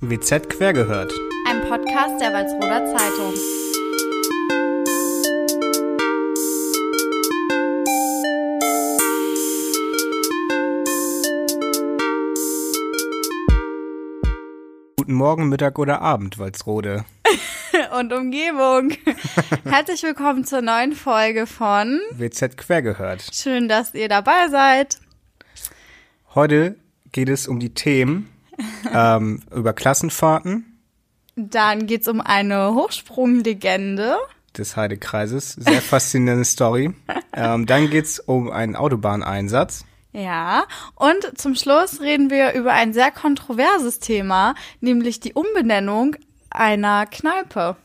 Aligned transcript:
WZ 0.00 0.48
quer 0.48 0.72
gehört. 0.72 1.12
Ein 1.44 1.60
Podcast 1.62 2.20
der 2.20 2.32
Walsroder 2.32 2.86
Zeitung. 2.86 3.34
Guten 14.96 15.14
Morgen, 15.14 15.48
Mittag 15.48 15.80
oder 15.80 16.00
Abend, 16.00 16.38
Walsrode. 16.38 17.04
Und 17.98 18.12
Umgebung. 18.12 18.92
Herzlich 19.64 20.04
willkommen 20.04 20.44
zur 20.44 20.62
neuen 20.62 20.92
Folge 20.92 21.48
von 21.48 22.00
WZ 22.12 22.56
quer 22.56 22.82
gehört. 22.82 23.28
Schön, 23.34 23.66
dass 23.66 23.94
ihr 23.94 24.08
dabei 24.08 24.46
seid. 24.48 25.00
Heute 26.36 26.76
geht 27.10 27.28
es 27.28 27.48
um 27.48 27.58
die 27.58 27.74
Themen 27.74 28.28
ähm, 28.92 29.42
über 29.54 29.72
Klassenfahrten 29.72 30.64
Dann 31.36 31.86
geht's 31.86 32.08
um 32.08 32.20
eine 32.20 32.74
Hochsprunglegende. 32.74 34.16
des 34.56 34.76
Heidekreises. 34.76 35.52
Sehr 35.52 35.80
faszinierende 35.82 36.44
Story. 36.44 36.94
Ähm, 37.32 37.66
dann 37.66 37.90
geht's 37.90 38.18
um 38.18 38.50
einen 38.50 38.74
Autobahneinsatz. 38.76 39.84
Ja, 40.12 40.64
und 40.96 41.38
zum 41.38 41.54
Schluss 41.54 42.00
reden 42.00 42.30
wir 42.30 42.54
über 42.54 42.72
ein 42.72 42.92
sehr 42.92 43.10
kontroverses 43.10 44.00
Thema, 44.00 44.54
nämlich 44.80 45.20
die 45.20 45.34
Umbenennung 45.34 46.16
einer 46.50 47.06
Kneipe. 47.06 47.76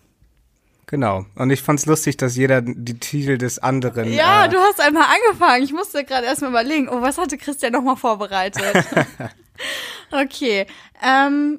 Genau. 0.87 1.25
Und 1.35 1.49
ich 1.49 1.61
fand's 1.61 1.85
lustig, 1.85 2.17
dass 2.17 2.35
jeder 2.35 2.61
die 2.61 2.99
Titel 2.99 3.37
des 3.37 3.59
anderen. 3.59 4.11
Ja, 4.13 4.45
äh, 4.45 4.49
du 4.49 4.57
hast 4.57 4.79
einmal 4.79 5.05
angefangen. 5.05 5.63
Ich 5.63 5.73
musste 5.73 6.03
gerade 6.03 6.25
erstmal 6.25 6.51
überlegen, 6.51 6.87
oh, 6.89 7.01
was 7.01 7.17
hatte 7.17 7.37
Christian 7.37 7.73
nochmal 7.73 7.97
vorbereitet? 7.97 8.63
okay, 10.13 10.65
ähm, 11.01 11.57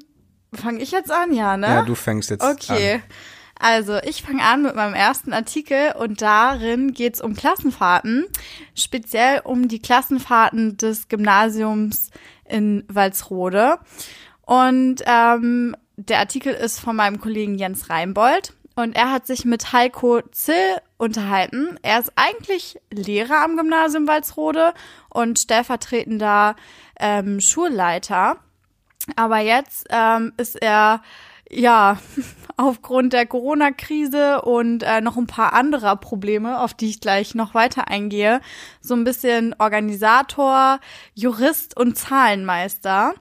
fange 0.52 0.80
ich 0.80 0.90
jetzt 0.90 1.10
an? 1.10 1.32
Ja, 1.34 1.56
ne? 1.56 1.66
ja, 1.66 1.82
du 1.82 1.94
fängst 1.94 2.30
jetzt 2.30 2.42
Okay. 2.42 2.94
an. 2.94 3.02
Also, 3.58 3.98
ich 3.98 4.22
fange 4.22 4.42
an 4.42 4.62
mit 4.62 4.74
meinem 4.74 4.94
ersten 4.94 5.32
Artikel 5.32 5.92
und 5.98 6.20
darin 6.20 6.92
geht's 6.92 7.20
um 7.20 7.34
Klassenfahrten, 7.34 8.26
speziell 8.74 9.40
um 9.44 9.68
die 9.68 9.80
Klassenfahrten 9.80 10.76
des 10.76 11.08
Gymnasiums 11.08 12.10
in 12.48 12.84
Walsrode. 12.88 13.78
Und 14.42 15.02
ähm, 15.06 15.76
der 15.96 16.18
Artikel 16.18 16.52
ist 16.52 16.80
von 16.80 16.96
meinem 16.96 17.20
Kollegen 17.20 17.54
Jens 17.54 17.88
Reinbold 17.88 18.52
und 18.74 18.96
er 18.96 19.12
hat 19.12 19.26
sich 19.26 19.44
mit 19.44 19.72
Heiko 19.72 20.20
Zill 20.32 20.78
unterhalten. 20.98 21.78
Er 21.82 22.00
ist 22.00 22.12
eigentlich 22.16 22.78
Lehrer 22.90 23.44
am 23.44 23.56
Gymnasium 23.56 24.08
Walsrode 24.08 24.74
und 25.10 25.38
stellvertretender 25.38 26.56
ähm, 26.98 27.40
Schulleiter. 27.40 28.38
Aber 29.16 29.38
jetzt 29.38 29.86
ähm, 29.90 30.32
ist 30.36 30.60
er 30.60 31.02
ja 31.50 31.98
aufgrund 32.56 33.12
der 33.12 33.26
Corona-Krise 33.26 34.42
und 34.42 34.82
äh, 34.82 35.00
noch 35.00 35.16
ein 35.16 35.26
paar 35.26 35.52
anderer 35.52 35.96
Probleme, 35.96 36.60
auf 36.60 36.74
die 36.74 36.90
ich 36.90 37.00
gleich 37.00 37.34
noch 37.34 37.54
weiter 37.54 37.88
eingehe, 37.88 38.40
so 38.80 38.94
ein 38.94 39.04
bisschen 39.04 39.54
Organisator, 39.58 40.80
Jurist 41.14 41.76
und 41.76 41.96
Zahlenmeister. 41.96 43.14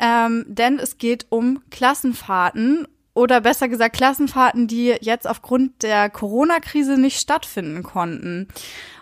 Ähm, 0.00 0.44
denn 0.46 0.78
es 0.78 0.98
geht 0.98 1.26
um 1.28 1.60
Klassenfahrten 1.70 2.86
oder 3.14 3.40
besser 3.40 3.68
gesagt 3.68 3.96
Klassenfahrten, 3.96 4.68
die 4.68 4.94
jetzt 5.00 5.28
aufgrund 5.28 5.82
der 5.82 6.08
Corona-Krise 6.08 7.00
nicht 7.00 7.18
stattfinden 7.18 7.82
konnten. 7.82 8.46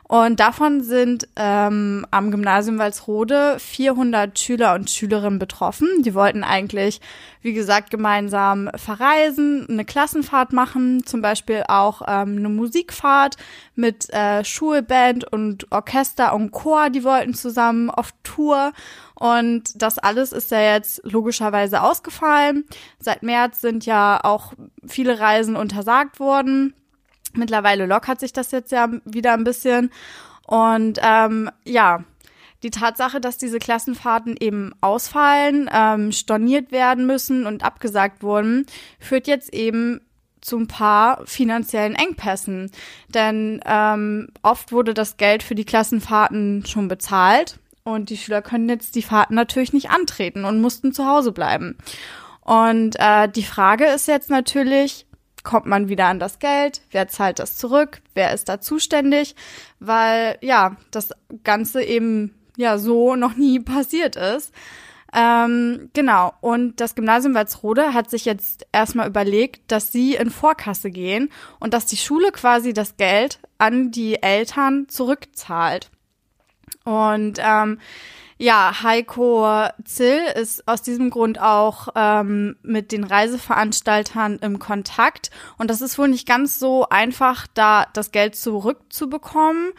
Und 0.08 0.38
davon 0.38 0.82
sind 0.82 1.26
ähm, 1.34 2.06
am 2.12 2.30
Gymnasium 2.30 2.78
Walsrode 2.78 3.56
400 3.58 4.38
Schüler 4.38 4.74
und 4.74 4.88
Schülerinnen 4.88 5.40
betroffen. 5.40 5.88
Die 6.04 6.14
wollten 6.14 6.44
eigentlich, 6.44 7.00
wie 7.42 7.52
gesagt, 7.52 7.90
gemeinsam 7.90 8.70
verreisen, 8.76 9.66
eine 9.68 9.84
Klassenfahrt 9.84 10.52
machen, 10.52 11.04
zum 11.04 11.22
Beispiel 11.22 11.64
auch 11.66 12.02
ähm, 12.06 12.36
eine 12.38 12.48
Musikfahrt 12.48 13.36
mit 13.74 14.08
äh, 14.10 14.44
Schulband 14.44 15.24
und 15.32 15.72
Orchester 15.72 16.34
und 16.34 16.52
Chor. 16.52 16.91
Die 16.91 17.02
wollten 17.02 17.34
zusammen 17.34 17.91
auf 17.91 18.10
Tour. 18.22 18.72
Und 19.14 19.82
das 19.82 19.98
alles 19.98 20.32
ist 20.32 20.52
ja 20.52 20.60
jetzt 20.60 21.00
logischerweise 21.02 21.82
ausgefallen. 21.82 22.64
Seit 23.00 23.25
März 23.25 23.60
sind 23.60 23.86
ja 23.86 24.20
auch 24.22 24.52
viele 24.86 25.19
Reisen 25.19 25.56
untersagt 25.56 26.20
worden. 26.20 26.75
Mittlerweile 27.36 27.86
lockert 27.86 28.20
sich 28.20 28.32
das 28.32 28.50
jetzt 28.50 28.72
ja 28.72 28.88
wieder 29.04 29.34
ein 29.34 29.44
bisschen. 29.44 29.91
Und 30.47 30.98
ähm, 31.02 31.50
ja, 31.64 32.04
die 32.62 32.70
Tatsache, 32.70 33.20
dass 33.20 33.38
diese 33.38 33.58
Klassenfahrten 33.58 34.36
eben 34.38 34.72
ausfallen, 34.80 35.69
ähm, 35.72 36.12
storniert 36.12 36.72
werden 36.72 37.06
müssen 37.06 37.46
und 37.46 37.64
abgesagt 37.64 38.22
wurden, 38.22 38.66
führt 38.98 39.26
jetzt 39.26 39.52
eben 39.52 40.00
zu 40.41 40.58
ein 40.58 40.69
paar 40.69 41.26
finanziellen 41.26 41.94
Engpässen. 41.94 42.70
Denn 43.08 43.60
ähm, 43.66 44.28
oft 44.42 44.72
wurde 44.72 44.94
das 44.94 45.16
Geld 45.16 45.42
für 45.42 45.54
die 45.54 45.64
Klassenfahrten 45.64 46.64
schon 46.66 46.88
bezahlt 46.88 47.58
und 47.82 48.10
die 48.10 48.16
Schüler 48.16 48.42
können 48.42 48.69
jetzt 48.69 48.94
die 48.94 49.02
Fahrten 49.02 49.34
natürlich 49.34 49.72
nicht 49.72 49.91
antreten 49.91 50.44
und 50.44 50.60
mussten 50.60 50.92
zu 50.92 51.06
Hause 51.06 51.32
bleiben. 51.32 51.76
Und 52.41 52.96
äh, 52.98 53.28
die 53.28 53.42
Frage 53.42 53.86
ist 53.86 54.08
jetzt 54.08 54.30
natürlich, 54.30 55.06
kommt 55.46 55.64
man 55.64 55.88
wieder 55.88 56.06
an 56.06 56.18
das 56.18 56.40
Geld? 56.40 56.82
Wer 56.90 57.08
zahlt 57.08 57.38
das 57.38 57.56
zurück? 57.56 58.02
Wer 58.14 58.34
ist 58.34 58.50
da 58.50 58.60
zuständig? 58.60 59.34
Weil 59.78 60.36
ja, 60.42 60.76
das 60.90 61.10
Ganze 61.44 61.82
eben 61.82 62.34
ja 62.56 62.76
so 62.76 63.16
noch 63.16 63.36
nie 63.36 63.60
passiert 63.60 64.16
ist. 64.16 64.52
Ähm, 65.14 65.88
genau. 65.94 66.34
Und 66.40 66.80
das 66.80 66.96
Gymnasium 66.96 67.34
Walsrode 67.34 67.94
hat 67.94 68.10
sich 68.10 68.24
jetzt 68.24 68.66
erstmal 68.72 69.08
überlegt, 69.08 69.70
dass 69.70 69.92
sie 69.92 70.16
in 70.16 70.30
Vorkasse 70.30 70.90
gehen 70.90 71.30
und 71.60 71.72
dass 71.72 71.86
die 71.86 71.96
Schule 71.96 72.32
quasi 72.32 72.74
das 72.74 72.96
Geld 72.96 73.38
an 73.56 73.92
die 73.92 74.22
Eltern 74.22 74.88
zurückzahlt. 74.88 75.90
Und 76.84 77.38
ähm, 77.40 77.78
ja, 78.38 78.82
Heiko 78.82 79.66
Zill 79.84 80.20
ist 80.34 80.69
aus 80.69 80.82
diesem 80.82 81.10
Grund 81.10 81.41
auch 81.41 81.88
ähm, 81.94 82.56
mit 82.62 82.92
den 82.92 83.04
Reiseveranstaltern 83.04 84.38
im 84.41 84.58
Kontakt. 84.58 85.30
Und 85.56 85.70
das 85.70 85.80
ist 85.80 85.98
wohl 85.98 86.08
nicht 86.08 86.28
ganz 86.28 86.58
so 86.58 86.86
einfach, 86.88 87.46
da 87.54 87.86
das 87.94 88.12
Geld 88.12 88.36
zurückzubekommen. 88.36 89.72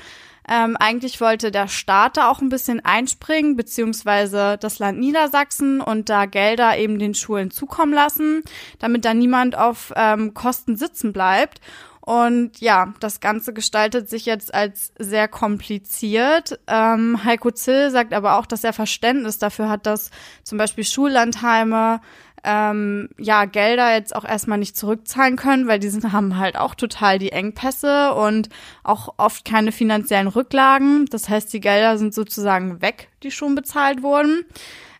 Ähm, 0.49 0.77
eigentlich 0.79 1.19
wollte 1.19 1.51
der 1.51 1.67
Staat 1.67 2.15
da 2.15 2.29
auch 2.29 2.39
ein 2.39 2.49
bisschen 2.49 2.83
einspringen, 2.83 3.57
beziehungsweise 3.57 4.57
das 4.57 4.79
Land 4.79 4.97
Niedersachsen 4.97 5.81
und 5.81 6.07
da 6.09 6.25
Gelder 6.25 6.77
eben 6.77 6.99
den 6.99 7.13
Schulen 7.13 7.51
zukommen 7.51 7.93
lassen, 7.93 8.43
damit 8.79 9.03
da 9.03 9.13
niemand 9.13 9.57
auf 9.57 9.91
ähm, 9.95 10.33
Kosten 10.33 10.77
sitzen 10.77 11.11
bleibt. 11.11 11.59
Und 12.07 12.61
ja, 12.61 12.93
das 13.01 13.19
Ganze 13.19 13.51
gestaltet 13.51 14.09
sich 14.09 14.25
jetzt 14.25 14.53
als 14.53 14.93
sehr 14.97 15.27
kompliziert. 15.27 16.57
Ähm, 16.65 17.21
Heiko 17.25 17.51
Zill 17.51 17.91
sagt 17.91 18.13
aber 18.13 18.39
auch, 18.39 18.45
dass 18.45 18.63
er 18.63 18.71
Verständnis 18.71 19.39
dafür 19.39 19.67
hat, 19.67 19.85
dass 19.85 20.09
zum 20.41 20.57
Beispiel 20.57 20.85
Schullandheime 20.85 21.99
ähm, 22.45 23.09
ja 23.17 23.43
Gelder 23.43 23.93
jetzt 23.93 24.15
auch 24.15 24.23
erstmal 24.23 24.57
nicht 24.57 24.77
zurückzahlen 24.77 25.35
können, 25.35 25.67
weil 25.67 25.79
die 25.79 25.89
sind, 25.89 26.13
haben 26.13 26.37
halt 26.37 26.57
auch 26.57 26.75
total 26.75 27.19
die 27.19 27.33
Engpässe 27.33 28.13
und 28.13 28.47
auch 28.85 29.15
oft 29.17 29.43
keine 29.43 29.73
finanziellen 29.73 30.29
Rücklagen. 30.29 31.07
Das 31.07 31.27
heißt, 31.27 31.51
die 31.51 31.59
Gelder 31.59 31.97
sind 31.97 32.13
sozusagen 32.13 32.81
weg, 32.81 33.09
die 33.21 33.31
schon 33.31 33.53
bezahlt 33.53 34.01
wurden. 34.01 34.45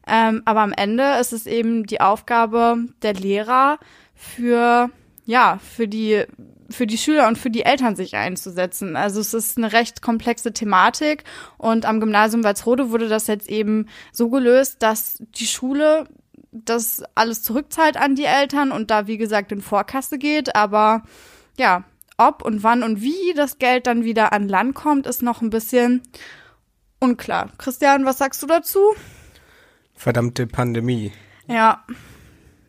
Ähm, 0.06 0.42
aber 0.44 0.60
am 0.60 0.74
Ende 0.74 1.18
ist 1.22 1.32
es 1.32 1.46
eben 1.46 1.86
die 1.86 2.02
Aufgabe 2.02 2.80
der 3.02 3.14
Lehrer 3.14 3.80
für 4.14 4.90
ja 5.28 5.60
für 5.60 5.88
die 5.88 6.24
für 6.70 6.88
die 6.88 6.98
Schüler 6.98 7.28
und 7.28 7.38
für 7.38 7.50
die 7.50 7.64
Eltern 7.64 7.96
sich 7.96 8.16
einzusetzen. 8.16 8.96
Also 8.96 9.22
es 9.22 9.34
ist 9.34 9.58
eine 9.58 9.72
recht 9.72 10.02
komplexe 10.02 10.52
Thematik 10.52 11.24
und 11.58 11.86
am 11.86 12.00
Gymnasium 12.00 12.44
Walsrode 12.44 12.90
wurde 12.90 13.08
das 13.08 13.28
jetzt 13.28 13.48
eben 13.48 13.88
so 14.12 14.30
gelöst, 14.30 14.78
dass 14.80 15.24
die 15.38 15.46
Schule 15.46 16.10
das 16.52 17.04
alles 17.16 17.44
zurückzahlt 17.44 17.96
an 17.96 18.16
die 18.16 18.26
Eltern 18.26 18.72
und 18.72 18.92
da 18.92 19.08
wie 19.08 19.18
gesagt 19.18 19.52
in 19.52 19.62
Vorkasse 19.62 20.18
geht, 20.18 20.56
aber 20.56 21.04
ja, 21.58 21.84
ob 22.18 22.44
und 22.44 22.64
wann 22.64 22.84
und 22.84 23.02
wie 23.02 23.34
das 23.36 23.60
Geld 23.60 23.88
dann 23.88 24.04
wieder 24.04 24.34
an 24.34 24.50
Land 24.50 24.76
kommt, 24.76 25.08
ist 25.08 25.22
noch 25.22 25.42
ein 25.42 25.50
bisschen 25.50 26.02
unklar. 27.00 27.52
Christian, 27.58 28.06
was 28.06 28.18
sagst 28.18 28.42
du 28.42 28.48
dazu? 28.48 28.80
Verdammte 29.94 30.48
Pandemie. 30.48 31.12
Ja, 31.48 31.84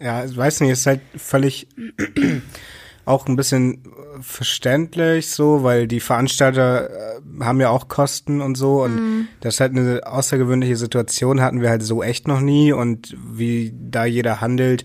Ja, 0.00 0.24
ich 0.24 0.36
weiß 0.36 0.60
nicht, 0.60 0.70
ist 0.70 0.86
halt 0.86 1.00
völlig 1.16 1.66
auch 3.04 3.26
ein 3.26 3.36
bisschen 3.36 3.82
verständlich 4.20 5.28
so, 5.30 5.62
weil 5.62 5.86
die 5.86 6.00
Veranstalter 6.00 6.90
äh, 6.90 7.20
haben 7.40 7.60
ja 7.60 7.70
auch 7.70 7.88
Kosten 7.88 8.40
und 8.40 8.56
so 8.56 8.82
und 8.82 9.26
das 9.40 9.54
ist 9.54 9.60
halt 9.60 9.76
eine 9.76 10.00
außergewöhnliche 10.06 10.76
Situation, 10.76 11.40
hatten 11.40 11.60
wir 11.60 11.70
halt 11.70 11.82
so 11.82 12.02
echt 12.02 12.28
noch 12.28 12.40
nie 12.40 12.72
und 12.72 13.16
wie 13.32 13.72
da 13.78 14.04
jeder 14.04 14.40
handelt, 14.40 14.84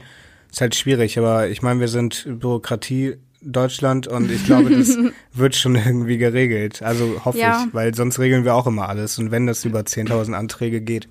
ist 0.52 0.62
halt 0.62 0.76
schwierig, 0.76 1.18
aber 1.18 1.48
ich 1.50 1.62
meine, 1.62 1.80
wir 1.80 1.88
sind 1.88 2.26
Bürokratie 2.40 3.16
Deutschland 3.42 4.08
und 4.08 4.32
ich 4.32 4.46
glaube, 4.46 4.70
das 4.70 4.98
wird 5.34 5.56
schon 5.56 5.76
irgendwie 5.76 6.18
geregelt. 6.18 6.82
Also 6.82 7.26
hoffe 7.26 7.40
Ja. 7.40 7.66
ich, 7.68 7.74
weil 7.74 7.94
sonst 7.94 8.18
regeln 8.20 8.46
wir 8.46 8.56
auch 8.56 8.68
immer 8.68 8.88
alles 8.88 9.20
und 9.20 9.32
wenn 9.32 9.48
das 9.48 9.66
über 9.66 9.82
10.000 9.82 10.34
Anträge 10.34 10.80
geht. 10.80 11.10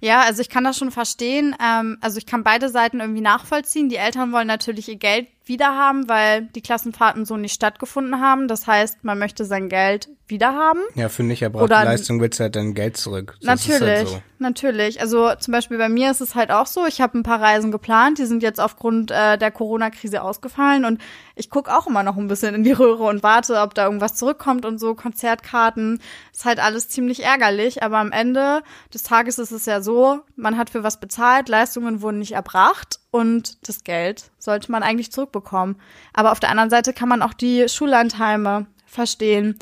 Ja, 0.00 0.22
also 0.22 0.40
ich 0.42 0.48
kann 0.48 0.64
das 0.64 0.78
schon 0.78 0.90
verstehen. 0.90 1.54
Ähm, 1.62 1.98
also 2.00 2.18
ich 2.18 2.26
kann 2.26 2.44
beide 2.44 2.68
Seiten 2.68 3.00
irgendwie 3.00 3.20
nachvollziehen. 3.20 3.88
Die 3.88 3.96
Eltern 3.96 4.32
wollen 4.32 4.46
natürlich 4.46 4.88
ihr 4.88 4.96
Geld 4.96 5.28
wiederhaben, 5.44 6.08
weil 6.08 6.42
die 6.42 6.60
Klassenfahrten 6.60 7.24
so 7.24 7.36
nicht 7.36 7.52
stattgefunden 7.54 8.20
haben. 8.20 8.48
Das 8.48 8.66
heißt, 8.66 9.02
man 9.04 9.18
möchte 9.18 9.44
sein 9.44 9.68
Geld 9.68 10.08
wiederhaben. 10.28 10.80
Ja, 10.94 11.08
für 11.08 11.22
nicht 11.24 11.42
erbrachte 11.42 11.64
Oder- 11.64 11.84
Leistung 11.84 12.20
willst 12.20 12.38
du 12.38 12.44
halt 12.44 12.56
dein 12.56 12.74
Geld 12.74 12.96
zurück. 12.96 13.36
Das 13.42 13.60
ist 13.60 13.68
Natürlich, 13.68 13.98
Halt 13.98 14.08
so. 14.08 14.22
natürlich. 14.38 15.00
Also 15.00 15.34
zum 15.38 15.52
Beispiel 15.52 15.76
bei 15.78 15.88
mir 15.88 16.10
ist 16.10 16.20
es 16.20 16.34
halt 16.34 16.50
auch 16.50 16.66
so, 16.66 16.86
ich 16.86 17.00
habe 17.00 17.18
ein 17.18 17.22
paar 17.22 17.40
Reisen 17.42 17.70
geplant, 17.72 18.18
die 18.18 18.24
sind 18.24 18.42
jetzt 18.42 18.60
aufgrund 18.60 19.10
äh, 19.10 19.36
der 19.36 19.50
Corona-Krise 19.50 20.22
ausgefallen 20.22 20.84
und 20.84 21.00
ich 21.34 21.50
gucke 21.50 21.74
auch 21.76 21.86
immer 21.86 22.02
noch 22.02 22.16
ein 22.16 22.28
bisschen 22.28 22.54
in 22.54 22.64
die 22.64 22.72
Röhre 22.72 23.02
und 23.04 23.22
warte, 23.22 23.60
ob 23.60 23.74
da 23.74 23.84
irgendwas 23.84 24.14
zurückkommt 24.14 24.64
und 24.64 24.78
so, 24.78 24.94
Konzertkarten, 24.94 26.00
ist 26.32 26.44
halt 26.44 26.60
alles 26.60 26.88
ziemlich 26.88 27.24
ärgerlich, 27.24 27.82
aber 27.82 27.98
am 27.98 28.12
Ende 28.12 28.62
des 28.94 29.02
Tages 29.02 29.38
ist 29.38 29.50
es 29.50 29.66
ja 29.66 29.82
so, 29.82 30.20
man 30.36 30.56
hat 30.56 30.70
für 30.70 30.82
was 30.82 30.98
bezahlt, 31.00 31.48
Leistungen 31.48 32.00
wurden 32.00 32.20
nicht 32.20 32.32
erbracht 32.32 33.00
und 33.12 33.68
das 33.68 33.84
Geld 33.84 34.30
sollte 34.38 34.72
man 34.72 34.82
eigentlich 34.82 35.12
zurückbekommen. 35.12 35.76
Aber 36.12 36.32
auf 36.32 36.40
der 36.40 36.50
anderen 36.50 36.70
Seite 36.70 36.92
kann 36.92 37.08
man 37.08 37.22
auch 37.22 37.34
die 37.34 37.68
Schullandheime 37.68 38.66
verstehen, 38.86 39.56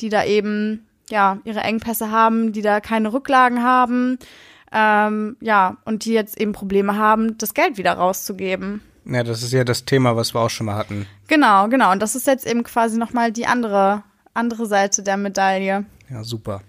die 0.00 0.08
da 0.08 0.24
eben 0.24 0.84
ja 1.08 1.38
ihre 1.44 1.60
Engpässe 1.60 2.10
haben, 2.10 2.52
die 2.52 2.62
da 2.62 2.80
keine 2.80 3.12
Rücklagen 3.12 3.62
haben, 3.62 4.18
ähm, 4.72 5.36
ja 5.40 5.76
und 5.84 6.04
die 6.04 6.12
jetzt 6.12 6.40
eben 6.40 6.52
Probleme 6.52 6.96
haben, 6.96 7.38
das 7.38 7.54
Geld 7.54 7.76
wieder 7.76 7.92
rauszugeben. 7.92 8.82
Ja, 9.04 9.22
das 9.22 9.44
ist 9.44 9.52
ja 9.52 9.62
das 9.62 9.84
Thema, 9.84 10.16
was 10.16 10.34
wir 10.34 10.40
auch 10.40 10.50
schon 10.50 10.66
mal 10.66 10.74
hatten. 10.74 11.06
Genau, 11.28 11.68
genau. 11.68 11.92
Und 11.92 12.02
das 12.02 12.16
ist 12.16 12.26
jetzt 12.26 12.44
eben 12.44 12.64
quasi 12.64 12.98
nochmal 12.98 13.30
die 13.30 13.46
andere 13.46 14.02
andere 14.34 14.66
Seite 14.66 15.02
der 15.02 15.16
Medaille. 15.16 15.84
Ja, 16.10 16.24
super. 16.24 16.62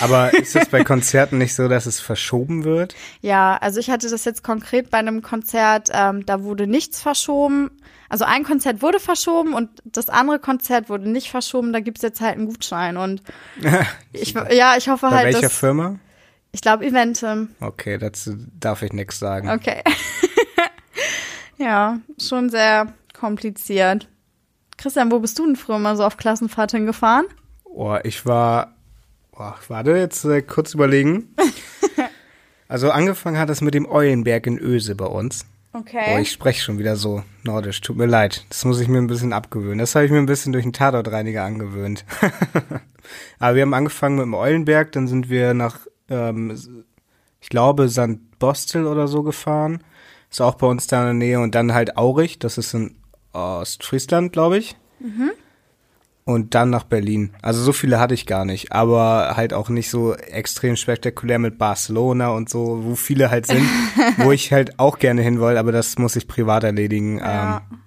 Aber 0.00 0.32
ist 0.34 0.56
es 0.56 0.68
bei 0.68 0.82
Konzerten 0.84 1.38
nicht 1.38 1.54
so, 1.54 1.68
dass 1.68 1.86
es 1.86 2.00
verschoben 2.00 2.64
wird? 2.64 2.94
Ja, 3.20 3.56
also 3.56 3.80
ich 3.80 3.90
hatte 3.90 4.08
das 4.08 4.24
jetzt 4.24 4.42
konkret 4.42 4.90
bei 4.90 4.98
einem 4.98 5.22
Konzert, 5.22 5.90
ähm, 5.92 6.24
da 6.26 6.42
wurde 6.42 6.66
nichts 6.66 7.00
verschoben. 7.00 7.70
Also 8.08 8.24
ein 8.24 8.44
Konzert 8.44 8.82
wurde 8.82 9.00
verschoben 9.00 9.54
und 9.54 9.70
das 9.84 10.08
andere 10.08 10.38
Konzert 10.38 10.88
wurde 10.88 11.08
nicht 11.08 11.30
verschoben. 11.30 11.72
Da 11.72 11.80
gibt's 11.80 12.02
jetzt 12.02 12.20
halt 12.20 12.36
einen 12.36 12.46
Gutschein 12.46 12.96
und 12.96 13.22
ich, 14.12 14.34
ja, 14.50 14.76
ich 14.76 14.88
hoffe 14.88 15.08
Bei 15.08 15.16
halt, 15.16 15.26
welcher 15.26 15.40
dass 15.42 15.58
Firma? 15.58 15.98
ich 16.52 16.60
glaube 16.60 16.86
Eventim. 16.86 17.50
Okay, 17.60 17.98
dazu 17.98 18.36
darf 18.58 18.82
ich 18.82 18.92
nichts 18.92 19.18
sagen. 19.18 19.50
Okay. 19.50 19.82
ja, 21.58 21.98
schon 22.18 22.50
sehr 22.50 22.92
kompliziert. 23.18 24.08
Christian, 24.76 25.10
wo 25.10 25.18
bist 25.18 25.38
du 25.38 25.46
denn 25.46 25.56
früher 25.56 25.78
mal 25.78 25.96
so 25.96 26.04
auf 26.04 26.16
Klassenfahrt 26.16 26.72
hingefahren? 26.72 27.26
Oh, 27.64 27.96
ich 28.04 28.26
war, 28.26 28.73
oh, 29.36 29.52
warte, 29.68 29.92
jetzt 29.92 30.24
äh, 30.24 30.42
kurz 30.42 30.74
überlegen. 30.74 31.34
Also 32.66 32.90
angefangen 32.90 33.38
hat 33.38 33.50
es 33.50 33.60
mit 33.60 33.74
dem 33.74 33.86
Eulenberg 33.86 34.46
in 34.46 34.58
Öse 34.58 34.94
bei 34.94 35.04
uns. 35.04 35.46
Okay. 35.72 36.14
Oh, 36.14 36.18
ich 36.18 36.30
spreche 36.32 36.62
schon 36.62 36.78
wieder 36.78 36.96
so 36.96 37.22
nordisch. 37.42 37.80
Tut 37.80 37.96
mir 37.96 38.06
leid. 38.06 38.46
Das 38.48 38.64
muss 38.64 38.80
ich 38.80 38.88
mir 38.88 38.98
ein 38.98 39.06
bisschen 39.06 39.32
abgewöhnen. 39.32 39.78
Das 39.78 39.94
habe 39.94 40.06
ich 40.06 40.10
mir 40.10 40.18
ein 40.18 40.26
bisschen 40.26 40.52
durch 40.52 40.64
den 40.64 40.72
Tatortreiniger 40.72 41.44
angewöhnt. 41.44 42.04
Aber 43.38 43.54
wir 43.56 43.62
haben 43.62 43.74
angefangen 43.74 44.16
mit 44.16 44.24
dem 44.24 44.34
Eulenberg, 44.34 44.92
dann 44.92 45.08
sind 45.08 45.28
wir 45.28 45.52
nach, 45.52 45.80
ähm, 46.08 46.56
ich 47.40 47.48
glaube, 47.48 47.88
St. 47.88 48.38
Bostel 48.38 48.86
oder 48.86 49.08
so 49.08 49.22
gefahren. 49.22 49.82
Ist 50.30 50.40
auch 50.40 50.54
bei 50.54 50.66
uns 50.66 50.86
da 50.86 51.00
in 51.00 51.18
der 51.18 51.28
Nähe. 51.28 51.40
Und 51.40 51.54
dann 51.54 51.74
halt 51.74 51.96
Aurich, 51.96 52.38
das 52.38 52.56
ist 52.56 52.72
in 52.72 52.96
Ostfriesland, 53.32 54.32
glaube 54.32 54.58
ich. 54.58 54.76
Und 56.26 56.54
dann 56.54 56.70
nach 56.70 56.84
Berlin. 56.84 57.34
Also 57.42 57.62
so 57.62 57.72
viele 57.72 58.00
hatte 58.00 58.14
ich 58.14 58.24
gar 58.24 58.46
nicht, 58.46 58.72
aber 58.72 59.34
halt 59.36 59.52
auch 59.52 59.68
nicht 59.68 59.90
so 59.90 60.14
extrem 60.14 60.74
spektakulär 60.76 61.38
mit 61.38 61.58
Barcelona 61.58 62.28
und 62.30 62.48
so, 62.48 62.80
wo 62.82 62.94
viele 62.94 63.30
halt 63.30 63.46
sind, 63.46 63.68
wo 64.16 64.32
ich 64.32 64.50
halt 64.50 64.78
auch 64.78 64.98
gerne 64.98 65.20
hin 65.20 65.38
will, 65.38 65.58
aber 65.58 65.70
das 65.70 65.98
muss 65.98 66.16
ich 66.16 66.26
privat 66.26 66.64
erledigen. 66.64 67.18
Ja. 67.18 67.62
Ähm, 67.70 67.78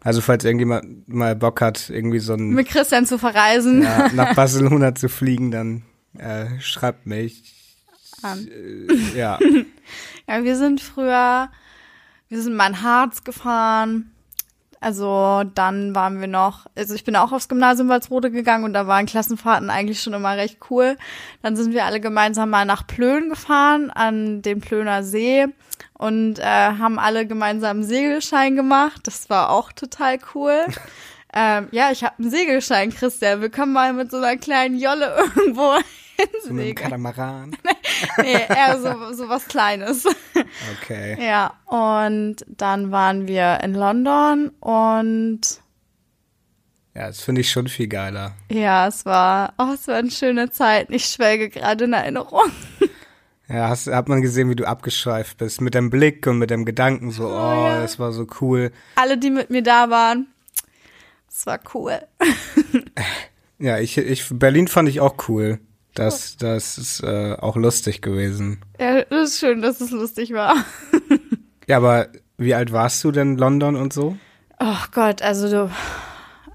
also 0.00 0.20
falls 0.20 0.44
irgendjemand 0.44 1.08
mal 1.08 1.36
Bock 1.36 1.60
hat, 1.60 1.90
irgendwie 1.90 2.18
so 2.20 2.34
ein 2.34 2.50
Mit 2.50 2.68
Christian 2.68 3.06
zu 3.06 3.18
verreisen. 3.18 3.82
ja, 3.82 4.10
nach 4.12 4.34
Barcelona 4.34 4.94
zu 4.94 5.10
fliegen, 5.10 5.50
dann 5.50 5.82
äh, 6.18 6.58
schreibt 6.60 7.06
mich. 7.06 7.76
An. 8.22 8.48
Äh, 8.48 9.18
ja. 9.18 9.38
Ja, 10.28 10.44
wir 10.44 10.56
sind 10.56 10.80
früher, 10.80 11.50
wir 12.28 12.42
sind 12.42 12.54
mal 12.54 12.68
in 12.68 12.82
Harz 12.82 13.24
gefahren. 13.24 14.11
Also 14.82 15.44
dann 15.54 15.94
waren 15.94 16.20
wir 16.20 16.26
noch, 16.26 16.66
also 16.76 16.94
ich 16.96 17.04
bin 17.04 17.14
auch 17.14 17.30
aufs 17.30 17.48
Gymnasium 17.48 17.88
Walsrode 17.88 18.32
gegangen 18.32 18.64
und 18.64 18.72
da 18.72 18.88
waren 18.88 19.06
Klassenfahrten 19.06 19.70
eigentlich 19.70 20.02
schon 20.02 20.12
immer 20.12 20.36
recht 20.36 20.58
cool. 20.70 20.96
Dann 21.40 21.54
sind 21.54 21.72
wir 21.72 21.84
alle 21.84 22.00
gemeinsam 22.00 22.50
mal 22.50 22.64
nach 22.64 22.84
Plön 22.86 23.28
gefahren, 23.28 23.90
an 23.90 24.42
den 24.42 24.60
Plöner 24.60 25.04
See 25.04 25.46
und 25.94 26.40
äh, 26.40 26.42
haben 26.42 26.98
alle 26.98 27.28
gemeinsam 27.28 27.78
einen 27.78 27.84
Segelschein 27.84 28.56
gemacht. 28.56 29.02
Das 29.04 29.30
war 29.30 29.50
auch 29.50 29.70
total 29.70 30.18
cool. 30.34 30.66
ähm, 31.32 31.68
ja, 31.70 31.92
ich 31.92 32.02
habe 32.02 32.14
einen 32.18 32.30
Segelschein, 32.30 32.92
Christian. 32.92 33.40
Wir 33.40 33.50
können 33.50 33.72
mal 33.72 33.92
mit 33.92 34.10
so 34.10 34.16
einer 34.16 34.36
kleinen 34.36 34.76
Jolle 34.76 35.16
irgendwo 35.36 35.74
So 36.44 36.52
mit 36.52 36.64
hinsegeln. 36.64 36.74
Katamaran. 36.74 37.56
Nee, 38.22 38.46
eher 38.48 38.78
so, 38.80 39.12
so 39.12 39.28
was 39.28 39.46
Kleines. 39.48 40.06
Okay. 40.80 41.16
Ja, 41.24 41.54
und 41.66 42.36
dann 42.48 42.90
waren 42.90 43.26
wir 43.26 43.60
in 43.62 43.74
London 43.74 44.48
und 44.60 45.40
Ja, 46.94 47.06
das 47.06 47.20
finde 47.22 47.40
ich 47.40 47.50
schon 47.50 47.68
viel 47.68 47.88
geiler. 47.88 48.34
ja, 48.50 48.86
es 48.86 49.04
war, 49.06 49.54
oh, 49.58 49.72
es 49.74 49.88
waren 49.88 50.10
schöne 50.10 50.50
Zeiten. 50.50 50.92
Ich 50.92 51.06
schwelge 51.06 51.48
gerade 51.48 51.84
in 51.84 51.92
Erinnerung. 51.92 52.50
Ja, 53.48 53.68
hast, 53.68 53.86
hat 53.88 54.08
man 54.08 54.22
gesehen, 54.22 54.48
wie 54.48 54.54
du 54.54 54.64
abgeschweift 54.64 55.36
bist. 55.36 55.60
Mit 55.60 55.74
dem 55.74 55.90
Blick 55.90 56.26
und 56.26 56.38
mit 56.38 56.48
dem 56.48 56.64
Gedanken 56.64 57.10
so, 57.10 57.26
oh, 57.26 57.66
ja. 57.66 57.82
das 57.82 57.98
war 57.98 58.12
so 58.12 58.26
cool. 58.40 58.70
Alle, 58.94 59.18
die 59.18 59.28
mit 59.28 59.50
mir 59.50 59.62
da 59.62 59.90
waren, 59.90 60.28
es 61.28 61.44
war 61.44 61.60
cool. 61.74 62.00
Ja, 63.58 63.78
ich, 63.78 63.98
ich, 63.98 64.24
Berlin 64.30 64.68
fand 64.68 64.88
ich 64.88 65.00
auch 65.00 65.28
cool. 65.28 65.60
Das, 65.94 66.36
das 66.36 66.78
ist 66.78 67.02
äh, 67.02 67.36
auch 67.38 67.56
lustig 67.56 68.00
gewesen. 68.00 68.60
Ja, 68.80 69.02
das 69.02 69.30
ist 69.30 69.40
schön, 69.40 69.60
dass 69.62 69.80
es 69.80 69.90
lustig 69.90 70.32
war. 70.32 70.56
Ja, 71.68 71.76
aber 71.76 72.08
wie 72.38 72.54
alt 72.54 72.72
warst 72.72 73.02
du 73.04 73.12
denn 73.12 73.34
in 73.34 73.38
London 73.38 73.76
und 73.76 73.92
so? 73.92 74.16
Oh 74.58 74.84
Gott, 74.92 75.22
also 75.22 75.48
du, 75.48 75.70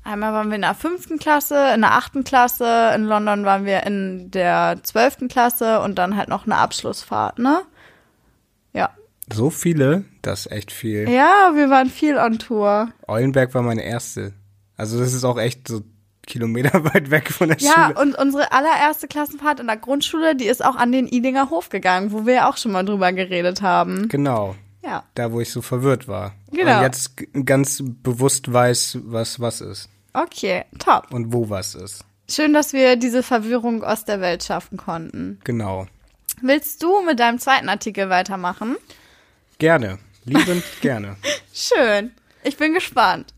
einmal 0.04 0.34
waren 0.34 0.50
wir 0.50 0.56
in 0.56 0.62
der 0.62 0.76
fünften 0.76 1.18
Klasse, 1.18 1.74
in 1.74 1.82
der 1.82 1.94
achten 1.94 2.24
Klasse, 2.24 2.92
in 2.94 3.06
London 3.06 3.46
waren 3.46 3.66
wir 3.66 3.84
in 3.84 4.32
der 4.32 4.80
zwölften 4.84 5.28
Klasse 5.28 5.80
und 5.82 5.96
dann 5.96 6.18
halt 6.18 6.30
noch 6.30 6.46
eine 6.46 6.58
Abschlussfahrt, 6.58 7.40
ne? 7.40 7.62
Ja. 8.74 8.90
So 9.32 9.50
viele? 9.50 10.06
Das 10.22 10.42
ist 10.46 10.52
echt 10.52 10.72
viel. 10.72 11.10
Ja, 11.10 11.52
wir 11.56 11.70
waren 11.70 11.90
viel 11.90 12.18
on 12.18 12.38
Tour. 12.38 12.90
Eulenberg 13.08 13.54
war 13.54 13.62
meine 13.62 13.84
erste. 13.84 14.34
Also 14.76 15.00
das 15.00 15.14
ist 15.14 15.24
auch 15.24 15.40
echt 15.40 15.68
so 15.68 15.82
Kilometer 16.28 16.84
weit 16.94 17.10
weg 17.10 17.32
von 17.32 17.48
der 17.50 17.58
Ja, 17.58 17.88
Schule. 17.88 18.00
und 18.00 18.16
unsere 18.18 18.52
allererste 18.52 19.08
Klassenfahrt 19.08 19.60
in 19.60 19.68
der 19.68 19.78
Grundschule, 19.78 20.36
die 20.36 20.46
ist 20.46 20.64
auch 20.64 20.76
an 20.76 20.92
den 20.92 21.08
Idinger 21.08 21.50
Hof 21.50 21.70
gegangen, 21.70 22.12
wo 22.12 22.26
wir 22.28 22.34
ja 22.36 22.50
auch 22.50 22.58
schon 22.58 22.72
mal 22.74 22.84
drüber 22.86 23.12
geredet 23.14 23.62
haben. 23.62 24.08
Genau. 24.10 24.56
Ja. 24.84 25.04
Da, 25.16 25.32
wo 25.32 25.42
ich 25.42 25.52
so 25.52 25.62
verwirrt 25.62 26.08
war. 26.08 26.34
Genau. 26.52 26.78
Und 26.78 26.84
jetzt 26.84 27.12
ganz 27.46 27.82
bewusst 27.84 28.52
weiß, 28.54 29.00
was 29.06 29.40
was 29.40 29.62
ist. 29.62 29.90
Okay, 30.14 30.64
top. 30.80 31.12
Und 31.12 31.34
wo 31.34 31.50
was 31.50 31.76
ist. 31.76 32.04
Schön, 32.30 32.54
dass 32.54 32.74
wir 32.74 32.96
diese 32.98 33.24
Verwirrung 33.24 33.84
aus 33.84 34.06
der 34.06 34.22
Welt 34.22 34.44
schaffen 34.44 34.78
konnten. 34.78 35.40
Genau. 35.44 35.88
Willst 36.42 36.84
du 36.84 37.02
mit 37.02 37.20
deinem 37.20 37.40
zweiten 37.40 37.68
Artikel 37.70 38.10
weitermachen? 38.10 38.76
Gerne. 39.58 39.98
Liebend 40.26 40.64
gerne. 40.82 41.16
Schön. 41.54 42.12
Ich 42.44 42.58
bin 42.58 42.74
gespannt. 42.74 43.34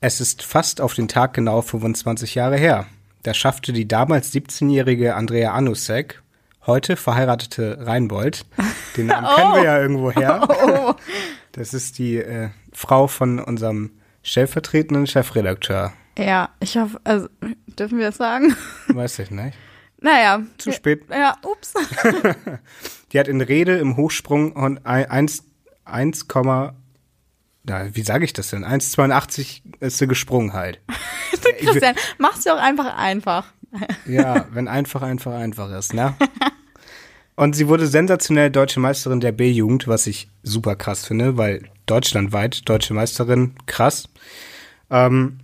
Es 0.00 0.20
ist 0.20 0.42
fast 0.42 0.80
auf 0.80 0.94
den 0.94 1.08
Tag 1.08 1.34
genau 1.34 1.60
25 1.62 2.34
Jahre 2.34 2.56
her. 2.56 2.86
Da 3.24 3.34
schaffte 3.34 3.72
die 3.72 3.88
damals 3.88 4.32
17-jährige 4.32 5.14
Andrea 5.16 5.52
Anusek, 5.54 6.22
heute 6.66 6.96
verheiratete 6.96 7.78
Reinbold, 7.80 8.46
den 8.96 9.06
Namen 9.06 9.26
kennen 9.34 9.54
wir 9.54 9.64
ja 9.64 9.80
irgendwo 9.80 10.10
her. 10.12 10.46
Oh, 10.50 10.94
Das 11.52 11.74
ist 11.74 11.98
die 11.98 12.16
äh, 12.18 12.50
Frau 12.72 13.08
von 13.08 13.40
unserem 13.40 13.90
stellvertretenden 14.22 15.06
Chefredakteur. 15.06 15.92
ja, 16.16 16.50
ich 16.60 16.76
hoffe, 16.76 17.00
also, 17.04 17.28
dürfen 17.66 17.98
wir 17.98 18.06
das 18.06 18.16
sagen? 18.18 18.54
Weiß 18.88 19.18
ich 19.18 19.30
nicht. 19.30 19.56
Naja. 20.00 20.42
Zu 20.58 20.70
spät. 20.70 21.02
Ja, 21.10 21.34
ups. 21.42 21.74
Die 23.12 23.18
hat 23.18 23.26
in 23.26 23.40
Rede 23.40 23.78
im 23.78 23.96
Hochsprung 23.96 24.52
und 24.52 24.86
1, 24.86 25.42
1, 25.84 26.28
na, 27.68 27.94
wie 27.94 28.02
sage 28.02 28.24
ich 28.24 28.32
das 28.32 28.50
denn? 28.50 28.64
1,82 28.64 29.62
ist 29.80 29.98
sie 29.98 30.06
gesprungen 30.06 30.52
halt. 30.52 30.80
Christian, 31.60 31.94
mach's 32.18 32.46
auch 32.46 32.58
einfach 32.58 32.96
einfach. 32.96 33.52
Ja, 34.06 34.46
wenn 34.52 34.68
einfach, 34.68 35.02
einfach, 35.02 35.34
einfach 35.34 35.70
ist, 35.72 35.94
ne? 35.94 36.14
Und 37.36 37.54
sie 37.54 37.68
wurde 37.68 37.86
sensationell 37.86 38.50
deutsche 38.50 38.80
Meisterin 38.80 39.20
der 39.20 39.30
B-Jugend, 39.30 39.86
was 39.86 40.08
ich 40.08 40.28
super 40.42 40.74
krass 40.74 41.06
finde, 41.06 41.36
weil 41.36 41.68
deutschlandweit 41.86 42.68
deutsche 42.68 42.94
Meisterin, 42.94 43.54
krass. 43.66 44.08
Ähm, 44.90 45.38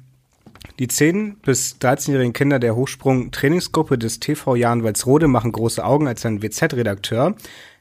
die 0.80 0.88
10- 0.88 1.36
bis 1.44 1.76
13-jährigen 1.80 2.32
Kinder 2.32 2.58
der 2.58 2.74
Hochsprung-Trainingsgruppe 2.74 3.96
des 3.96 4.18
TV 4.18 4.56
Jan 4.56 4.82
Walsrode 4.82 5.28
machen 5.28 5.52
große 5.52 5.84
Augen, 5.84 6.08
als 6.08 6.26
ein 6.26 6.42
WZ-Redakteur 6.42 7.36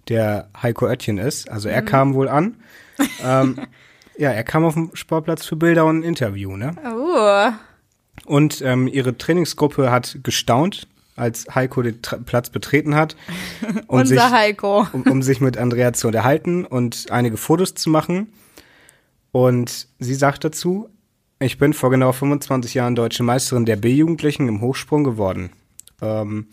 der 0.09 0.49
Heiko 0.61 0.85
Oettchen 0.85 1.17
ist. 1.17 1.49
Also 1.49 1.69
er 1.69 1.81
kam 1.81 2.13
wohl 2.13 2.29
an. 2.29 2.57
ähm, 3.23 3.57
ja, 4.17 4.31
er 4.31 4.43
kam 4.43 4.65
auf 4.65 4.73
den 4.73 4.91
Sportplatz 4.93 5.45
für 5.45 5.55
Bilder 5.55 5.85
und 5.85 5.99
ein 5.99 6.03
Interview, 6.03 6.55
ne? 6.55 6.75
Oh. 6.85 7.51
Und 8.25 8.61
ähm, 8.61 8.87
ihre 8.87 9.17
Trainingsgruppe 9.17 9.91
hat 9.91 10.19
gestaunt, 10.23 10.87
als 11.15 11.45
Heiko 11.53 11.81
den 11.81 12.01
Tra 12.01 12.17
Platz 12.17 12.49
betreten 12.49 12.95
hat, 12.95 13.15
um 13.87 13.99
Unser 13.99 14.15
sich, 14.15 14.31
Heiko. 14.31 14.87
um, 14.93 15.03
um 15.03 15.21
sich 15.21 15.41
mit 15.41 15.57
Andrea 15.57 15.93
zu 15.93 16.07
unterhalten 16.07 16.65
und 16.65 17.11
einige 17.11 17.37
Fotos 17.37 17.75
zu 17.75 17.89
machen. 17.89 18.33
Und 19.31 19.87
sie 19.99 20.15
sagt 20.15 20.43
dazu, 20.43 20.89
ich 21.39 21.57
bin 21.57 21.73
vor 21.73 21.89
genau 21.89 22.11
25 22.11 22.73
Jahren 22.75 22.95
deutsche 22.95 23.23
Meisterin 23.23 23.65
der 23.65 23.75
B-Jugendlichen 23.75 24.47
im 24.47 24.61
Hochsprung 24.61 25.03
geworden. 25.03 25.49
Ähm, 26.01 26.47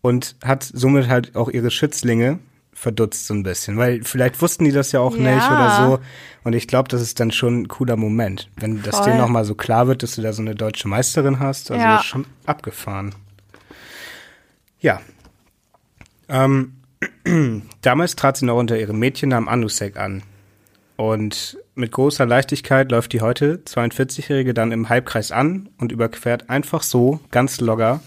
und 0.00 0.36
hat 0.44 0.62
somit 0.62 1.08
halt 1.08 1.36
auch 1.36 1.48
ihre 1.48 1.70
Schützlinge 1.70 2.38
verdutzt 2.78 3.26
so 3.26 3.34
ein 3.34 3.42
bisschen, 3.42 3.76
weil 3.76 4.02
vielleicht 4.04 4.40
wussten 4.40 4.64
die 4.64 4.72
das 4.72 4.92
ja 4.92 5.00
auch 5.00 5.16
Ja. 5.16 5.34
nicht 5.34 5.50
oder 5.50 5.70
so. 5.70 5.98
Und 6.44 6.54
ich 6.54 6.68
glaube, 6.68 6.88
das 6.88 7.02
ist 7.02 7.18
dann 7.20 7.32
schon 7.32 7.62
ein 7.62 7.68
cooler 7.68 7.96
Moment, 7.96 8.48
wenn 8.56 8.82
das 8.82 8.96
Voll. 8.98 9.12
dir 9.12 9.18
nochmal 9.18 9.44
so 9.44 9.54
klar 9.54 9.88
wird, 9.88 10.02
dass 10.02 10.14
du 10.14 10.22
da 10.22 10.32
so 10.32 10.42
eine 10.42 10.54
deutsche 10.54 10.86
Meisterin 10.88 11.40
hast. 11.40 11.70
Also 11.70 11.82
Ja. 11.84 11.96
das 11.96 12.04
schon 12.06 12.26
abgefahren. 12.46 13.14
Ja. 14.80 15.00
Ähm, 16.28 16.74
damals 17.82 18.16
trat 18.16 18.36
sie 18.36 18.46
noch 18.46 18.56
unter 18.56 18.78
ihrem 18.78 18.98
Mädchennamen 18.98 19.48
Anusek 19.48 19.96
an. 19.96 20.22
Und 20.96 21.58
mit 21.74 21.92
großer 21.92 22.26
Leichtigkeit 22.26 22.90
läuft 22.90 23.12
die 23.12 23.20
heute 23.20 23.62
42-Jährige 23.64 24.52
dann 24.54 24.72
im 24.72 24.88
Halbkreis 24.88 25.30
an 25.30 25.68
und 25.78 25.92
überquert 25.92 26.50
einfach 26.50 26.82
so, 26.82 27.20
ganz 27.30 27.60
locker, 27.60 28.00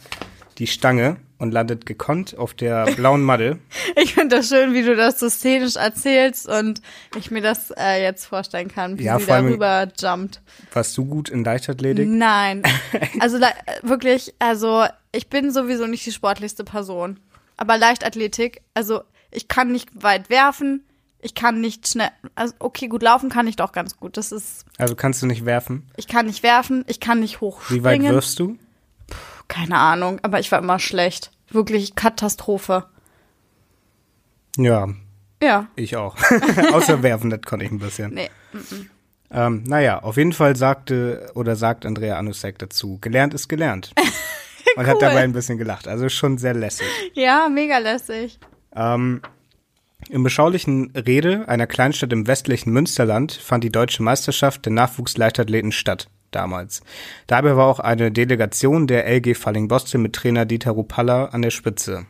die 0.58 0.68
Stange 0.68 1.18
und 1.42 1.52
landet 1.52 1.86
gekonnt 1.86 2.38
auf 2.38 2.54
der 2.54 2.86
blauen 2.96 3.24
Madde. 3.24 3.58
Ich 4.02 4.14
finde 4.14 4.38
das 4.38 4.48
schön, 4.48 4.74
wie 4.74 4.84
du 4.84 4.96
das 4.96 5.20
so 5.20 5.28
szenisch 5.30 5.76
erzählst 5.76 6.48
und 6.48 6.82
ich 7.18 7.30
mir 7.32 7.42
das 7.42 7.72
äh, 7.78 8.02
jetzt 8.02 8.26
vorstellen 8.26 8.70
kann, 8.70 8.98
wie 9.00 9.04
Ja, 9.04 9.20
sie 9.20 9.26
darüber 9.26 9.88
jumpt. 10.00 10.42
Warst 10.74 10.98
du 10.98 11.06
gut 11.06 11.30
in 11.30 11.44
Leichtathletik? 11.44 12.08
Nein. 12.08 12.64
Also 13.20 13.38
wirklich, 13.82 14.34
also 14.40 14.86
ich 15.12 15.28
bin 15.30 15.52
sowieso 15.52 15.88
nicht 15.88 16.06
die 16.06 16.12
sportlichste 16.12 16.64
Person. 16.64 17.20
Aber 17.58 17.78
Leichtathletik, 17.78 18.62
also 18.74 19.02
ich 19.32 19.48
kann 19.48 19.72
nicht 19.72 19.90
weit 19.94 20.30
werfen, 20.30 20.84
ich 21.22 21.36
kann 21.36 21.60
nicht 21.62 21.88
schnell, 21.88 22.10
also 22.36 22.54
okay, 22.60 22.88
gut 22.88 23.04
laufen 23.04 23.30
kann 23.30 23.46
ich 23.48 23.56
doch 23.56 23.72
ganz 23.74 23.98
gut. 23.98 24.18
Das 24.18 24.32
ist, 24.32 24.66
Also 24.78 24.96
kannst 24.96 25.22
du 25.22 25.26
nicht 25.28 25.46
werfen? 25.46 25.88
ich 25.98 26.08
kann 26.08 26.26
nicht 26.28 26.42
werfen, 26.44 26.84
ich 26.88 27.00
kann 27.00 27.20
nicht 27.20 27.36
Wie 27.36 27.46
hochspringen. 27.46 27.84
weit 27.84 28.02
wirfst 28.14 28.40
du? 28.40 28.58
Keine 29.52 29.78
Ahnung, 29.78 30.20
aber 30.24 30.40
ich 30.40 30.50
war 30.52 30.60
immer 30.60 30.80
schlecht. 30.80 31.32
Wirklich 31.50 31.96
Katastrophe. 31.96 32.86
Ja, 34.58 34.88
Ja, 35.44 35.68
ich 35.76 35.98
auch. 35.98 36.16
Außer 36.74 37.04
werfen, 37.04 37.30
das 37.30 37.42
konnte 37.42 37.66
ich 37.66 37.72
ein 37.72 37.80
bisschen. 37.80 38.14
nee. 38.14 38.30
Ähm, 39.30 39.64
naja, 39.66 40.00
auf 40.04 40.16
jeden 40.18 40.34
Fall 40.34 40.56
sagte 40.56 41.32
oder 41.36 41.56
sagt 41.56 41.86
Andrea 41.86 42.18
Anusek 42.18 42.60
dazu, 42.60 42.98
gelernt 43.02 43.34
ist 43.34 43.48
gelernt. 43.50 43.92
Und 44.78 44.88
hat 44.88 45.02
dabei 45.02 45.24
ein 45.24 45.34
bisschen 45.34 45.58
gelacht. 45.58 45.88
Also 45.88 46.08
schon 46.08 46.38
sehr 46.38 46.54
lässig. 46.54 46.88
Ja, 47.14 47.50
mega 47.50 47.78
lässig. 47.78 48.40
Ähm, 48.74 49.22
Im 50.10 50.24
beschaulichen 50.24 50.92
Rede 50.92 51.48
einer 51.50 51.68
Kleinstadt 51.68 52.14
im 52.14 52.26
westlichen 52.28 52.72
Münsterland 52.72 53.34
fand 53.34 53.66
die 53.66 53.72
deutsche 53.72 54.02
Meisterschaft 54.04 54.66
der 54.66 54.72
Nachwuchsleichtathleten 54.74 55.74
statt, 55.74 56.08
damals. 56.32 56.82
Dabei 57.28 57.56
war 57.56 57.68
auch 57.68 57.80
eine 57.80 58.12
Delegation 58.12 58.88
der 58.88 59.06
LG 59.08 59.36
Falling-Boston 59.36 60.02
mit 60.02 60.14
Trainer 60.14 60.46
Dieter 60.46 60.72
Rupalla 60.72 61.26
an 61.26 61.42
der 61.42 61.52
Spitze. 61.52 62.06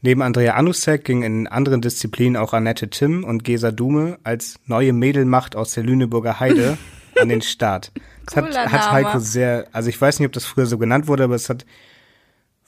Neben 0.00 0.22
Andrea 0.22 0.54
Anusek 0.54 1.04
ging 1.04 1.22
in 1.22 1.46
anderen 1.46 1.80
Disziplinen 1.80 2.36
auch 2.36 2.52
Annette 2.52 2.88
Timm 2.88 3.24
und 3.24 3.42
Gesa 3.42 3.72
Dume 3.72 4.18
als 4.22 4.60
neue 4.66 4.92
Mädelmacht 4.92 5.56
aus 5.56 5.72
der 5.72 5.82
Lüneburger 5.84 6.38
Heide 6.38 6.78
an 7.20 7.28
den 7.28 7.42
Start. 7.42 7.90
Das 8.26 8.36
hat, 8.36 8.72
hat. 8.72 8.92
Heiko 8.92 9.18
sehr, 9.18 9.66
also 9.72 9.88
ich 9.88 10.00
weiß 10.00 10.20
nicht, 10.20 10.26
ob 10.26 10.32
das 10.32 10.44
früher 10.44 10.66
so 10.66 10.78
genannt 10.78 11.08
wurde, 11.08 11.24
aber 11.24 11.34
es 11.34 11.48
hat, 11.48 11.64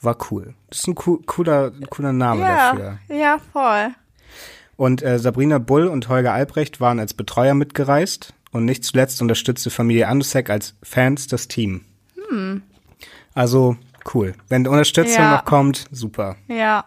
war 0.01 0.17
cool. 0.31 0.55
Das 0.69 0.79
ist 0.79 0.87
ein 0.87 0.95
coo- 0.95 1.21
cooler, 1.25 1.71
cooler 1.89 2.11
Name 2.11 2.41
dafür. 2.41 2.99
Ja, 3.07 3.15
ja, 3.15 3.37
voll. 3.53 3.89
Und 4.75 5.03
äh, 5.03 5.19
Sabrina 5.19 5.59
Bull 5.59 5.85
und 5.87 6.09
Holger 6.09 6.33
Albrecht 6.33 6.81
waren 6.81 6.99
als 6.99 7.13
Betreuer 7.13 7.53
mitgereist 7.53 8.33
und 8.51 8.65
nicht 8.65 8.83
zuletzt 8.83 9.21
unterstützte 9.21 9.69
Familie 9.69 10.07
Andusek 10.07 10.49
als 10.49 10.75
Fans 10.83 11.27
das 11.27 11.47
Team. 11.47 11.81
Also 13.33 13.77
cool. 14.13 14.33
Wenn 14.49 14.67
Unterstützung 14.67 15.21
Ja. 15.21 15.35
noch 15.35 15.45
kommt, 15.45 15.85
super. 15.91 16.37
Ja. 16.47 16.85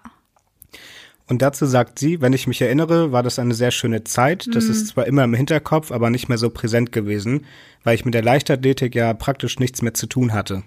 Und 1.26 1.40
dazu 1.40 1.64
sagt 1.64 1.98
sie, 1.98 2.20
wenn 2.20 2.34
ich 2.34 2.46
mich 2.46 2.60
erinnere, 2.60 3.10
war 3.12 3.22
das 3.22 3.38
eine 3.38 3.54
sehr 3.54 3.70
schöne 3.70 4.04
Zeit. 4.04 4.46
Das 4.54 4.64
ist 4.64 4.88
zwar 4.88 5.06
immer 5.06 5.24
im 5.24 5.32
Hinterkopf, 5.32 5.90
aber 5.90 6.10
nicht 6.10 6.28
mehr 6.28 6.36
so 6.36 6.50
präsent 6.50 6.92
gewesen, 6.92 7.46
weil 7.82 7.94
ich 7.94 8.04
mit 8.04 8.12
der 8.12 8.22
Leichtathletik 8.22 8.94
ja 8.94 9.14
praktisch 9.14 9.58
nichts 9.58 9.80
mehr 9.80 9.94
zu 9.94 10.06
tun 10.06 10.32
hatte. 10.32 10.62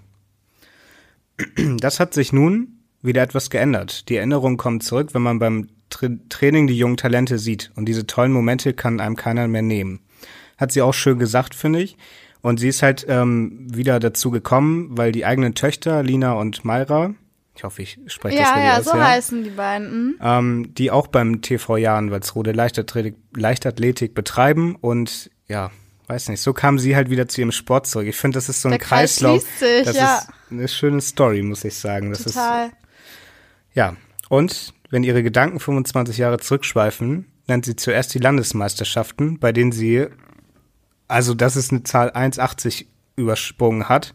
Das 1.78 2.00
hat 2.00 2.12
sich 2.14 2.32
nun 2.32 2.80
wieder 3.02 3.22
etwas 3.22 3.50
geändert. 3.50 4.08
Die 4.08 4.16
Erinnerungen 4.16 4.56
kommen 4.56 4.80
zurück, 4.80 5.10
wenn 5.14 5.22
man 5.22 5.38
beim 5.38 5.68
Tra 5.90 6.08
Training 6.28 6.66
die 6.66 6.76
jungen 6.76 6.96
Talente 6.96 7.38
sieht. 7.38 7.70
Und 7.76 7.86
diese 7.86 8.06
tollen 8.06 8.32
Momente 8.32 8.74
kann 8.74 8.98
einem 9.00 9.14
keiner 9.14 9.46
mehr 9.46 9.62
nehmen. 9.62 10.00
Hat 10.58 10.72
sie 10.72 10.82
auch 10.82 10.92
schön 10.92 11.18
gesagt, 11.18 11.54
finde 11.54 11.80
ich. 11.80 11.96
Und 12.42 12.60
sie 12.60 12.68
ist 12.68 12.82
halt 12.82 13.06
ähm, 13.08 13.66
wieder 13.72 13.98
dazu 13.98 14.30
gekommen, 14.30 14.96
weil 14.96 15.12
die 15.12 15.24
eigenen 15.24 15.54
Töchter, 15.54 16.02
Lina 16.02 16.32
und 16.34 16.64
Mayra, 16.64 17.14
ich 17.58 17.64
hoffe, 17.64 17.82
ich 17.82 17.98
spreche 18.06 18.36
das 18.38 18.46
Ja, 18.46 18.54
richtig 18.54 18.70
ja, 18.70 18.78
aus, 18.78 18.84
so 18.84 18.92
heißen 18.92 19.42
die 19.42 19.50
beiden. 19.50 19.90
Mhm. 19.90 20.18
ähm, 20.22 20.74
die 20.74 20.92
auch 20.92 21.08
beim 21.08 21.42
TV 21.42 21.76
Jahrenwaldsrode 21.76 22.52
Leichtathletik, 22.52 23.16
Leichtathletik 23.34 24.14
betreiben 24.14 24.76
und 24.76 25.30
ja, 25.48 25.72
weiß 26.06 26.28
nicht, 26.28 26.40
so 26.40 26.52
kam 26.52 26.78
sie 26.78 26.94
halt 26.94 27.10
wieder 27.10 27.26
zu 27.26 27.40
ihrem 27.40 27.50
Sport 27.50 27.88
zurück. 27.88 28.06
Ich 28.06 28.16
finde, 28.16 28.36
das 28.36 28.48
ist 28.48 28.62
so 28.62 28.68
ein 28.68 28.72
Der 28.72 28.78
Kreis 28.78 29.16
Kreislauf. 29.18 29.40
schließt 29.40 29.58
sich, 29.58 29.84
das 29.86 29.96
ja. 29.96 30.18
ist 30.18 30.28
eine 30.52 30.68
schöne 30.68 31.00
Story, 31.00 31.42
muss 31.42 31.64
ich 31.64 31.74
sagen. 31.74 32.10
Das 32.10 32.22
Total. 32.22 32.66
ist 32.66 32.74
ja. 33.74 33.96
Und 34.28 34.72
wenn 34.90 35.02
ihre 35.02 35.24
Gedanken 35.24 35.58
25 35.58 36.16
Jahre 36.16 36.38
zurückschweifen, 36.38 37.26
nennt 37.48 37.64
sie 37.64 37.74
zuerst 37.74 38.14
die 38.14 38.18
Landesmeisterschaften, 38.20 39.40
bei 39.40 39.50
denen 39.52 39.72
sie, 39.72 40.06
also 41.08 41.34
das 41.34 41.56
ist 41.56 41.72
eine 41.72 41.82
Zahl 41.82 42.10
1,80 42.10 42.86
übersprungen 43.16 43.88
hat. 43.88 44.14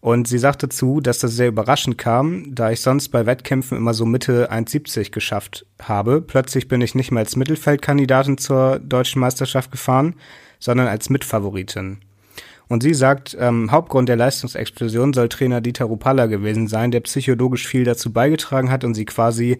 Und 0.00 0.26
sie 0.26 0.38
sagt 0.38 0.62
dazu, 0.62 1.00
dass 1.00 1.18
das 1.18 1.32
sehr 1.32 1.48
überraschend 1.48 1.98
kam, 1.98 2.54
da 2.54 2.70
ich 2.70 2.80
sonst 2.80 3.10
bei 3.10 3.26
Wettkämpfen 3.26 3.76
immer 3.76 3.92
so 3.92 4.06
Mitte 4.06 4.50
1,70 4.50 5.10
geschafft 5.10 5.66
habe. 5.80 6.22
Plötzlich 6.22 6.68
bin 6.68 6.80
ich 6.80 6.94
nicht 6.94 7.10
mehr 7.10 7.20
als 7.20 7.36
Mittelfeldkandidatin 7.36 8.38
zur 8.38 8.78
deutschen 8.78 9.20
Meisterschaft 9.20 9.70
gefahren, 9.70 10.14
sondern 10.58 10.88
als 10.88 11.10
Mitfavoritin. 11.10 11.98
Und 12.66 12.82
sie 12.82 12.94
sagt, 12.94 13.36
ähm, 13.38 13.70
Hauptgrund 13.70 14.08
der 14.08 14.16
Leistungsexplosion 14.16 15.12
soll 15.12 15.28
Trainer 15.28 15.60
Dieter 15.60 15.86
Rupalla 15.86 16.26
gewesen 16.26 16.66
sein, 16.66 16.92
der 16.92 17.00
psychologisch 17.00 17.66
viel 17.66 17.84
dazu 17.84 18.12
beigetragen 18.12 18.70
hat 18.70 18.84
und 18.84 18.94
sie 18.94 19.04
quasi, 19.04 19.58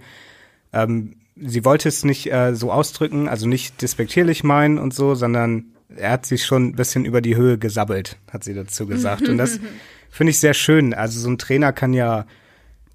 ähm, 0.73 1.17
sie 1.37 1.65
wollte 1.65 1.89
es 1.89 2.05
nicht 2.05 2.33
äh, 2.33 2.55
so 2.55 2.73
ausdrücken, 2.73 3.29
also 3.29 3.47
nicht 3.47 3.83
despektierlich 3.83 4.43
meinen 4.45 4.79
und 4.79 4.95
so, 4.95 5.15
sondern 5.17 5.65
er 5.97 6.13
hat 6.13 6.27
sich 6.27 6.45
schon 6.45 6.69
ein 6.69 6.73
bisschen 6.77 7.05
über 7.05 7.21
die 7.21 7.37
Höhe 7.37 7.59
gesabbelt, 7.59 8.17
hat 8.33 8.45
sie 8.45 8.55
dazu 8.55 8.87
gesagt. 8.87 9.29
Und 9.29 9.39
das 9.39 9.59
finde 10.11 10.31
ich 10.31 10.39
sehr 10.39 10.55
schön. 10.55 10.95
Also 10.95 11.21
so 11.21 11.29
ein 11.29 11.39
Trainer 11.39 11.73
kann 11.73 11.93
ja 11.93 12.27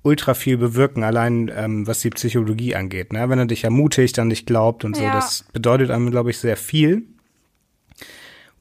ultra 0.04 0.36
viel 0.36 0.58
bewirken, 0.58 1.04
allein 1.04 1.52
ähm, 1.56 1.88
was 1.88 2.02
die 2.02 2.12
Psychologie 2.12 2.76
angeht. 2.76 3.12
Ne? 3.12 3.28
Wenn 3.30 3.40
er 3.40 3.46
dich 3.48 3.64
ermutigt, 3.64 4.20
an 4.20 4.30
dich 4.30 4.46
glaubt 4.46 4.86
und 4.86 4.96
so, 4.96 5.04
Ja. 5.04 5.14
das 5.14 5.46
bedeutet 5.52 5.90
einem, 5.90 6.12
glaube 6.12 6.30
ich, 6.30 6.38
sehr 6.38 6.58
viel. 6.58 7.04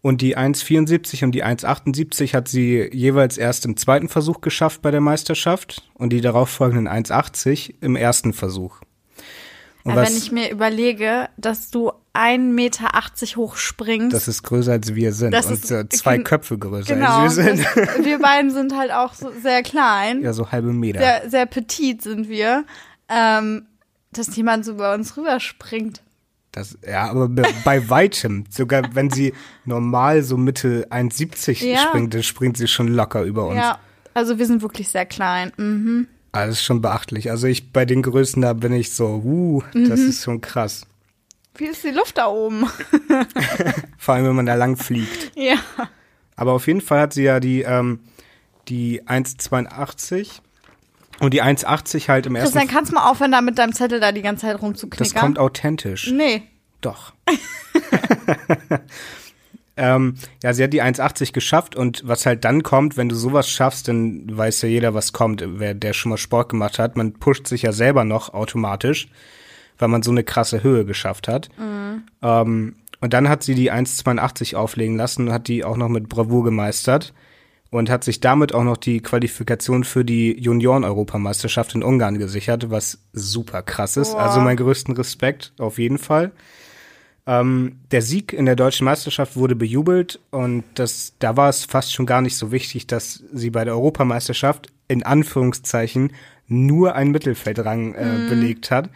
Und 0.00 0.20
die 0.20 0.36
1,74 0.36 1.24
und 1.24 1.32
die 1.32 1.44
1,78 1.44 2.34
hat 2.34 2.46
sie 2.48 2.88
jeweils 2.92 3.38
erst 3.38 3.64
im 3.64 3.76
zweiten 3.76 4.08
Versuch 4.10 4.42
geschafft 4.42 4.82
bei 4.82 4.90
der 4.90 5.00
Meisterschaft 5.00 5.88
und 5.94 6.10
die 6.12 6.20
darauffolgenden 6.20 6.88
1,80 6.88 7.74
im 7.80 7.96
ersten 7.96 8.32
Versuch. 8.34 8.80
Aber 9.84 9.96
was, 10.02 10.10
wenn 10.10 10.16
ich 10.16 10.32
mir 10.32 10.50
überlege, 10.50 11.28
dass 11.36 11.70
du 11.70 11.92
1,80 12.14 12.38
Meter 12.38 12.88
hoch 13.36 13.56
springst. 13.56 14.14
das 14.14 14.28
ist 14.28 14.42
größer 14.42 14.72
als 14.72 14.94
wir 14.94 15.12
sind 15.12 15.32
Das 15.32 15.46
und 15.46 15.54
ist- 15.54 15.70
äh, 15.70 15.88
zwei 15.88 16.18
Köpfe 16.18 16.56
größer 16.58 16.94
genau. 16.94 17.18
als 17.22 17.36
wir 17.36 17.44
sind. 17.44 17.66
Das, 17.74 17.76
wir 18.04 18.18
beiden 18.18 18.50
sind 18.50 18.74
halt 18.76 18.92
auch 18.92 19.12
so 19.14 19.30
sehr 19.42 19.62
klein. 19.62 20.22
ja, 20.22 20.32
so 20.32 20.50
halbe 20.52 20.72
Meter. 20.72 21.00
Sehr, 21.00 21.30
sehr 21.30 21.46
petit 21.46 22.02
sind 22.02 22.28
wir. 22.28 22.64
Ähm, 23.08 23.66
dass 24.12 24.34
jemand 24.36 24.64
so 24.64 24.76
bei 24.76 24.94
uns 24.94 25.16
rüberspringt. 25.16 26.00
Das, 26.52 26.78
ja, 26.88 27.10
aber 27.10 27.28
be- 27.28 27.42
bei 27.64 27.90
weitem, 27.90 28.44
sogar 28.48 28.94
wenn 28.94 29.10
sie 29.10 29.34
normal 29.64 30.22
so 30.22 30.36
Mitte 30.36 30.86
1,70 30.90 31.64
Ja. 31.66 31.78
springt, 31.78 32.14
dann 32.14 32.22
springt 32.22 32.56
sie 32.56 32.68
schon 32.68 32.88
locker 32.88 33.22
über 33.24 33.48
uns. 33.48 33.56
Ja, 33.56 33.78
also 34.14 34.38
wir 34.38 34.46
sind 34.46 34.62
wirklich 34.62 34.88
sehr 34.88 35.04
klein. 35.04 35.52
Mhm. 35.56 36.06
Ah, 36.34 36.46
das 36.46 36.56
ist 36.56 36.64
schon 36.64 36.80
beachtlich. 36.82 37.30
Also 37.30 37.46
ich 37.46 37.72
bei 37.72 37.84
den 37.84 38.02
Größen 38.02 38.42
da 38.42 38.52
bin 38.54 38.72
ich 38.72 38.92
so, 38.92 39.22
uh, 39.24 39.62
das 39.72 40.00
Mhm. 40.00 40.08
ist 40.08 40.24
schon 40.24 40.40
krass. 40.40 40.86
Wie 41.56 41.66
ist 41.66 41.84
die 41.84 41.90
Luft 41.90 42.18
da 42.18 42.26
oben? 42.26 42.66
Vor 43.98 44.14
allem, 44.14 44.26
wenn 44.26 44.34
man 44.34 44.46
da 44.46 44.54
lang 44.56 44.76
fliegt. 44.76 45.32
ja. 45.36 45.54
Aber 46.36 46.52
auf 46.52 46.66
jeden 46.66 46.80
Fall 46.80 46.98
hat 47.00 47.12
sie 47.12 47.22
ja 47.22 47.38
die, 47.38 47.62
ähm, 47.62 48.00
die 48.66 49.02
1,82 49.06 50.40
Und 51.20 51.32
die 51.32 51.42
1,80 51.44 52.08
halt 52.08 52.26
im 52.26 52.34
ersten. 52.34 52.54
Christian, 52.58 52.74
kannst 52.74 52.90
du 52.90 52.96
mal 52.96 53.08
aufhören, 53.08 53.30
da 53.30 53.40
mit 53.40 53.56
deinem 53.56 53.72
Zettel 53.72 54.00
da 54.00 54.10
die 54.10 54.22
ganze 54.22 54.46
Zeit 54.46 54.54
Das 54.56 54.62
rumzuknickern? 54.62 55.20
kommt 55.20 55.38
authentisch. 55.38 56.10
Nee. 56.10 56.42
Doch. 56.80 57.12
ähm, 59.76 60.14
ja, 60.42 60.52
sie 60.52 60.62
hat 60.62 60.72
die 60.72 60.82
1,80 60.82 61.32
geschafft 61.32 61.74
und 61.74 62.06
was 62.06 62.26
halt 62.26 62.44
dann 62.44 62.62
kommt, 62.62 62.96
wenn 62.96 63.08
du 63.08 63.16
sowas 63.16 63.48
schaffst, 63.48 63.88
dann 63.88 64.24
weiß 64.26 64.62
ja 64.62 64.68
jeder, 64.68 64.94
was 64.94 65.12
kommt, 65.12 65.44
wer 65.46 65.74
der 65.74 65.92
schon 65.92 66.10
mal 66.10 66.16
Sport 66.16 66.50
gemacht 66.50 66.78
hat. 66.78 66.96
Man 66.96 67.14
pusht 67.14 67.46
sich 67.46 67.62
ja 67.62 67.72
selber 67.72 68.04
noch 68.04 68.32
automatisch, 68.32 69.08
weil 69.78 69.88
man 69.88 70.02
so 70.02 70.12
eine 70.12 70.22
krasse 70.22 70.62
Höhe 70.62 70.84
geschafft 70.84 71.26
hat. 71.26 71.48
Ähm, 72.22 72.76
und 73.00 73.12
dann 73.12 73.28
hat 73.28 73.42
sie 73.42 73.54
die 73.54 73.72
1,82 73.72 74.54
auflegen 74.54 74.96
lassen 74.96 75.28
und 75.28 75.34
hat 75.34 75.48
die 75.48 75.64
auch 75.64 75.76
noch 75.76 75.88
mit 75.88 76.08
Bravour 76.08 76.44
gemeistert 76.44 77.12
und 77.70 77.90
hat 77.90 78.04
sich 78.04 78.20
damit 78.20 78.54
auch 78.54 78.62
noch 78.62 78.76
die 78.76 79.00
Qualifikation 79.00 79.82
für 79.82 80.04
die 80.04 80.40
Junioren-Europameisterschaft 80.40 81.74
in 81.74 81.82
Ungarn 81.82 82.18
gesichert, 82.18 82.70
was 82.70 83.00
super 83.12 83.62
krass 83.62 83.96
ist. 83.96 84.12
Boah. 84.12 84.20
Also 84.20 84.40
meinen 84.40 84.56
größten 84.56 84.94
Respekt 84.94 85.52
auf 85.58 85.78
jeden 85.78 85.98
Fall. 85.98 86.30
Ähm, 87.26 87.76
der 87.90 88.02
Sieg 88.02 88.32
in 88.34 88.44
der 88.44 88.56
deutschen 88.56 88.84
Meisterschaft 88.84 89.36
wurde 89.36 89.56
bejubelt 89.56 90.20
und 90.30 90.64
das, 90.74 91.14
da 91.20 91.36
war 91.38 91.48
es 91.48 91.64
fast 91.64 91.92
schon 91.94 92.04
gar 92.04 92.20
nicht 92.20 92.36
so 92.36 92.52
wichtig, 92.52 92.86
dass 92.86 93.22
sie 93.32 93.48
bei 93.50 93.64
der 93.64 93.74
Europameisterschaft 93.74 94.66
in 94.88 95.02
Anführungszeichen 95.04 96.12
nur 96.46 96.94
einen 96.94 97.12
Mittelfeldrang 97.12 97.94
äh, 97.94 98.04
Mhm. 98.04 98.28
belegt 98.28 98.70
hat. 98.70 98.90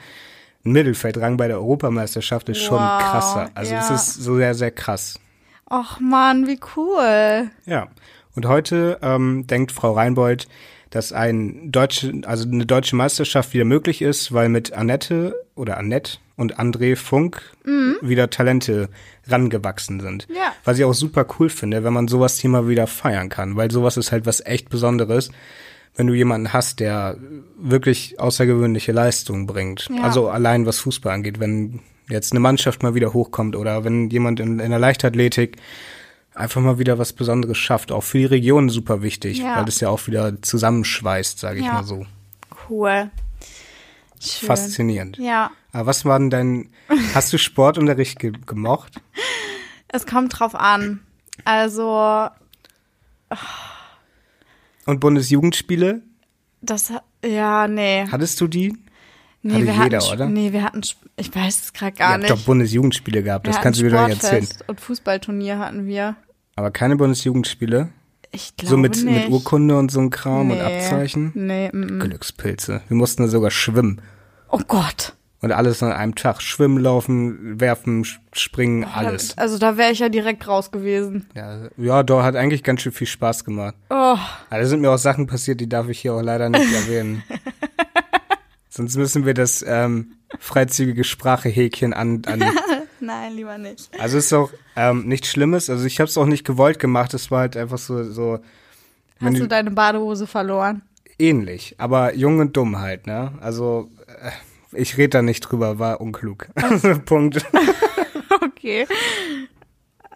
Ein 0.64 0.72
Mittelfeldrang 0.72 1.38
bei 1.38 1.48
der 1.48 1.56
Europameisterschaft 1.58 2.48
ist 2.50 2.58
schon 2.62 2.78
Wow, 2.78 3.00
krasser. 3.00 3.50
Also 3.54 3.72
ja. 3.72 3.80
es 3.80 3.90
ist 3.90 4.14
so 4.22 4.36
sehr, 4.36 4.54
sehr 4.54 4.72
krass. 4.72 5.18
Och 5.70 5.98
Mann, 6.00 6.46
wie 6.46 6.60
cool. 6.76 7.50
Ja. 7.64 7.88
Und 8.34 8.46
heute 8.46 8.98
ähm, 9.02 9.46
denkt 9.46 9.72
Frau 9.72 9.92
Reinbold, 9.92 10.48
dass 10.90 11.12
ein 11.12 11.72
deutsche, 11.72 12.12
also 12.26 12.46
eine 12.48 12.66
deutsche 12.66 12.96
Meisterschaft 12.96 13.54
wieder 13.54 13.64
möglich 13.64 14.02
ist, 14.02 14.32
weil 14.32 14.48
mit 14.50 14.72
Annette 14.72 15.34
oder 15.54 15.78
Annette 15.78 16.18
und 16.38 16.58
André 16.58 16.96
Funk 16.96 17.42
wieder 18.00 18.30
Talente 18.30 18.88
rangewachsen 19.26 20.00
sind. 20.00 20.26
Ja. 20.34 20.52
Was 20.64 20.78
ich 20.78 20.84
auch 20.84 20.94
super 20.94 21.26
cool 21.38 21.50
finde, 21.50 21.84
wenn 21.84 21.92
man 21.92 22.08
sowas 22.08 22.38
hier 22.38 22.48
mal 22.48 22.68
wieder 22.68 22.86
feiern 22.86 23.28
kann, 23.28 23.56
weil 23.56 23.70
sowas 23.70 23.96
ist 23.98 24.10
halt 24.12 24.24
was 24.24 24.40
echt 24.46 24.70
Besonderes, 24.70 25.30
wenn 25.96 26.06
du 26.06 26.14
jemanden 26.14 26.52
hast, 26.52 26.80
der 26.80 27.18
wirklich 27.58 28.18
außergewöhnliche 28.20 28.92
Leistungen 28.92 29.46
bringt. 29.46 29.88
Ja. 29.94 30.04
Also 30.04 30.28
allein 30.30 30.64
was 30.64 30.78
Fußball 30.78 31.12
angeht, 31.12 31.40
wenn 31.40 31.80
jetzt 32.08 32.32
eine 32.32 32.40
Mannschaft 32.40 32.82
mal 32.82 32.94
wieder 32.94 33.12
hochkommt 33.12 33.54
oder 33.56 33.84
wenn 33.84 34.08
jemand 34.08 34.40
in, 34.40 34.60
in 34.60 34.70
der 34.70 34.78
Leichtathletik 34.78 35.56
einfach 36.34 36.60
mal 36.60 36.78
wieder 36.78 36.98
was 36.98 37.12
Besonderes 37.12 37.58
schafft. 37.58 37.90
Auch 37.90 38.04
für 38.04 38.18
die 38.18 38.24
Region 38.26 38.68
super 38.70 39.02
wichtig, 39.02 39.38
Ja. 39.38 39.56
weil 39.56 39.64
das 39.64 39.80
ja 39.80 39.88
auch 39.88 40.06
wieder 40.06 40.40
zusammenschweißt, 40.40 41.38
sage 41.40 41.58
ich 41.58 41.66
mal 41.66 41.82
so. 41.84 42.06
Cool. 42.70 43.10
Schön. 44.20 44.46
Faszinierend. 44.46 45.18
Ja. 45.18 45.50
Aber 45.72 45.86
was 45.86 46.04
war 46.04 46.18
denn 46.18 46.30
dein, 46.30 46.70
hast 47.14 47.32
du 47.32 47.38
Sportunterricht 47.38 48.18
ge 48.18 48.32
gemocht? 48.46 49.00
Es 49.88 50.06
kommt 50.06 50.38
drauf 50.38 50.54
an. 50.54 51.00
Also, 51.44 52.28
Und 54.86 55.00
Bundesjugendspiele? 55.00 56.02
das, 56.60 56.92
ja, 57.24 57.68
nee. 57.68 58.06
Hattest 58.10 58.40
du 58.40 58.48
die? 58.48 58.76
Nee, 59.42 59.54
hatte 59.54 59.66
wir 59.66 59.72
jeder, 59.84 59.98
hatten, 59.98 60.12
oder? 60.12 60.28
Nee, 60.28 60.52
wir 60.52 60.64
hatten, 60.64 60.80
ich 61.16 61.34
weiß 61.34 61.62
es 61.62 61.72
gerade 61.72 61.94
Ihr 61.94 61.98
gar 61.98 62.08
habt 62.12 62.22
nicht. 62.22 62.30
doch 62.32 62.40
Bundesjugendspiele 62.40 63.22
gehabt, 63.22 63.46
wir 63.46 63.52
das 63.52 63.62
kannst 63.62 63.78
du 63.80 63.84
mir 63.84 63.90
doch 63.92 64.08
erzählen. 64.08 64.48
Und 64.66 64.80
Fußballturnier 64.80 65.58
hatten 65.58 65.86
wir. 65.86 66.16
Aber 66.56 66.70
keine 66.72 66.96
Bundesjugendspiele? 66.96 67.90
Ich 68.30 68.56
glaube 68.56 68.70
So 68.70 68.76
mit, 68.76 69.02
nicht. 69.02 69.04
mit 69.04 69.28
Urkunde 69.30 69.76
und 69.78 69.90
so 69.90 70.00
ein 70.00 70.10
Kram 70.10 70.50
und 70.50 70.58
Nee. 70.58 70.62
Abzeichen? 70.78 71.32
Nee, 71.34 71.70
mm, 71.72 71.96
mm. 71.96 72.00
Glückspilze. 72.00 72.82
Wir 72.88 72.96
mussten 72.96 73.22
da 73.22 73.28
sogar 73.28 73.50
schwimmen. 73.50 74.00
Oh 74.50 74.60
Gott. 74.66 75.14
Und 75.40 75.52
alles 75.52 75.82
an 75.84 75.92
einem 75.92 76.14
Tag. 76.16 76.42
Schwimmen, 76.42 76.78
laufen, 76.78 77.60
werfen, 77.60 78.04
springen, 78.32 78.84
alles. 78.84 79.38
Also 79.38 79.56
da 79.58 79.76
wäre 79.76 79.92
ich 79.92 80.00
ja 80.00 80.08
direkt 80.08 80.48
raus 80.48 80.72
gewesen. 80.72 81.26
Ja, 81.36 81.68
ja, 81.76 82.02
doch, 82.02 82.22
hat 82.24 82.34
eigentlich 82.34 82.64
ganz 82.64 82.82
schön 82.82 82.90
viel 82.92 83.06
Spaß 83.06 83.44
gemacht. 83.44 83.76
Oh, 83.88 83.94
Aber 83.94 84.18
da 84.50 84.66
sind 84.66 84.80
mir 84.80 84.90
auch 84.90 84.98
Sachen 84.98 85.26
passiert, 85.28 85.60
die 85.60 85.68
darf 85.68 85.88
ich 85.88 86.00
hier 86.00 86.14
auch 86.14 86.22
leider 86.22 86.48
nicht 86.48 86.72
erwähnen. 86.72 87.22
Sonst 88.68 88.96
müssen 88.96 89.26
wir 89.26 89.34
das 89.34 89.64
ähm, 89.66 90.12
freizügige 90.38 91.04
Sprachehäkchen 91.04 91.92
an, 91.92 92.22
an. 92.26 92.42
nein, 93.00 93.34
lieber 93.34 93.58
nicht. 93.58 93.90
Also 93.98 94.18
ist 94.18 94.32
auch 94.32 94.50
ähm, 94.76 95.06
nichts 95.06 95.28
Schlimmes. 95.28 95.68
Also 95.70 95.84
ich 95.86 96.00
habe 96.00 96.08
es 96.08 96.16
auch 96.18 96.26
nicht 96.26 96.44
gewollt 96.44 96.78
gemacht. 96.78 97.14
Es 97.14 97.30
war 97.30 97.40
halt 97.40 97.56
einfach 97.56 97.78
so, 97.78 98.04
so 98.04 98.38
Hast 99.20 99.38
du- 99.38 99.46
deine 99.46 99.70
Badehose 99.70 100.26
verloren? 100.26 100.82
ähnlich, 101.20 101.74
aber 101.78 102.14
jung 102.14 102.38
und 102.38 102.56
dumm 102.56 102.78
halt, 102.78 103.08
ne? 103.08 103.32
Also 103.40 103.90
äh, 104.06 104.30
ich 104.76 104.96
rede 104.96 105.08
da 105.08 105.22
nicht 105.22 105.40
drüber, 105.40 105.78
war 105.80 106.00
unklug. 106.00 106.46
Also, 106.54 106.98
Punkt. 107.04 107.44
Okay. 108.40 108.86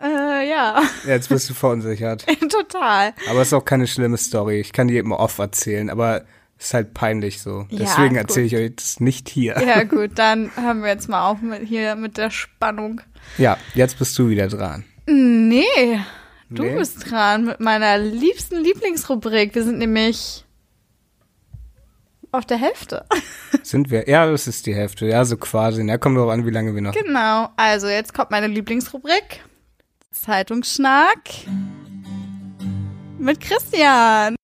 Äh, 0.03 0.49
ja, 0.51 0.83
Jetzt 1.07 1.29
bist 1.29 1.49
du 1.49 1.55
verunsichert. 1.55 2.27
total. 2.51 3.15
Aber 3.31 3.41
es 3.41 3.49
ist 3.49 3.53
auch 3.55 3.65
keine 3.65 3.87
schlimme 3.87 4.17
Story. 4.17 4.61
Ich 4.61 4.73
kann 4.73 4.89
die 4.89 4.99
immer 4.99 5.19
off 5.21 5.39
erzählen, 5.39 5.91
aber 5.91 6.25
ist 6.63 6.75
halt 6.75 6.95
peinlich 6.95 7.41
so. 7.43 7.67
Ja, 7.71 7.79
Deswegen 7.81 8.17
erzähle 8.17 8.47
ich 8.47 8.57
euch 8.57 8.77
das 8.77 9.01
nicht 9.01 9.29
hier. 9.29 9.61
Ja, 9.67 9.83
gut, 9.85 10.13
dann 10.17 10.51
hören 10.57 10.83
wir 10.83 10.89
jetzt 10.89 11.09
mal 11.09 11.29
auf 11.29 11.41
mit 11.41 11.63
hier 11.63 11.95
mit 11.97 12.17
der 12.17 12.31
Spannung. 12.31 13.01
Ja, 13.39 13.57
jetzt 13.75 13.99
bist 13.99 14.19
du 14.19 14.29
wieder 14.29 14.49
dran. 14.49 14.85
Nee, 15.07 15.65
du 16.51 16.63
Nee? 16.63 16.77
bist 16.77 17.11
dran 17.11 17.45
mit 17.47 17.61
meiner 17.61 17.99
liebsten 17.99 18.63
Lieblingsrubrik. 18.63 19.55
Wir 19.55 19.65
sind 19.65 19.79
nämlich 19.79 20.45
auf 22.31 22.47
der 22.47 22.57
Hälfte. 22.57 23.05
Sind 23.63 23.91
wir? 23.91 24.09
Ja, 24.09 24.25
das 24.31 24.47
ist 24.47 24.65
die 24.67 24.75
Hälfte. 24.75 25.07
Ja, 25.07 25.25
so 25.25 25.37
quasi. 25.37 25.85
Na, 25.85 25.99
kommt 25.99 26.17
drauf 26.17 26.31
an, 26.31 26.47
wie 26.47 26.51
lange 26.51 26.75
wir 26.75 26.81
noch. 26.81 26.95
Genau, 26.95 27.51
also 27.57 27.89
jetzt 27.89 28.15
kommt 28.15 28.31
meine 28.31 28.47
Lieblingsrubrik. 28.47 29.41
Zeitungsschnack 30.11 31.19
mit 33.19 33.41
Christian. 33.41 34.35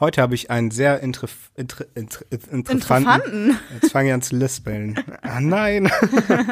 Heute 0.00 0.22
habe 0.22 0.34
ich 0.34 0.50
einen 0.50 0.70
sehr 0.70 1.00
interef 1.00 1.50
inter 1.54 1.84
inter 1.94 2.24
interessanten. 2.50 3.58
Jetzt 3.74 3.92
fange 3.92 4.08
ich 4.08 4.14
an 4.14 4.22
zu 4.22 4.34
lispeln. 4.34 4.98
Ah, 5.20 5.40
nein. 5.42 5.92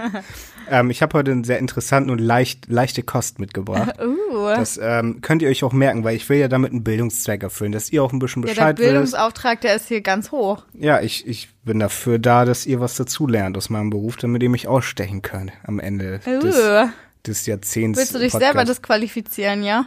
ähm, 0.71 0.91
ich 0.91 1.01
habe 1.01 1.17
heute 1.17 1.31
einen 1.31 1.45
sehr 1.45 1.59
interessanten 1.59 2.11
und 2.11 2.19
leicht, 2.19 2.67
leichte 2.69 3.03
Kost 3.03 3.39
mitgebracht. 3.39 3.95
Uh. 4.09 4.49
Das 4.49 4.79
ähm, 4.81 5.21
könnt 5.23 5.43
ihr 5.43 5.49
euch 5.49 5.65
auch 5.65 5.73
merken, 5.73 6.05
weil 6.05 6.15
ich 6.15 6.29
will 6.29 6.39
ja 6.39 6.49
damit 6.49 6.71
einen 6.71 6.85
Bildungszweck 6.85 7.43
erfüllen, 7.43 7.73
dass 7.73 7.91
ihr 7.91 8.03
auch 8.03 8.13
ein 8.13 8.19
bisschen 8.19 8.43
ja, 8.43 8.49
der 8.49 8.53
Bescheid 8.55 8.79
wisst. 8.79 8.89
Bildungsauftrag, 8.89 9.61
der 9.63 9.75
ist 9.75 9.89
hier 9.89 10.03
ganz 10.03 10.31
hoch. 10.31 10.65
Ja, 10.75 11.01
ich, 11.01 11.27
ich 11.27 11.49
bin 11.65 11.81
dafür 11.81 12.19
da, 12.19 12.45
dass 12.45 12.67
ihr 12.67 12.81
was 12.81 12.97
dazulernt 12.97 13.57
aus 13.57 13.71
meinem 13.71 13.91
Beruf, 13.91 14.17
damit 14.17 14.43
ihr 14.43 14.51
mich 14.51 14.69
ausstechen 14.69 15.23
könnt 15.23 15.53
am 15.65 15.81
Ende 15.81 16.19
des, 16.19 16.57
Uh. 16.57 16.89
des 17.27 17.47
Jahrzehnts. 17.47 17.99
Willst 17.99 18.15
du 18.15 18.19
dich 18.19 18.33
Podcast. 18.33 18.53
selber 18.53 18.65
disqualifizieren, 18.65 19.65
ja? 19.65 19.87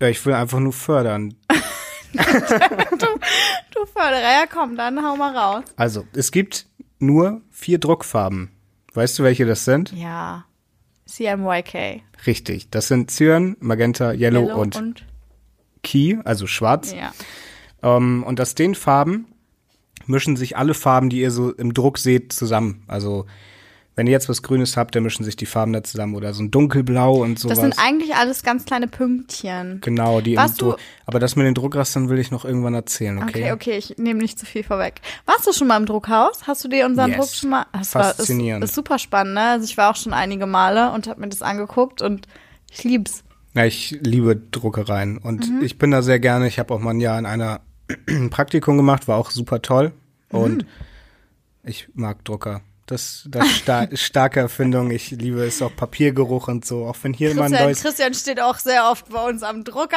Ja, 0.00 0.08
ich 0.08 0.24
will 0.24 0.34
einfach 0.34 0.60
nur 0.60 0.72
fördern. 0.72 1.34
Du 2.12 3.86
Förderer, 3.86 4.20
ja 4.20 4.44
komm, 4.52 4.76
dann 4.76 5.02
hau 5.04 5.16
mal 5.16 5.36
raus. 5.36 5.64
Also, 5.76 6.04
es 6.12 6.30
gibt 6.32 6.66
nur 6.98 7.40
vier 7.50 7.78
Druckfarben. 7.78 8.50
Weißt 8.94 9.18
du, 9.18 9.22
welche 9.22 9.46
das 9.46 9.64
sind? 9.64 9.92
Ja. 9.92 10.44
CMYK. 11.06 12.02
Richtig. 12.26 12.70
Das 12.70 12.88
sind 12.88 13.10
Cyan, 13.10 13.56
Magenta, 13.60 14.12
Yellow, 14.12 14.42
Yellow 14.42 14.60
und, 14.60 14.76
und 14.76 15.06
Key, 15.82 16.18
also 16.24 16.46
schwarz. 16.46 16.92
ja. 16.92 17.12
Ähm, 17.82 18.22
und 18.24 18.40
aus 18.40 18.54
den 18.54 18.74
Farben 18.74 19.26
mischen 20.06 20.36
sich 20.36 20.56
alle 20.56 20.74
Farben, 20.74 21.08
die 21.08 21.20
ihr 21.20 21.30
so 21.30 21.52
im 21.52 21.72
Druck 21.72 21.98
seht, 21.98 22.32
zusammen. 22.32 22.84
Also, 22.88 23.26
wenn 24.00 24.06
ihr 24.06 24.12
jetzt 24.12 24.30
was 24.30 24.40
Grünes 24.42 24.78
habt, 24.78 24.94
dann 24.96 25.02
mischen 25.02 25.24
sich 25.24 25.36
die 25.36 25.44
Farben 25.44 25.74
da 25.74 25.84
zusammen. 25.84 26.14
Oder 26.14 26.32
so 26.32 26.42
ein 26.42 26.50
Dunkelblau 26.50 27.16
und 27.22 27.38
sowas. 27.38 27.58
Das 27.58 27.62
sind 27.62 27.78
eigentlich 27.78 28.14
alles 28.14 28.42
ganz 28.42 28.64
kleine 28.64 28.88
Pünktchen. 28.88 29.82
Genau, 29.82 30.22
die 30.22 30.32
im 30.32 30.38
Warst 30.38 30.58
du- 30.62 30.70
Druck. 30.70 30.78
Aber 31.04 31.18
das 31.18 31.36
mit 31.36 31.44
den 31.44 31.52
Druckrastern 31.52 32.08
will 32.08 32.18
ich 32.18 32.30
noch 32.30 32.46
irgendwann 32.46 32.72
erzählen, 32.72 33.18
okay? 33.18 33.28
Okay, 33.28 33.52
okay, 33.52 33.76
ich 33.76 33.98
nehme 33.98 34.20
nicht 34.22 34.38
zu 34.38 34.46
viel 34.46 34.62
vorweg. 34.62 35.02
Warst 35.26 35.46
du 35.46 35.52
schon 35.52 35.68
mal 35.68 35.76
im 35.76 35.84
Druckhaus? 35.84 36.46
Hast 36.46 36.64
du 36.64 36.68
dir 36.68 36.86
unseren 36.86 37.10
Yes. 37.10 37.18
Druck 37.18 37.28
schon 37.34 37.50
mal? 37.50 37.66
Das 37.74 37.94
war- 37.94 38.04
Faszinierend. 38.14 38.64
Ist, 38.64 38.70
ist 38.70 38.74
super 38.76 38.98
spannend, 38.98 39.34
ne? 39.34 39.42
Also 39.50 39.66
ich 39.66 39.76
war 39.76 39.90
auch 39.90 39.96
schon 39.96 40.14
einige 40.14 40.46
Male 40.46 40.92
und 40.92 41.06
habe 41.06 41.20
mir 41.20 41.28
das 41.28 41.42
angeguckt 41.42 42.00
und 42.00 42.26
ich 42.72 42.82
lieb's. 42.84 43.22
Ja, 43.52 43.66
ich 43.66 43.98
liebe 44.02 44.34
Druckereien 44.34 45.18
und 45.18 45.46
Mhm. 45.46 45.60
ich 45.62 45.76
bin 45.76 45.90
da 45.90 46.00
sehr 46.00 46.20
gerne. 46.20 46.48
Ich 46.48 46.58
habe 46.58 46.72
auch 46.72 46.80
mal 46.80 46.92
ein 46.94 47.00
Jahr 47.00 47.18
in 47.18 47.26
einer 47.26 47.60
Praktikum 48.30 48.78
gemacht, 48.78 49.08
war 49.08 49.18
auch 49.18 49.30
super 49.30 49.60
toll 49.60 49.92
Mhm. 50.32 50.38
und 50.38 50.66
ich 51.64 51.88
mag 51.92 52.24
Drucker. 52.24 52.62
Das, 52.90 53.24
das 53.28 53.48
sta 53.48 53.88
starke 53.94 54.40
Erfindung. 54.40 54.90
Ich 54.90 55.10
liebe 55.10 55.44
es 55.44 55.62
auch 55.62 55.74
Papiergeruch 55.74 56.48
und 56.48 56.64
so. 56.64 56.86
Auch 56.86 56.96
wenn 57.02 57.12
hier 57.12 57.30
immer 57.30 57.42
ein 57.42 57.50
Christian, 57.50 57.68
neues, 57.68 57.82
Christian 57.82 58.14
steht 58.14 58.40
auch 58.40 58.58
sehr 58.58 58.90
oft 58.90 59.08
bei 59.10 59.28
uns 59.28 59.42
am 59.42 59.64
Drucker. 59.64 59.96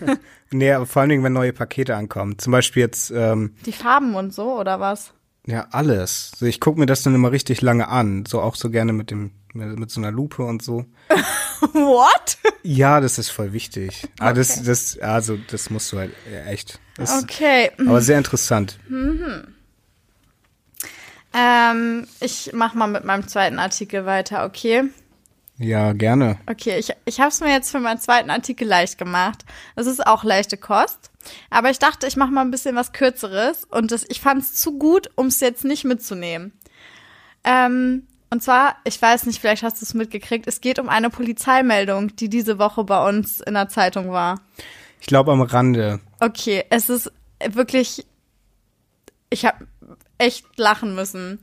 nee, 0.50 0.72
aber 0.72 0.86
vor 0.86 1.02
allen 1.02 1.08
Dingen, 1.10 1.24
wenn 1.24 1.32
neue 1.32 1.52
Pakete 1.52 1.96
ankommen. 1.96 2.38
Zum 2.38 2.52
Beispiel 2.52 2.82
jetzt, 2.82 3.10
ähm, 3.10 3.54
Die 3.66 3.72
Farben 3.72 4.14
und 4.14 4.32
so, 4.32 4.58
oder 4.58 4.80
was? 4.80 5.12
ja, 5.48 5.66
alles. 5.70 6.32
So, 6.36 6.44
ich 6.46 6.60
gucke 6.60 6.78
mir 6.78 6.86
das 6.86 7.02
dann 7.02 7.14
immer 7.14 7.32
richtig 7.32 7.62
lange 7.62 7.88
an. 7.88 8.26
So 8.26 8.40
auch 8.40 8.54
so 8.54 8.70
gerne 8.70 8.92
mit 8.92 9.10
dem 9.10 9.32
Mit, 9.54 9.90
so 9.90 10.00
einer 10.00 10.10
Lupe 10.10 10.42
und 10.42 10.62
so. 10.62 10.84
What? 11.72 12.38
Ja, 12.62 13.00
das 13.00 13.18
ist 13.18 13.30
voll 13.30 13.52
wichtig. 13.54 14.06
Ah, 14.20 14.34
das, 14.34 14.62
das, 14.62 14.98
also, 14.98 15.38
das 15.50 15.70
musst 15.70 15.90
du 15.90 15.98
halt 15.98 16.12
ja, 16.30 16.44
echt. 16.44 16.78
Das, 16.96 17.22
Okay. 17.22 17.70
Aber 17.78 18.02
sehr 18.02 18.18
interessant. 18.18 18.78
Ähm, 21.38 22.06
ich 22.20 22.50
mach 22.52 22.74
mal 22.74 22.88
mit 22.88 23.04
meinem 23.04 23.28
zweiten 23.28 23.58
Artikel 23.58 24.06
weiter, 24.06 24.44
okay? 24.44 24.84
Ja, 25.58 25.92
gerne. 25.92 26.38
Okay, 26.48 26.78
ich, 26.78 26.92
ich 27.04 27.20
habe 27.20 27.30
es 27.30 27.40
mir 27.40 27.50
jetzt 27.50 27.70
für 27.70 27.80
meinen 27.80 27.98
zweiten 27.98 28.30
Artikel 28.30 28.66
leicht 28.66 28.96
gemacht. 28.96 29.44
Das 29.76 29.86
ist 29.86 30.04
auch 30.06 30.24
leichte 30.24 30.56
Kost. 30.56 31.10
Aber 31.50 31.70
ich 31.70 31.78
dachte, 31.78 32.06
ich 32.06 32.16
mache 32.16 32.30
mal 32.30 32.42
ein 32.42 32.50
bisschen 32.50 32.76
was 32.76 32.92
Kürzeres. 32.92 33.64
Und 33.64 33.90
das, 33.90 34.04
ich 34.08 34.20
fand 34.20 34.42
es 34.42 34.54
zu 34.54 34.78
gut, 34.78 35.10
um 35.16 35.26
es 35.26 35.40
jetzt 35.40 35.64
nicht 35.64 35.84
mitzunehmen. 35.84 36.52
Ähm, 37.44 38.06
und 38.30 38.42
zwar, 38.42 38.76
ich 38.84 39.00
weiß 39.00 39.26
nicht, 39.26 39.40
vielleicht 39.40 39.62
hast 39.62 39.80
du 39.80 39.84
es 39.84 39.94
mitgekriegt, 39.94 40.46
es 40.46 40.60
geht 40.60 40.78
um 40.78 40.88
eine 40.88 41.10
Polizeimeldung, 41.10 42.14
die 42.16 42.28
diese 42.28 42.58
Woche 42.58 42.84
bei 42.84 43.08
uns 43.08 43.40
in 43.40 43.54
der 43.54 43.68
Zeitung 43.68 44.10
war. 44.10 44.40
Ich 45.00 45.06
glaube 45.06 45.32
am 45.32 45.42
Rande. 45.42 46.00
Okay, 46.20 46.64
es 46.70 46.88
ist 46.88 47.10
wirklich, 47.48 48.06
ich 49.30 49.44
habe 49.44 49.66
echt 50.18 50.44
lachen 50.58 50.94
müssen. 50.94 51.40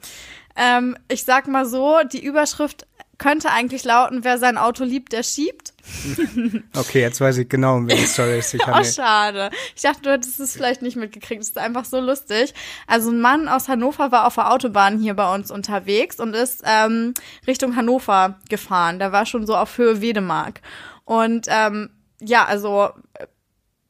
Ähm, 0.56 0.98
ich 1.10 1.24
sag 1.26 1.48
mal 1.48 1.66
so, 1.66 2.00
die 2.12 2.24
Überschrift 2.24 2.88
könnte 3.18 3.50
eigentlich 3.50 3.86
lauten, 3.86 4.24
wer 4.26 4.38
sein 4.38 4.58
Auto 4.58 4.84
liebt, 4.84 5.14
der 5.14 5.24
schiebt. 5.24 5.74
Okay, 6.76 7.00
jetzt 7.02 7.22
weiß 7.22 7.38
ich 7.38 7.48
genau, 7.48 7.76
um 7.78 7.88
welche 7.88 8.08
Story 8.08 8.40
es 8.40 8.52
sich 8.52 8.62
Oh, 8.68 8.68
handelt. 8.68 8.94
schade. 8.94 9.50
Ich 9.76 9.84
dachte, 9.84 10.02
du 10.02 10.12
hättest 10.12 10.40
es 10.40 10.54
vielleicht 10.54 10.82
nicht 10.82 10.98
mitgekriegt. 10.98 11.42
Das 11.42 11.50
ist 11.50 11.58
einfach 11.58 11.86
so 11.86 12.00
lustig. 12.02 12.54
Also 12.88 13.12
ein 13.12 13.22
Mann 13.22 13.48
aus 13.48 13.68
Hannover 13.70 14.12
war 14.12 14.26
auf 14.28 14.36
der 14.36 14.52
Autobahn 14.52 15.00
hier 15.00 15.14
bei 15.14 15.34
uns 15.34 15.52
unterwegs 15.52 16.20
und 16.20 16.34
ist 16.36 16.64
ähm, 16.66 17.14
Richtung 17.48 17.76
Hannover 17.76 18.40
gefahren. 18.50 19.00
Der 19.00 19.12
war 19.12 19.26
schon 19.26 19.46
so 19.48 19.56
auf 19.56 19.78
Höhe 19.78 20.02
Wedemark. 20.02 20.62
Und 21.06 21.48
ähm, 21.50 21.90
ja, 22.20 22.46
also 22.46 22.90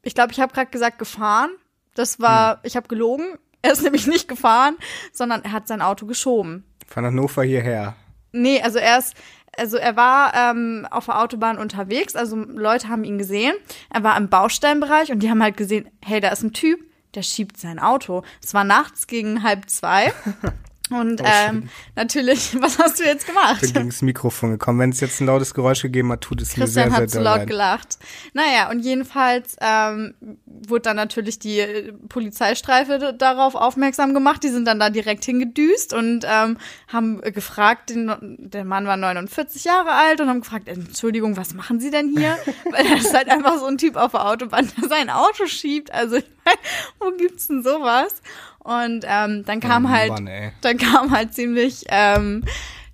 ich 0.02 0.14
glaube, 0.14 0.32
ich 0.32 0.40
habe 0.40 0.52
gerade 0.52 0.70
gesagt 0.70 0.98
gefahren. 0.98 1.50
Das 1.94 2.20
war, 2.20 2.60
ich 2.62 2.76
habe 2.76 2.86
gelogen. 2.88 3.38
Er 3.66 3.72
ist 3.72 3.82
nämlich 3.82 4.06
nicht 4.06 4.28
gefahren, 4.28 4.76
sondern 5.12 5.42
er 5.42 5.50
hat 5.50 5.66
sein 5.66 5.82
Auto 5.82 6.06
geschoben. 6.06 6.62
Von 6.86 7.04
Hannover 7.04 7.42
hierher. 7.42 7.96
Nee, 8.30 8.62
also 8.62 8.78
er 8.78 8.98
ist, 8.98 9.16
also 9.58 9.76
er 9.76 9.96
war 9.96 10.32
ähm, 10.34 10.86
auf 10.88 11.06
der 11.06 11.20
Autobahn 11.20 11.58
unterwegs, 11.58 12.14
also 12.14 12.36
Leute 12.36 12.88
haben 12.88 13.02
ihn 13.02 13.18
gesehen. 13.18 13.56
Er 13.92 14.04
war 14.04 14.16
im 14.16 14.28
Baustellenbereich 14.28 15.10
und 15.10 15.18
die 15.18 15.30
haben 15.30 15.42
halt 15.42 15.56
gesehen, 15.56 15.90
hey, 16.00 16.20
da 16.20 16.28
ist 16.28 16.44
ein 16.44 16.52
Typ, 16.52 16.78
der 17.16 17.22
schiebt 17.22 17.58
sein 17.58 17.80
Auto. 17.80 18.22
Es 18.40 18.54
war 18.54 18.62
nachts 18.62 19.08
gegen 19.08 19.42
halb 19.42 19.68
zwei. 19.68 20.12
Und 20.90 21.20
ähm, 21.24 21.68
natürlich, 21.96 22.56
was 22.60 22.78
hast 22.78 23.00
du 23.00 23.04
jetzt 23.04 23.26
gemacht? 23.26 23.60
bin 23.60 23.72
gegen 23.72 23.88
das 23.88 24.02
Mikrofon 24.02 24.52
gekommen. 24.52 24.78
Wenn 24.78 24.90
es 24.90 25.00
jetzt 25.00 25.20
ein 25.20 25.26
lautes 25.26 25.52
Geräusch 25.52 25.82
gegeben 25.82 26.12
hat, 26.12 26.20
tut 26.20 26.40
es 26.42 26.50
Christian 26.50 26.88
mir 26.88 26.94
sehr, 26.94 27.02
hat 27.02 27.10
zu 27.10 27.20
laut 27.20 27.38
leid. 27.38 27.48
gelacht. 27.48 27.98
Naja, 28.34 28.70
und 28.70 28.80
jedenfalls 28.80 29.56
ähm, 29.60 30.14
wurde 30.46 30.82
dann 30.82 30.96
natürlich 30.96 31.38
die 31.38 31.58
äh, 31.58 31.92
Polizeistreife 32.08 33.14
darauf 33.18 33.54
aufmerksam 33.54 34.14
gemacht. 34.14 34.44
Die 34.44 34.48
sind 34.48 34.66
dann 34.66 34.78
da 34.78 34.90
direkt 34.90 35.24
hingedüst 35.24 35.92
und 35.92 36.24
ähm, 36.24 36.58
haben 36.88 37.20
gefragt, 37.20 37.90
den, 37.90 38.36
der 38.38 38.64
Mann 38.64 38.86
war 38.86 38.96
49 38.96 39.64
Jahre 39.64 39.92
alt 39.92 40.20
und 40.20 40.28
haben 40.28 40.40
gefragt, 40.40 40.68
Entschuldigung, 40.68 41.36
was 41.36 41.54
machen 41.54 41.80
Sie 41.80 41.90
denn 41.90 42.16
hier? 42.16 42.36
Weil 42.70 42.86
er 42.86 42.98
ist 42.98 43.14
halt 43.14 43.28
einfach 43.28 43.58
so 43.58 43.66
ein 43.66 43.78
Typ 43.78 43.96
auf 43.96 44.12
der 44.12 44.26
Autobahn, 44.26 44.70
der 44.80 44.88
sein 44.88 45.10
Auto 45.10 45.46
schiebt. 45.46 45.92
Also 45.92 46.16
ich 46.16 46.35
wo 46.98 47.10
gibt's 47.16 47.48
denn 47.48 47.62
sowas? 47.62 48.22
Und 48.60 49.04
ähm, 49.06 49.44
dann 49.44 49.60
kam 49.60 49.86
Oh 49.86 49.88
halt 49.90 50.08
Mann, 50.10 50.28
dann 50.60 50.76
kam 50.76 51.10
halt 51.12 51.34
ziemlich 51.34 51.84
ähm, 51.88 52.44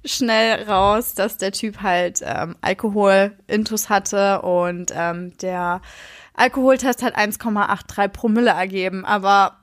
schnell 0.05 0.62
raus, 0.64 1.14
dass 1.14 1.38
der 1.38 1.53
Typ 1.53 1.81
halt 1.83 2.20
ähm, 2.22 2.57
Alkoholintus 2.61 3.88
hatte 3.88 4.42
und 4.42 4.92
ähm, 4.94 5.37
der 5.38 5.81
Alkoholtest 6.35 7.03
hat 7.03 7.16
1,83 7.16 8.09
Promille 8.09 8.51
ergeben. 8.51 9.05
Aber 9.05 9.59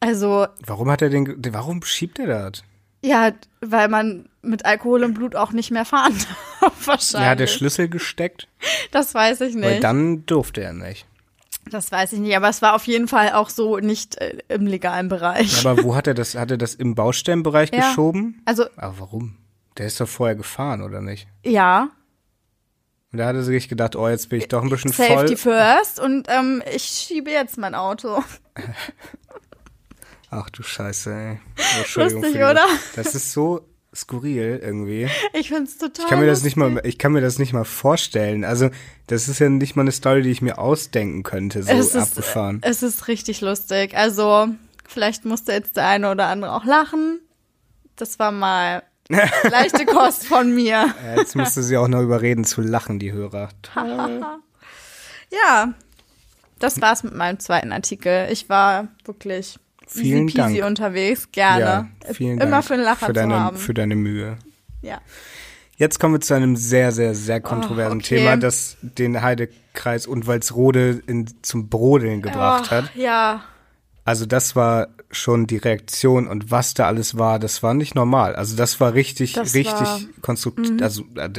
also 0.00 0.46
Warum 0.66 0.90
hat 0.90 1.02
er 1.02 1.10
den, 1.10 1.36
warum 1.52 1.82
schiebt 1.82 2.18
er 2.18 2.26
das? 2.26 2.62
ja, 3.04 3.32
weil 3.60 3.88
man 3.88 4.28
mit 4.42 4.64
Alkohol 4.64 5.02
im 5.02 5.14
Blut 5.14 5.34
auch 5.34 5.50
nicht 5.52 5.72
mehr 5.72 5.84
fahren 5.84 6.14
darf, 6.60 6.86
wahrscheinlich. 6.86 7.26
Er 7.26 7.30
hat 7.30 7.40
der 7.40 7.46
Schlüssel 7.48 7.88
gesteckt, 7.88 8.46
das 8.92 9.12
weiß 9.14 9.40
ich 9.42 9.54
weil 9.54 9.72
nicht. 9.72 9.84
dann 9.84 10.24
durfte 10.26 10.60
er 10.62 10.72
nicht. 10.72 11.04
Das 11.70 11.92
weiß 11.92 12.12
ich 12.14 12.18
nicht, 12.18 12.36
aber 12.36 12.48
es 12.48 12.60
war 12.60 12.74
auf 12.74 12.86
jeden 12.86 13.06
Fall 13.08 13.32
auch 13.32 13.48
so 13.48 13.78
nicht 13.78 14.16
äh, 14.16 14.38
im 14.48 14.66
legalen 14.66 15.08
Bereich. 15.08 15.64
Aber 15.64 15.82
wo 15.84 15.94
hat 15.94 16.06
er 16.06 16.14
das, 16.14 16.34
hat 16.34 16.50
er 16.50 16.56
das 16.58 16.74
im 16.74 16.94
Baustellenbereich 16.94 17.70
Ja. 17.72 17.88
geschoben? 17.88 18.42
Also 18.44 18.64
Aber 18.76 18.98
warum? 18.98 19.36
Der 19.78 19.86
ist 19.86 20.00
doch 20.00 20.08
vorher 20.08 20.34
gefahren, 20.36 20.82
oder 20.82 21.00
nicht? 21.00 21.28
ja, 21.44 21.88
Und 23.12 23.18
da 23.18 23.26
hat 23.26 23.36
er 23.36 23.42
sich 23.42 23.68
gedacht, 23.68 23.94
oh, 23.96 24.08
jetzt 24.08 24.28
bin 24.28 24.38
ich 24.40 24.48
doch 24.48 24.62
ein 24.62 24.68
bisschen 24.70 24.92
Safety 24.92 25.36
voll. 25.36 25.54
first 25.56 26.00
und 26.00 26.26
ähm, 26.28 26.62
ich 26.74 26.82
schiebe 26.82 27.30
jetzt 27.30 27.56
mein 27.58 27.74
Auto. 27.74 28.22
Ach 30.30 30.48
du 30.50 30.62
Scheiße, 30.62 31.12
ey. 31.14 31.40
Entschuldigung 31.78 32.22
Lustig, 32.22 32.40
oder? 32.42 32.64
Das 32.96 33.14
ist 33.14 33.32
so 33.32 33.66
skurril 33.94 34.60
irgendwie. 34.62 35.08
Ich 35.34 35.48
find's 35.48 35.78
total 35.78 36.04
Ich 36.04 36.10
kann 36.10 36.20
mir 36.20 36.26
das 36.26 36.42
lustig. 36.42 36.56
nicht 36.56 36.74
mal, 36.74 36.86
ich 36.86 36.98
kann 36.98 37.12
mir 37.12 37.20
das 37.20 37.38
nicht 37.38 37.52
mal 37.52 37.64
vorstellen. 37.64 38.44
Also, 38.44 38.70
das 39.06 39.28
ist 39.28 39.38
ja 39.38 39.48
nicht 39.48 39.76
mal 39.76 39.82
eine 39.82 39.92
Story, 39.92 40.22
die 40.22 40.30
ich 40.30 40.42
mir 40.42 40.58
ausdenken 40.58 41.22
könnte, 41.22 41.62
so 41.62 41.70
es 41.72 41.88
ist, 41.88 41.96
abgefahren. 41.96 42.60
Es 42.62 42.82
ist 42.82 43.08
richtig 43.08 43.40
lustig. 43.40 43.96
Also, 43.96 44.48
vielleicht 44.86 45.24
musste 45.24 45.52
jetzt 45.52 45.76
der 45.76 45.88
eine 45.88 46.10
oder 46.10 46.26
andere 46.26 46.52
auch 46.52 46.64
lachen. 46.64 47.20
Das 47.96 48.18
war 48.18 48.32
mal 48.32 48.82
leichte 49.50 49.84
Kost 49.84 50.26
von 50.26 50.54
mir. 50.54 50.94
Jetzt 51.16 51.36
müsste 51.36 51.62
sie 51.62 51.76
auch 51.76 51.88
noch 51.88 52.00
überreden 52.00 52.44
zu 52.44 52.62
lachen, 52.62 52.98
die 52.98 53.12
Hörer. 53.12 53.50
Ja, 55.30 55.72
das 56.58 56.82
war's 56.82 57.04
mit 57.04 57.14
meinem 57.14 57.40
zweiten 57.40 57.72
Artikel. 57.72 58.28
Ich 58.30 58.50
war 58.50 58.88
wirklich 59.06 59.58
Vielen 59.86 60.28
easy 60.28 60.36
Dank. 60.36 60.64
unterwegs. 60.64 61.28
Gerne. 61.32 61.88
Ja, 62.06 62.14
vielen 62.14 62.38
Immer 62.40 62.50
Dank 62.50 62.64
für 62.64 62.74
einen 62.74 62.82
Lacher 62.84 63.06
für 63.06 63.12
deine, 63.12 63.34
zu 63.34 63.40
haben. 63.40 63.56
für 63.56 63.74
deine 63.74 63.96
Mühe. 63.96 64.36
ja. 64.82 65.00
Jetzt 65.78 65.98
kommen 65.98 66.14
wir 66.14 66.20
zu 66.20 66.34
einem 66.34 66.54
sehr, 66.54 66.92
sehr, 66.92 67.14
sehr 67.14 67.40
kontroversen 67.40 67.98
okay. 67.98 68.18
Thema, 68.18 68.36
das 68.36 68.76
den 68.82 69.20
Heidekreis 69.20 70.06
und 70.06 70.28
Walsrode 70.28 71.02
in, 71.08 71.26
zum 71.42 71.68
Brodeln 71.70 72.22
gebracht 72.22 72.66
Oh, 72.68 72.70
hat. 72.70 72.94
Ja. 72.94 73.42
Also 74.04 74.24
das 74.26 74.54
war 74.54 74.88
schon 75.10 75.46
die 75.48 75.56
Reaktion 75.56 76.28
und 76.28 76.50
was 76.52 76.74
da 76.74 76.86
alles 76.86 77.18
war, 77.18 77.38
das 77.40 77.62
war 77.64 77.74
nicht 77.74 77.94
normal. 77.96 78.36
Also 78.36 78.54
das 78.54 78.78
war 78.80 78.94
richtig, 78.94 79.32
Das 79.32 79.54
richtig 79.54 79.72
war- 79.80 80.00
konstruktiv, 80.20 80.80
also, 80.82 81.02
äh, 81.16 81.30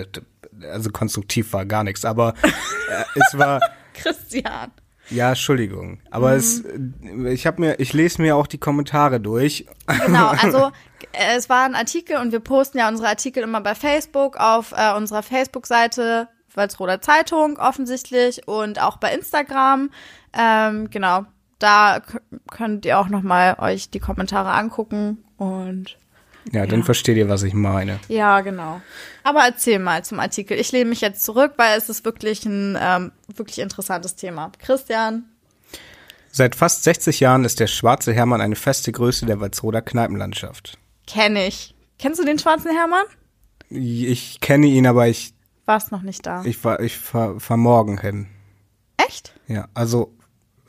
also 0.71 0.89
konstruktiv 0.89 1.53
war 1.53 1.65
gar 1.65 1.83
nichts, 1.85 2.03
aber 2.03 2.33
äh, 2.43 3.03
es 3.15 3.37
war, 3.37 3.61
Christian. 3.93 4.71
Ja, 5.09 5.29
Entschuldigung, 5.29 5.99
aber 6.11 6.33
es, 6.33 6.63
Mhm. 6.63 7.25
äh, 7.25 7.33
ich 7.33 7.45
habe 7.45 7.61
mir, 7.61 7.79
ich 7.79 7.93
lese 7.93 8.21
mir 8.21 8.35
auch 8.35 8.47
die 8.47 8.57
Kommentare 8.57 9.19
durch. 9.19 9.65
Genau, 10.05 10.27
also 10.41 10.71
äh, 11.11 11.37
es 11.37 11.49
war 11.49 11.65
ein 11.65 11.75
Artikel 11.75 12.17
und 12.17 12.31
wir 12.31 12.39
posten 12.39 12.77
ja 12.77 12.87
unsere 12.87 13.09
Artikel 13.09 13.43
immer 13.43 13.61
bei 13.61 13.75
Facebook 13.75 14.37
auf 14.37 14.73
äh, 14.75 14.93
unserer 14.95 15.23
Facebook-Seite 15.23 16.27
Walsroder 16.55 17.01
Zeitung 17.01 17.57
offensichtlich 17.57 18.47
und 18.47 18.79
auch 18.81 18.97
bei 18.97 19.11
Instagram. 19.13 19.89
Ähm, 20.37 20.89
genau, 20.91 21.25
da 21.59 22.01
könnt 22.51 22.85
ihr 22.85 22.99
auch 22.99 23.09
noch 23.09 23.23
mal 23.23 23.55
euch 23.59 23.89
die 23.89 23.99
Kommentare 23.99 24.51
angucken 24.51 25.23
und 25.37 25.97
Ja, 26.51 26.65
dann 26.65 26.79
Ja. 26.79 26.85
versteht 26.85 27.17
ihr, 27.17 27.29
was 27.29 27.43
ich 27.43 27.53
meine. 27.53 27.99
ja, 28.09 28.41
genau. 28.41 28.81
Aber 29.23 29.41
erzähl 29.45 29.79
mal 29.79 30.03
zum 30.03 30.19
Artikel. 30.19 30.59
Ich 30.59 30.71
lehne 30.73 30.89
mich 30.89 31.01
jetzt 31.01 31.23
zurück, 31.23 31.53
weil 31.57 31.77
es 31.77 31.87
ist 31.89 32.03
wirklich 32.03 32.45
ein 32.45 32.77
ähm, 32.79 33.11
wirklich 33.33 33.59
interessantes 33.59 34.15
Thema. 34.15 34.51
Christian. 34.59 35.23
Seit 36.31 36.55
fast 36.55 36.83
60 36.83 37.19
Jahren 37.19 37.45
ist 37.45 37.59
der 37.59 37.67
schwarze 37.67 38.11
Hermann 38.11 38.41
eine 38.41 38.55
feste 38.55 38.91
Größe 38.91 39.25
der 39.25 39.39
Walsroder 39.39 39.81
Kneipenlandschaft. 39.81 40.77
Kenne 41.07 41.47
ich. 41.47 41.75
Kennst 41.99 42.19
du 42.19 42.25
den 42.25 42.39
schwarzen 42.39 42.71
Hermann? 42.71 43.05
Ich 43.69 44.39
kenne 44.41 44.67
ihn, 44.67 44.85
aber 44.87 45.07
ich, 45.07 45.33
Warst 45.65 45.91
noch 45.91 46.01
nicht 46.01 46.25
da. 46.25 46.43
ich 46.43 46.61
war, 46.63 46.79
ich 46.81 46.97
fahr, 46.97 47.39
fahr 47.39 47.57
morgen 47.57 47.99
hin. 47.99 48.27
Echt? 48.97 49.33
Ja, 49.47 49.67
also, 49.73 50.11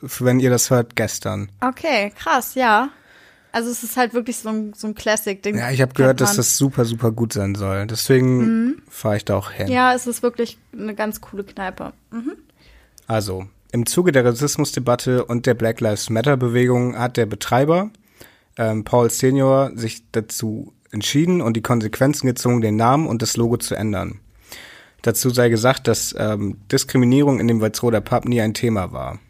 wenn 0.00 0.38
ihr 0.38 0.50
das 0.50 0.70
hört, 0.70 0.94
gestern. 0.96 1.50
Okay, 1.60 2.12
krass, 2.16 2.54
ja. 2.54 2.90
Also 3.54 3.70
es 3.70 3.84
ist 3.84 3.96
halt 3.96 4.14
wirklich 4.14 4.38
so 4.38 4.48
ein, 4.48 4.72
so 4.74 4.88
ein 4.88 4.96
Classic-Ding. 4.96 5.56
Ja, 5.56 5.70
ich 5.70 5.80
habe 5.80 5.94
gehört, 5.94 6.20
dass 6.20 6.34
das 6.34 6.58
super, 6.58 6.84
super 6.84 7.12
gut 7.12 7.32
sein 7.32 7.54
soll. 7.54 7.86
Deswegen 7.86 8.82
fahre 8.88 9.16
ich 9.16 9.24
da 9.24 9.36
auch 9.36 9.52
hin. 9.52 9.68
Mhm. 9.68 9.72
Ja, 9.72 9.94
es 9.94 10.08
ist 10.08 10.24
wirklich 10.24 10.58
eine 10.72 10.92
ganz 10.96 11.20
coole 11.20 11.44
Kneipe. 11.44 11.92
Also, 13.06 13.46
im 13.70 13.86
Zuge 13.86 14.10
der 14.10 14.24
Rassismusdebatte 14.24 15.24
und 15.24 15.46
der 15.46 15.54
Black 15.54 15.80
Lives 15.80 16.10
Matter 16.10 16.36
Bewegung 16.36 16.98
hat 16.98 17.16
der 17.16 17.26
Betreiber, 17.26 17.90
ähm, 18.56 18.82
Paul 18.82 19.08
Senior, 19.08 19.70
sich 19.76 20.02
dazu 20.10 20.72
entschieden 20.90 21.40
und 21.40 21.56
die 21.56 21.62
Konsequenzen 21.62 22.26
gezogen, 22.26 22.60
den 22.60 22.74
Namen 22.74 23.06
und 23.06 23.22
das 23.22 23.36
Logo 23.36 23.56
zu 23.56 23.76
ändern. 23.76 24.18
Dazu 25.02 25.30
sei 25.30 25.48
gesagt, 25.48 25.86
dass 25.86 26.12
ähm, 26.18 26.56
Diskriminierung 26.72 27.38
in 27.38 27.46
dem 27.46 27.60
Walsroder 27.60 28.00
Pub 28.00 28.24
nie 28.24 28.40
ein 28.40 28.54
Thema 28.54 28.90
war. 28.90 29.20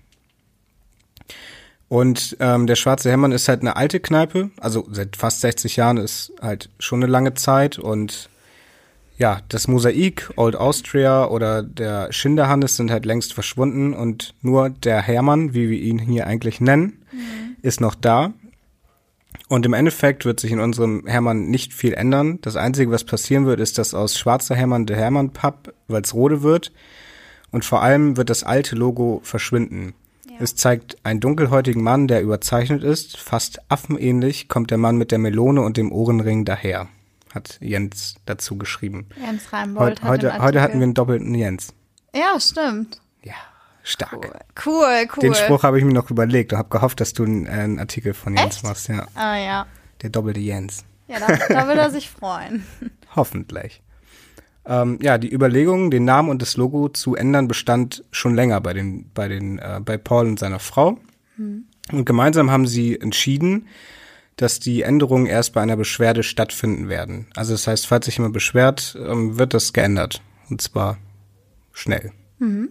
Und 1.89 2.37
ähm, 2.41 2.67
der 2.67 2.77
Schwarze 2.77 3.11
Hermann 3.11 3.33
ist 3.33 3.49
halt 3.49 3.61
eine 3.61 3.77
alte 3.77 4.01
Kneipe, 4.01 4.51
also 4.59 4.87
seit 4.91 5.17
fast 5.17 5.41
60 5.43 5.77
Jahren 5.77 5.99
ist 5.99 6.33
halt 6.41 6.71
schon 6.79 7.03
eine 7.03 7.13
lange 7.13 7.35
Zeit 7.35 7.79
und 7.79 8.31
ja, 9.17 9.41
das 9.49 9.69
Mosaik, 9.69 10.33
Old 10.37 10.57
Austria 10.57 11.27
oder 11.27 11.63
der 11.63 12.13
Schinderhannes 12.13 12.77
sind 12.77 12.91
halt 12.91 13.05
längst 13.05 13.33
verschwunden 13.33 13.95
und 13.95 14.35
nur 14.43 14.71
der 14.71 15.03
Hermann, 15.03 15.55
wie 15.55 15.71
wir 15.71 15.79
ihn 15.79 15.99
hier 16.01 16.27
eigentlich 16.27 16.61
nennen, 16.61 17.05
mhm. 17.13 17.57
ist 17.63 17.81
noch 17.81 17.95
da. 17.95 18.33
Und 19.49 19.67
im 19.67 19.73
Endeffekt 19.73 20.25
wird 20.25 20.41
sich 20.41 20.51
in 20.51 20.61
unserem 20.61 21.07
Hermann 21.07 21.49
nicht 21.49 21.75
viel 21.75 21.93
ändern. 21.93 22.39
Das 22.43 22.57
Einzige, 22.57 22.91
was 22.91 23.05
passieren 23.05 23.47
wird, 23.47 23.61
ist, 23.61 23.79
dass 23.79 23.95
aus 23.95 24.19
schwarzer 24.19 24.57
Hermann 24.57 24.87
der 24.87 24.97
Hermann-Pub 24.97 25.73
Walsrode 25.87 26.43
wird. 26.43 26.73
Und 27.51 27.65
vor 27.65 27.83
allem 27.83 28.17
wird 28.17 28.31
das 28.31 28.43
alte 28.43 28.75
Logo 28.75 29.21
verschwinden. 29.23 29.95
Es 30.41 30.57
zeigt 30.57 30.97
einen 31.05 31.21
dunkelhäutigen 31.21 31.83
Mann, 31.83 32.09
der 32.09 32.23
überzeichnet 32.23 32.83
ist. 32.83 33.17
Fast 33.17 33.61
affenähnlich 33.71 34.49
kommt 34.49 34.71
der 34.71 34.79
Mann 34.79 34.97
mit 34.97 35.11
der 35.11 35.19
Melone 35.19 35.63
und 35.63 35.77
dem 35.77 35.93
Ohrenring 35.93 36.45
daher 36.45 36.89
hat 37.35 37.59
Jens 37.61 38.15
dazu 38.27 38.57
geschrieben. 38.57 39.09
Jens 39.21 39.53
Reinbold 39.53 40.03
Heut, 40.03 40.09
heute, 40.09 40.43
heute 40.43 40.61
hatten 40.61 40.79
wir 40.79 40.85
einen 40.85 40.95
doppelten 40.95 41.35
Jens. 41.35 41.75
Ja, 42.15 42.39
stimmt. 42.39 43.01
Ja, 43.23 43.35
stark. 43.83 44.13
Cool, 44.65 44.75
cool. 44.75 45.09
cool. 45.17 45.21
Den 45.21 45.35
Spruch 45.35 45.65
habe 45.65 45.79
ich 45.79 45.85
mir 45.85 45.93
noch 45.93 46.11
überlegt 46.11 46.53
und 46.53 46.59
habe 46.59 46.69
gehofft, 46.69 47.01
dass 47.01 47.13
du 47.13 47.25
einen, 47.25 47.49
einen 47.49 47.79
Artikel 47.79 48.15
von 48.15 48.37
Jens 48.37 48.57
Echt? 48.57 48.65
machst. 48.65 48.89
Ja. 48.89 49.07
Ah 49.15 49.37
ja. 49.37 49.67
Der 50.03 50.11
doppelte 50.11 50.41
Jens. 50.41 50.85
Ja, 51.09 51.19
da, 51.19 51.27
da 51.27 51.69
wird 51.69 51.79
er 51.79 51.91
sich 51.91 52.09
freuen. 52.09 52.65
Hoffentlich. 53.17 53.83
Ähm, 54.67 54.99
ja, 55.03 55.19
die 55.19 55.33
Überlegung, 55.33 55.91
den 55.91 56.05
Namen 56.05 56.31
und 56.31 56.41
das 56.41 56.57
Logo 56.57 56.89
zu 56.89 57.15
ändern, 57.15 57.49
bestand 57.49 58.05
schon 58.11 58.35
länger 58.35 58.61
bei 58.61 58.73
den, 58.73 59.11
bei 59.13 59.29
den, 59.29 59.59
äh, 59.59 59.81
bei 59.85 59.99
Paul 59.99 60.27
und 60.27 60.39
seiner 60.39 60.59
Frau. 60.59 60.99
Hm. 61.37 61.65
Und 61.93 62.07
gemeinsam 62.07 62.51
haben 62.51 62.67
sie 62.67 62.99
entschieden, 62.99 63.69
dass 64.37 64.59
die 64.59 64.83
Änderungen 64.83 65.27
erst 65.27 65.53
bei 65.53 65.61
einer 65.61 65.77
Beschwerde 65.77 66.23
stattfinden 66.23 66.89
werden. 66.89 67.27
Also 67.37 67.53
das 67.53 67.67
heißt, 67.67 67.87
falls 67.87 68.07
sich 68.07 68.17
jemand 68.17 68.35
beschwert, 68.35 68.97
ähm, 68.99 69.39
wird 69.39 69.55
das 69.55 69.73
geändert. 69.73 70.23
Und 70.51 70.61
zwar 70.61 70.99
schnell. 71.73 72.13
Mhm. 72.39 72.71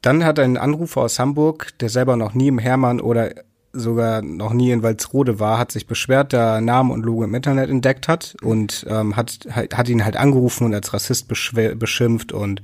Dann 0.00 0.24
hat 0.24 0.38
ein 0.38 0.56
Anrufer 0.56 1.02
aus 1.02 1.18
Hamburg, 1.18 1.78
der 1.78 1.88
selber 1.88 2.16
noch 2.16 2.34
nie 2.34 2.48
im 2.48 2.58
Hermann 2.58 3.00
oder 3.00 3.34
sogar 3.72 4.22
noch 4.22 4.52
nie 4.52 4.70
in 4.70 4.82
Walsrode 4.82 5.40
war, 5.40 5.58
hat 5.58 5.72
sich 5.72 5.86
beschwert, 5.86 6.32
der 6.32 6.60
Name 6.60 6.92
und 6.92 7.04
Logo 7.04 7.24
im 7.24 7.34
Internet 7.34 7.70
entdeckt 7.70 8.08
hat 8.08 8.36
und 8.42 8.86
ähm, 8.88 9.16
hat, 9.16 9.46
hat 9.50 9.88
ihn 9.88 10.04
halt 10.04 10.16
angerufen 10.16 10.66
und 10.66 10.74
als 10.74 10.92
Rassist 10.92 11.28
beschimpft 11.28 12.32
und 12.32 12.62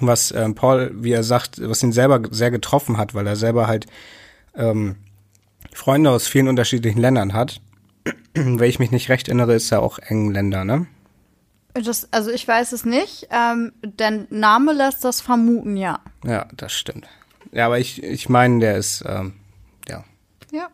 was 0.00 0.32
ähm, 0.32 0.54
Paul, 0.54 0.92
wie 0.94 1.12
er 1.12 1.22
sagt, 1.22 1.60
was 1.68 1.82
ihn 1.82 1.92
selber 1.92 2.20
sehr 2.30 2.50
getroffen 2.50 2.98
hat, 2.98 3.14
weil 3.14 3.26
er 3.26 3.36
selber 3.36 3.66
halt 3.66 3.86
ähm, 4.54 4.96
Freunde 5.72 6.10
aus 6.10 6.26
vielen 6.26 6.48
unterschiedlichen 6.48 7.00
Ländern 7.00 7.32
hat. 7.32 7.60
Wenn 8.34 8.60
ich 8.62 8.78
mich 8.78 8.90
nicht 8.90 9.08
recht 9.08 9.28
erinnere, 9.28 9.54
ist 9.54 9.70
er 9.70 9.82
auch 9.82 9.98
Engländer, 9.98 10.64
ne? 10.64 10.86
Das, 11.74 12.12
also 12.12 12.30
ich 12.30 12.46
weiß 12.46 12.72
es 12.72 12.84
nicht. 12.84 13.28
Ähm, 13.30 13.72
der 13.82 14.26
Name 14.30 14.72
lässt 14.72 15.04
das 15.04 15.20
vermuten, 15.20 15.76
ja. 15.76 16.00
Ja, 16.24 16.46
das 16.56 16.72
stimmt. 16.72 17.08
Ja, 17.52 17.66
aber 17.66 17.78
ich, 17.78 18.02
ich 18.02 18.28
meine, 18.28 18.60
der 18.60 18.76
ist, 18.76 19.04
ähm, 19.06 19.34
ja. 20.54 20.68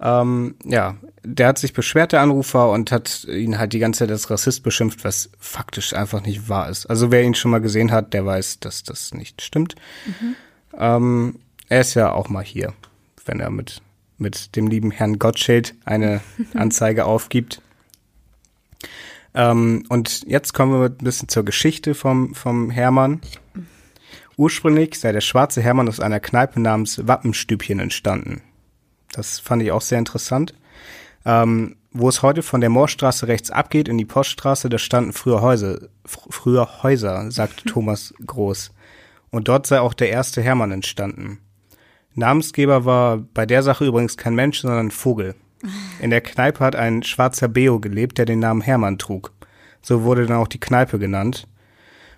Ja. 0.00 0.22
Ähm, 0.22 0.56
ja, 0.64 0.96
der 1.22 1.46
hat 1.46 1.58
sich 1.58 1.72
beschwert, 1.72 2.12
der 2.12 2.22
Anrufer, 2.22 2.70
und 2.70 2.90
hat 2.90 3.24
ihn 3.24 3.58
halt 3.58 3.72
die 3.72 3.78
ganze 3.78 4.00
Zeit 4.00 4.10
als 4.10 4.30
Rassist 4.30 4.64
beschimpft, 4.64 5.04
was 5.04 5.30
faktisch 5.38 5.94
einfach 5.94 6.22
nicht 6.22 6.48
wahr 6.48 6.68
ist. 6.68 6.86
Also 6.86 7.12
wer 7.12 7.22
ihn 7.22 7.34
schon 7.34 7.52
mal 7.52 7.60
gesehen 7.60 7.92
hat, 7.92 8.12
der 8.12 8.26
weiß, 8.26 8.58
dass 8.58 8.82
das 8.82 9.14
nicht 9.14 9.42
stimmt. 9.42 9.76
Mhm. 10.06 10.34
Ähm, 10.76 11.38
er 11.68 11.80
ist 11.80 11.94
ja 11.94 12.12
auch 12.12 12.28
mal 12.28 12.42
hier 12.44 12.72
wenn 13.26 13.40
er 13.40 13.50
mit, 13.50 13.82
mit 14.18 14.56
dem 14.56 14.66
lieben 14.66 14.90
Herrn 14.90 15.18
Gottschild 15.18 15.74
eine 15.84 16.20
Anzeige 16.54 17.04
aufgibt. 17.04 17.60
Ähm, 19.34 19.84
und 19.88 20.24
jetzt 20.26 20.52
kommen 20.52 20.72
wir 20.72 20.86
ein 20.86 20.96
bisschen 20.98 21.28
zur 21.28 21.44
Geschichte 21.44 21.94
vom, 21.94 22.34
vom 22.34 22.70
Hermann. 22.70 23.20
Ursprünglich 24.42 24.98
sei 24.98 25.12
der 25.12 25.20
schwarze 25.20 25.62
Hermann 25.62 25.88
aus 25.88 26.00
einer 26.00 26.18
Kneipe 26.18 26.58
namens 26.58 27.06
Wappenstübchen 27.06 27.78
entstanden. 27.78 28.42
Das 29.12 29.38
fand 29.38 29.62
ich 29.62 29.70
auch 29.70 29.82
sehr 29.82 30.00
interessant. 30.00 30.52
Ähm, 31.24 31.76
wo 31.92 32.08
es 32.08 32.22
heute 32.22 32.42
von 32.42 32.60
der 32.60 32.68
Moorstraße 32.68 33.28
rechts 33.28 33.52
abgeht 33.52 33.86
in 33.86 33.98
die 33.98 34.04
Poststraße, 34.04 34.68
da 34.68 34.78
standen 34.78 35.12
früher 35.12 35.42
Häuser, 35.42 35.82
fr 36.04 36.22
früher 36.30 36.82
Häuser, 36.82 37.30
sagt 37.30 37.66
Thomas 37.68 38.14
Groß. 38.26 38.72
Und 39.30 39.46
dort 39.46 39.68
sei 39.68 39.78
auch 39.78 39.94
der 39.94 40.10
erste 40.10 40.42
Hermann 40.42 40.72
entstanden. 40.72 41.38
Namensgeber 42.16 42.84
war 42.84 43.18
bei 43.18 43.46
der 43.46 43.62
Sache 43.62 43.86
übrigens 43.86 44.16
kein 44.16 44.34
Mensch, 44.34 44.62
sondern 44.62 44.86
ein 44.86 44.90
Vogel. 44.90 45.36
In 46.00 46.10
der 46.10 46.20
Kneipe 46.20 46.64
hat 46.64 46.74
ein 46.74 47.04
schwarzer 47.04 47.46
Beo 47.46 47.78
gelebt, 47.78 48.18
der 48.18 48.24
den 48.24 48.40
Namen 48.40 48.60
Hermann 48.60 48.98
trug. 48.98 49.32
So 49.82 50.02
wurde 50.02 50.26
dann 50.26 50.38
auch 50.38 50.48
die 50.48 50.58
Kneipe 50.58 50.98
genannt. 50.98 51.46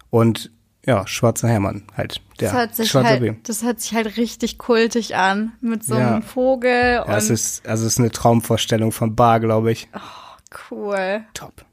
Und 0.08 0.53
ja, 0.86 1.06
schwarzer 1.06 1.48
Hermann 1.48 1.84
halt. 1.96 2.20
Der 2.40 2.50
das 2.50 2.58
hört 2.58 2.74
sich 2.76 2.94
halt, 2.94 3.20
Beo. 3.20 3.36
Das 3.44 3.62
hört 3.62 3.80
sich 3.80 3.94
halt 3.94 4.16
richtig 4.16 4.58
kultig 4.58 5.16
an. 5.16 5.52
Mit 5.60 5.84
so 5.84 5.94
einem 5.94 6.22
Vogel. 6.22 7.00
Und 7.00 7.10
ja, 7.10 7.16
es 7.16 7.30
ist, 7.30 7.66
also 7.66 7.86
es 7.86 7.94
ist 7.94 7.98
eine 8.00 8.10
Traumvorstellung 8.10 8.92
von 8.92 9.14
Bar, 9.14 9.40
glaube 9.40 9.72
ich. 9.72 9.88
Oh, 9.94 10.70
cool. 10.70 11.24
Top. 11.32 11.64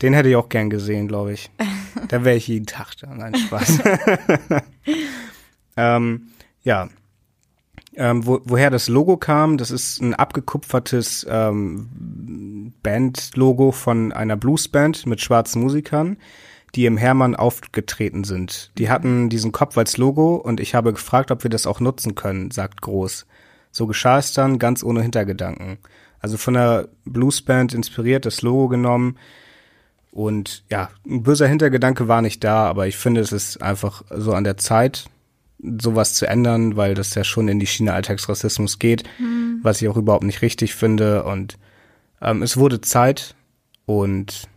Den 0.00 0.12
hätte 0.12 0.28
ich 0.28 0.36
auch 0.36 0.48
gern 0.48 0.70
gesehen, 0.70 1.08
glaube 1.08 1.32
ich. 1.32 1.50
da 2.08 2.24
wäre 2.24 2.36
ich 2.36 2.48
jeden 2.48 2.66
Tag 2.66 2.96
da. 3.00 3.14
Nein, 3.14 3.34
Spaß. 3.34 3.78
ähm, 5.76 6.28
ja. 6.62 6.88
Ähm, 7.94 8.26
wo, 8.26 8.40
woher 8.44 8.70
das 8.70 8.88
Logo 8.88 9.18
kam, 9.18 9.58
das 9.58 9.70
ist 9.70 10.00
ein 10.00 10.14
abgekupfertes 10.14 11.26
ähm, 11.28 12.72
Bandlogo 12.82 13.70
von 13.70 14.12
einer 14.12 14.36
Bluesband 14.36 15.04
mit 15.06 15.20
schwarzen 15.20 15.60
Musikern, 15.60 16.16
die 16.74 16.86
im 16.86 16.96
Hermann 16.96 17.36
aufgetreten 17.36 18.24
sind. 18.24 18.70
Die 18.78 18.88
hatten 18.88 19.28
diesen 19.28 19.52
Kopf 19.52 19.76
als 19.76 19.98
Logo 19.98 20.36
und 20.36 20.60
ich 20.60 20.74
habe 20.74 20.92
gefragt, 20.92 21.30
ob 21.30 21.42
wir 21.42 21.50
das 21.50 21.66
auch 21.66 21.80
nutzen 21.80 22.14
können, 22.14 22.50
sagt 22.50 22.80
Groß. 22.80 23.26
So 23.70 23.86
geschah 23.86 24.18
es 24.18 24.32
dann 24.32 24.58
ganz 24.58 24.82
ohne 24.82 25.02
Hintergedanken. 25.02 25.78
Also 26.20 26.36
von 26.36 26.54
der 26.54 26.88
Bluesband 27.04 27.74
inspiriert, 27.74 28.24
das 28.26 28.42
Logo 28.42 28.68
genommen. 28.68 29.18
Und 30.12 30.64
ja, 30.70 30.90
ein 31.06 31.22
böser 31.22 31.48
Hintergedanke 31.48 32.06
war 32.06 32.22
nicht 32.22 32.44
da, 32.44 32.66
aber 32.66 32.86
ich 32.86 32.96
finde, 32.96 33.20
es 33.20 33.32
ist 33.32 33.62
einfach 33.62 34.02
so 34.10 34.32
an 34.32 34.44
der 34.44 34.56
Zeit, 34.56 35.06
sowas 35.80 36.14
zu 36.14 36.26
ändern, 36.26 36.76
weil 36.76 36.94
das 36.94 37.14
ja 37.14 37.24
schon 37.24 37.48
in 37.48 37.58
die 37.58 37.66
Schiene 37.66 37.92
Alltagsrassismus 37.92 38.78
geht, 38.78 39.04
mhm. 39.18 39.60
was 39.62 39.80
ich 39.80 39.88
auch 39.88 39.96
überhaupt 39.96 40.24
nicht 40.24 40.42
richtig 40.42 40.74
finde. 40.74 41.24
Und 41.24 41.58
ähm, 42.20 42.42
es 42.42 42.56
wurde 42.56 42.80
Zeit 42.80 43.34
und 43.86 44.48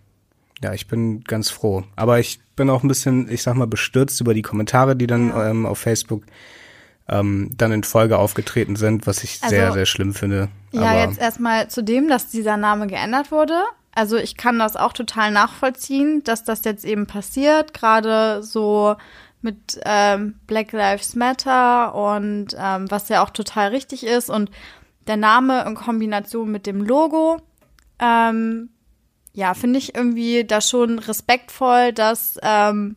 ja, 0.63 0.73
ich 0.73 0.87
bin 0.87 1.23
ganz 1.23 1.49
froh. 1.49 1.83
Aber 1.95 2.19
ich 2.19 2.39
bin 2.55 2.69
auch 2.69 2.83
ein 2.83 2.87
bisschen, 2.87 3.29
ich 3.29 3.43
sag 3.43 3.55
mal, 3.55 3.67
bestürzt 3.67 4.21
über 4.21 4.33
die 4.33 4.41
Kommentare, 4.41 4.95
die 4.95 5.07
dann 5.07 5.29
ja. 5.29 5.49
ähm, 5.49 5.65
auf 5.65 5.79
Facebook 5.79 6.23
ähm, 7.07 7.51
dann 7.55 7.71
in 7.71 7.83
Folge 7.83 8.17
aufgetreten 8.17 8.75
sind, 8.75 9.05
was 9.05 9.23
ich 9.23 9.39
also, 9.41 9.55
sehr, 9.55 9.73
sehr 9.73 9.85
schlimm 9.85 10.13
finde. 10.13 10.49
Ja, 10.71 10.81
Aber 10.81 10.99
jetzt 11.01 11.19
erstmal 11.19 11.69
zu 11.69 11.83
dem, 11.83 12.07
dass 12.07 12.29
dieser 12.29 12.57
Name 12.57 12.87
geändert 12.87 13.31
wurde. 13.31 13.63
Also 13.93 14.17
ich 14.17 14.35
kann 14.35 14.59
das 14.59 14.75
auch 14.75 14.91
total 14.91 15.31
nachvollziehen, 15.31 16.23
dass 16.23 16.43
das 16.43 16.65
jetzt 16.65 16.83
eben 16.83 17.07
passiert, 17.07 17.73
gerade 17.73 18.43
so 18.43 18.95
mit 19.41 19.79
ähm, 19.85 20.35
Black 20.47 20.71
Lives 20.71 21.15
Matter 21.15 21.93
und 21.93 22.55
ähm, 22.59 22.89
was 22.89 23.07
ja 23.09 23.23
auch 23.23 23.29
total 23.29 23.69
richtig 23.69 24.05
ist 24.05 24.29
und 24.29 24.49
der 25.07 25.17
Name 25.17 25.63
in 25.65 25.75
Kombination 25.75 26.51
mit 26.51 26.65
dem 26.65 26.81
Logo, 26.81 27.37
ähm, 27.99 28.69
ja, 29.35 29.53
finde 29.53 29.79
ich 29.79 29.93
irgendwie 29.93 30.45
da 30.45 30.61
schon 30.61 30.97
respektvoll, 30.97 31.91
dass 31.91 32.39
ähm, 32.41 32.95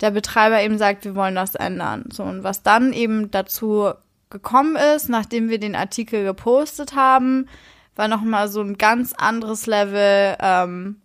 der 0.00 0.10
Betreiber 0.10 0.62
eben 0.62 0.78
sagt, 0.78 1.04
wir 1.04 1.14
wollen 1.14 1.34
das 1.34 1.54
ändern. 1.54 2.06
So, 2.10 2.22
und 2.22 2.42
was 2.42 2.62
dann 2.62 2.92
eben 2.94 3.30
dazu 3.30 3.92
gekommen 4.30 4.76
ist, 4.76 5.08
nachdem 5.10 5.50
wir 5.50 5.60
den 5.60 5.76
Artikel 5.76 6.24
gepostet 6.24 6.94
haben, 6.94 7.48
war 7.96 8.08
nochmal 8.08 8.48
so 8.48 8.62
ein 8.62 8.78
ganz 8.78 9.12
anderes 9.12 9.66
Level 9.66 10.36
ähm, 10.40 10.96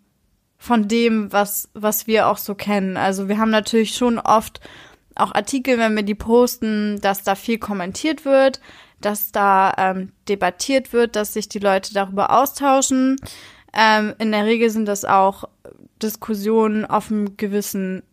von 0.58 0.88
dem, 0.88 1.34
was, 1.34 1.69
was 1.73 2.08
wir 2.08 2.28
auch 2.28 2.38
so 2.38 2.56
kennen. 2.56 2.95
Also 2.95 3.28
wir 3.28 3.39
haben 3.39 3.52
natürlich 3.52 3.95
schon 3.95 4.17
oft 4.17 4.62
auch 5.15 5.36
Artikel, 5.36 5.78
wenn 5.78 5.95
wir 5.95 6.04
die 6.04 6.15
posten, 6.15 7.02
dass 7.02 7.23
da 7.23 7.36
viel 7.36 7.58
kommentiert 7.58 8.23
wird, 8.23 8.62
dass 9.02 9.34
da 9.34 9.73
ähm, 9.78 10.13
debattiert 10.30 10.93
wird, 10.93 11.17
dass 11.17 11.34
sich 11.34 11.49
die 11.49 11.60
Leute 11.60 11.93
darüber 11.93 12.32
austauschen. 12.32 13.17
Ähm, 13.73 14.13
in 14.19 14.31
der 14.31 14.45
Regel 14.45 14.69
sind 14.69 14.86
das 14.86 15.05
auch 15.05 15.45
Diskussionen 16.01 16.86
auf 16.86 17.12
einem 17.12 17.38
gewissen 17.38 18.03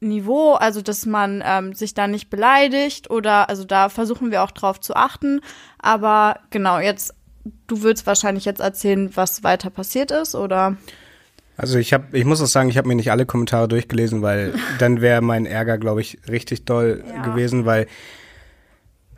Niveau, 0.00 0.52
also 0.52 0.82
dass 0.82 1.06
man 1.06 1.42
ähm, 1.44 1.72
sich 1.72 1.94
da 1.94 2.06
nicht 2.06 2.30
beleidigt 2.30 3.10
oder 3.10 3.48
also 3.48 3.64
da 3.64 3.88
versuchen 3.88 4.30
wir 4.30 4.42
auch 4.42 4.50
drauf 4.50 4.80
zu 4.80 4.94
achten. 4.94 5.40
Aber 5.78 6.38
genau, 6.50 6.78
jetzt, 6.78 7.14
du 7.66 7.82
willst 7.82 8.06
wahrscheinlich 8.06 8.44
jetzt 8.44 8.60
erzählen, 8.60 9.10
was 9.14 9.42
weiter 9.42 9.70
passiert 9.70 10.10
ist, 10.10 10.34
oder? 10.34 10.76
Also 11.56 11.78
ich 11.78 11.92
habe, 11.92 12.16
ich 12.16 12.24
muss 12.24 12.42
auch 12.42 12.46
sagen, 12.46 12.68
ich 12.68 12.76
habe 12.76 12.88
mir 12.88 12.96
nicht 12.96 13.10
alle 13.10 13.26
Kommentare 13.26 13.68
durchgelesen, 13.68 14.22
weil 14.22 14.54
dann 14.78 15.00
wäre 15.00 15.22
mein 15.22 15.46
Ärger, 15.46 15.78
glaube 15.78 16.00
ich, 16.00 16.18
richtig 16.28 16.64
doll 16.64 17.04
ja. 17.06 17.22
gewesen, 17.22 17.64
weil 17.64 17.86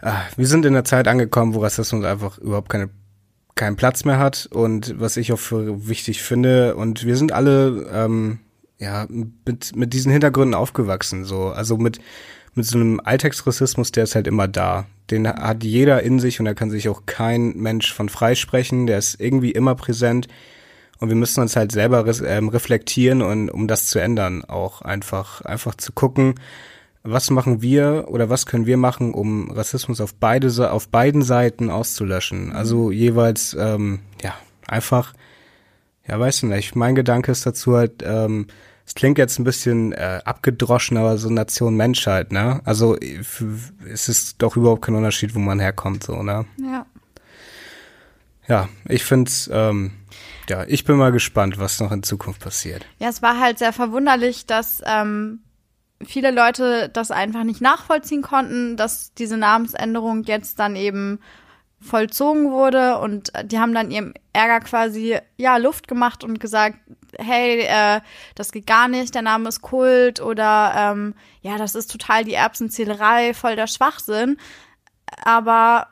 ach, 0.00 0.37
wir 0.37 0.46
sind 0.46 0.66
in 0.66 0.74
der 0.74 0.85
Zeit 0.85 1.09
angekommen, 1.09 1.54
wo 1.54 1.61
Rassismus 1.61 2.04
einfach 2.04 2.38
überhaupt 2.38 2.68
keine 2.68 2.90
keinen 3.57 3.77
Platz 3.77 4.05
mehr 4.05 4.19
hat 4.19 4.49
und 4.53 4.95
was 5.01 5.16
ich 5.16 5.33
auch 5.33 5.38
für 5.38 5.88
wichtig 5.88 6.23
finde. 6.23 6.77
Und 6.77 7.05
wir 7.05 7.16
sind 7.16 7.33
alle 7.33 7.88
ähm, 7.92 8.38
ja 8.79 9.07
mit, 9.09 9.75
mit 9.75 9.92
diesen 9.92 10.12
Hintergründen 10.12 10.55
aufgewachsen. 10.55 11.25
So, 11.25 11.49
also 11.49 11.77
mit 11.77 11.99
mit 12.57 12.64
so 12.64 12.79
einem 12.79 13.01
Alltagsrassismus, 13.05 13.92
der 13.92 14.05
ist 14.05 14.14
halt 14.14 14.27
immer 14.27 14.49
da. 14.49 14.87
Den 15.11 15.29
hat 15.29 15.62
jeder 15.62 16.03
in 16.03 16.19
sich 16.19 16.40
und 16.40 16.47
da 16.47 16.55
kann 16.55 16.71
sich 16.71 16.88
auch 16.88 17.03
kein 17.05 17.55
Mensch 17.55 17.92
von 17.92 18.09
freisprechen. 18.09 18.87
Der 18.87 18.99
ist 18.99 19.21
irgendwie 19.21 19.53
immer 19.53 19.75
präsent. 19.75 20.27
Und 20.99 21.11
wir 21.11 21.16
müssen 21.16 21.42
uns 21.42 21.55
halt 21.55 21.71
selber 21.71 22.07
ähm, 22.25 22.49
reflektieren 22.49 23.21
und 23.21 23.51
um 23.51 23.69
das 23.69 23.87
zu 23.87 23.99
ändern, 23.99 24.42
auch 24.47 24.81
einfach, 24.81 25.42
einfach 25.42 25.75
zu 25.75 25.92
gucken, 25.92 26.37
was 27.07 27.31
machen 27.31 27.62
wir 27.62 28.07
oder 28.09 28.29
was 28.29 28.47
können 28.47 28.66
wir 28.66 28.77
machen, 28.77 29.14
um 29.14 29.51
Rassismus 29.51 30.01
auf 30.01 30.14
beide 30.14 30.73
auf 30.73 30.88
beiden 30.88 31.23
Seiten 31.23 31.71
auszulöschen. 31.71 32.53
Also 32.53 32.90
jeweils 32.90 33.57
ähm, 33.59 34.01
ja 34.23 34.35
einfach 34.66 35.14
ja 36.07 36.19
weißt 36.19 36.42
du 36.42 36.47
nicht. 36.47 36.77
Mein 36.77 36.95
Gedanke 36.95 37.33
ist 37.33 37.47
dazu 37.47 37.77
halt 37.77 38.03
ähm, 38.05 38.47
es 38.87 38.95
klingt 38.95 39.19
jetzt 39.19 39.38
ein 39.40 39.45
bisschen 39.45 39.92
äh, 39.92 40.21
abgedroschen, 40.25 40.97
aber 40.97 41.19
so 41.19 41.29
Nation 41.29 41.77
Menschheit, 41.77 42.31
ne? 42.31 42.61
Also 42.64 42.97
es 42.97 44.09
ist 44.09 44.37
doch 44.40 44.57
überhaupt 44.57 44.83
kein 44.83 44.95
Unterschied, 44.95 45.35
wo 45.35 45.40
man 45.40 45.59
herkommt, 45.59 46.05
so, 46.05 46.23
ne? 46.23 46.47
Ja. 46.62 46.87
Ja, 48.47 48.69
ich 48.88 49.03
find's, 49.03 49.51
ähm, 49.53 49.90
ja, 50.49 50.64
ich 50.69 50.85
bin 50.85 50.97
mal 50.97 51.11
gespannt, 51.11 51.59
was 51.59 51.81
noch 51.81 51.90
in 51.90 52.05
Zukunft 52.05 52.40
passiert. 52.40 52.87
Ja, 53.01 53.09
es 53.09 53.23
war 53.23 53.40
halt 53.40 53.59
sehr 53.59 53.73
verwunderlich, 53.73 54.47
dass 54.47 54.81
ähm, 54.87 55.40
viele 56.04 56.30
Leute 56.30 56.88
das 56.88 57.11
einfach 57.11 57.44
nicht 57.44 57.61
nachvollziehen 57.61 58.22
konnten, 58.22 58.76
dass 58.76 59.14
diese 59.14 59.37
Namensänderung 59.37 60.24
jetzt 60.24 60.59
dann 60.59 60.76
eben 60.76 61.20
vollzogen 61.80 62.50
wurde 62.50 62.98
und 62.98 63.32
die 63.44 63.59
haben 63.59 63.74
dann 63.74 63.90
ihrem 63.90 64.14
Ärger 64.32 64.61
quasi 64.61 65.18
ja 65.37 65.56
Luft 65.59 65.88
gemacht 65.88 66.24
und 66.24 66.40
gesagt, 66.40 66.78
hey, 67.18 67.61
äh, 67.61 68.00
das 68.35 68.50
geht 68.50 68.66
gar 68.66 68.88
nicht, 68.88 69.14
der 69.14 69.22
Name 69.22 69.48
ist 69.48 69.61
Kult 69.62 70.20
oder 70.20 70.72
ähm, 70.76 71.14
ja, 71.42 71.59
das 71.59 71.74
ist 71.74 71.90
total 71.90 72.24
die 72.24 72.35
Erbsenzählerei, 72.35 73.35
voll 73.35 73.56
der 73.56 73.66
Schwachsinn. 73.66 74.38
Aber 75.22 75.88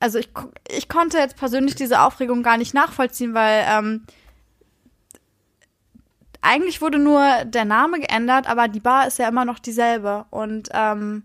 also 0.00 0.18
ich, 0.18 0.30
ich 0.68 0.88
konnte 0.88 1.18
jetzt 1.18 1.36
persönlich 1.36 1.76
diese 1.76 2.00
Aufregung 2.00 2.42
gar 2.42 2.56
nicht 2.56 2.74
nachvollziehen, 2.74 3.34
weil 3.34 3.64
ähm, 3.68 4.04
eigentlich 6.42 6.82
wurde 6.82 6.98
nur 6.98 7.44
der 7.44 7.64
Name 7.64 8.00
geändert, 8.00 8.48
aber 8.48 8.68
die 8.68 8.80
Bar 8.80 9.06
ist 9.06 9.18
ja 9.18 9.28
immer 9.28 9.44
noch 9.44 9.58
dieselbe. 9.58 10.26
Und 10.30 10.68
ähm, 10.74 11.22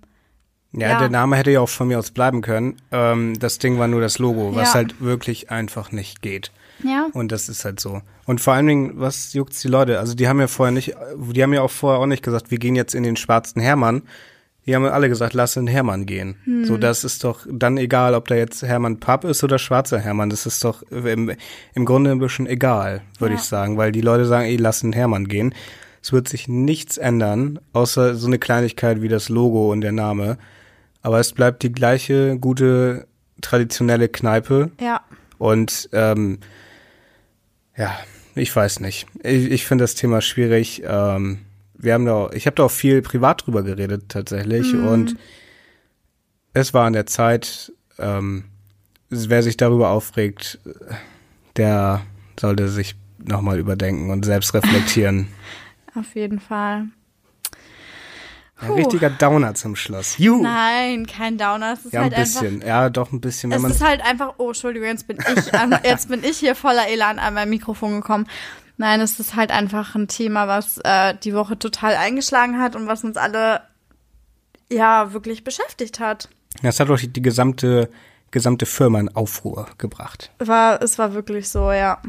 ja, 0.71 0.89
ja, 0.89 0.99
der 0.99 1.09
Name 1.09 1.35
hätte 1.35 1.51
ja 1.51 1.59
auch 1.59 1.69
von 1.69 1.87
mir 1.87 1.99
aus 1.99 2.11
bleiben 2.11 2.41
können. 2.41 2.77
Ähm, 2.91 3.37
das 3.39 3.57
Ding 3.57 3.79
war 3.79 3.87
nur 3.87 3.99
das 3.99 4.19
Logo, 4.19 4.55
was 4.55 4.69
ja. 4.69 4.75
halt 4.75 5.01
wirklich 5.01 5.49
einfach 5.49 5.91
nicht 5.91 6.21
geht. 6.21 6.51
Ja. 6.83 7.07
Und 7.13 7.31
das 7.31 7.49
ist 7.49 7.65
halt 7.65 7.79
so. 7.79 8.01
Und 8.25 8.41
vor 8.41 8.53
allen 8.53 8.67
Dingen, 8.67 8.91
was 8.95 9.33
juckt's 9.33 9.61
die 9.61 9.67
Leute? 9.67 9.99
Also 9.99 10.13
die 10.13 10.27
haben 10.27 10.39
ja 10.39 10.47
vorher 10.47 10.71
nicht, 10.71 10.95
die 11.17 11.41
haben 11.41 11.53
ja 11.53 11.61
auch 11.61 11.71
vorher 11.71 11.99
auch 11.99 12.05
nicht 12.05 12.23
gesagt, 12.23 12.51
wir 12.51 12.59
gehen 12.59 12.75
jetzt 12.75 12.93
in 12.93 13.03
den 13.03 13.15
schwarzen 13.15 13.61
Hermann. 13.61 14.03
Die 14.67 14.75
haben 14.75 14.83
alle 14.85 15.07
gesagt, 15.07 15.33
lass 15.33 15.55
in 15.55 15.65
Hermann 15.65 16.05
gehen. 16.05 16.35
Hm. 16.43 16.65
So, 16.65 16.77
das 16.77 17.05
ist 17.05 17.23
doch 17.23 17.47
dann 17.49 17.77
egal, 17.77 18.13
ob 18.13 18.27
da 18.27 18.35
jetzt 18.35 18.61
Hermann 18.63 18.99
Papp 18.99 19.23
ist 19.23 19.43
oder 19.43 19.57
schwarzer 19.57 19.99
Hermann. 19.99 20.29
Das 20.29 20.45
ist 20.45 20.63
doch 20.63 20.83
im, 20.91 21.31
im 21.73 21.85
Grunde 21.85 22.11
ein 22.11 22.19
bisschen 22.19 22.47
egal, 22.47 23.01
würde 23.17 23.35
ja. 23.35 23.39
ich 23.39 23.45
sagen, 23.45 23.77
weil 23.77 23.93
die 23.93 24.01
Leute 24.01 24.25
sagen, 24.25 24.45
ey, 24.45 24.57
lass 24.57 24.83
in 24.83 24.91
Hermann 24.91 25.29
gehen. 25.29 25.55
Es 26.03 26.11
wird 26.11 26.27
sich 26.27 26.47
nichts 26.47 26.97
ändern, 26.97 27.59
außer 27.73 28.15
so 28.15 28.27
eine 28.27 28.39
Kleinigkeit 28.39 29.01
wie 29.01 29.07
das 29.07 29.29
Logo 29.29 29.71
und 29.71 29.81
der 29.81 29.93
Name. 29.93 30.37
Aber 31.01 31.19
es 31.19 31.31
bleibt 31.31 31.63
die 31.63 31.71
gleiche 31.71 32.37
gute 32.37 33.07
traditionelle 33.41 34.09
Kneipe. 34.09 34.71
Ja. 34.81 35.01
Und 35.37 35.89
ähm, 35.93 36.39
ja, 37.77 37.97
ich 38.35 38.53
weiß 38.53 38.81
nicht. 38.81 39.07
Ich, 39.23 39.49
ich 39.49 39.65
finde 39.65 39.83
das 39.83 39.95
Thema 39.95 40.21
schwierig. 40.21 40.83
Ähm, 40.85 41.39
wir 41.77 41.93
haben 41.93 42.05
da, 42.05 42.29
ich 42.33 42.45
habe 42.45 42.55
da 42.55 42.63
auch 42.63 42.71
viel 42.71 43.01
privat 43.01 43.45
drüber 43.45 43.63
geredet 43.63 44.09
tatsächlich 44.09 44.73
mhm. 44.73 44.87
und 44.87 45.15
es 46.53 46.73
war 46.73 46.85
an 46.85 46.93
der 46.93 47.05
Zeit, 47.05 47.71
ähm, 47.99 48.45
wer 49.09 49.43
sich 49.43 49.57
darüber 49.57 49.89
aufregt, 49.89 50.59
der 51.55 52.01
sollte 52.39 52.67
sich 52.67 52.95
nochmal 53.23 53.59
überdenken 53.59 54.09
und 54.09 54.25
selbst 54.25 54.53
reflektieren. 54.53 55.27
Auf 55.95 56.15
jeden 56.15 56.39
Fall. 56.39 56.87
Ein 58.59 58.71
richtiger 58.71 59.11
Downer 59.11 59.53
zum 59.53 59.75
Schluss. 59.75 60.17
Juhu. 60.17 60.41
Nein, 60.41 61.05
kein 61.05 61.37
Downer. 61.37 61.73
Es 61.73 61.85
ist 61.85 61.93
ja, 61.93 62.01
halt 62.01 62.13
ein 62.13 62.23
bisschen. 62.23 62.55
Einfach, 62.55 62.67
ja, 62.67 62.89
doch 62.89 63.11
ein 63.11 63.21
bisschen. 63.21 63.51
Wenn 63.51 63.63
es 63.65 63.75
ist 63.75 63.83
halt 63.83 64.01
einfach, 64.01 64.35
oh, 64.37 64.47
Entschuldigung, 64.47 64.87
jetzt 64.87 65.07
bin 65.07 65.17
ich, 65.19 65.51
jetzt 65.83 66.09
bin 66.09 66.23
ich 66.23 66.37
hier 66.37 66.55
voller 66.55 66.87
Elan 66.87 67.19
an 67.19 67.35
mein 67.35 67.49
Mikrofon 67.49 68.01
gekommen. 68.01 68.27
Nein, 68.77 69.01
es 69.01 69.19
ist 69.19 69.35
halt 69.35 69.51
einfach 69.51 69.95
ein 69.95 70.07
Thema, 70.07 70.47
was 70.47 70.77
äh, 70.83 71.15
die 71.23 71.33
Woche 71.33 71.57
total 71.57 71.95
eingeschlagen 71.95 72.59
hat 72.59 72.75
und 72.75 72.87
was 72.87 73.03
uns 73.03 73.17
alle 73.17 73.61
ja 74.71 75.13
wirklich 75.13 75.43
beschäftigt 75.43 75.99
hat. 75.99 76.29
Das 76.61 76.79
hat 76.79 76.89
doch 76.89 76.99
die 76.99 77.21
gesamte 77.21 77.89
gesamte 78.31 78.65
Firma 78.65 78.99
in 78.99 79.09
Aufruhr 79.09 79.67
gebracht. 79.77 80.31
War, 80.39 80.81
es 80.81 80.97
war 80.97 81.13
wirklich 81.13 81.49
so, 81.49 81.71
ja. 81.71 82.01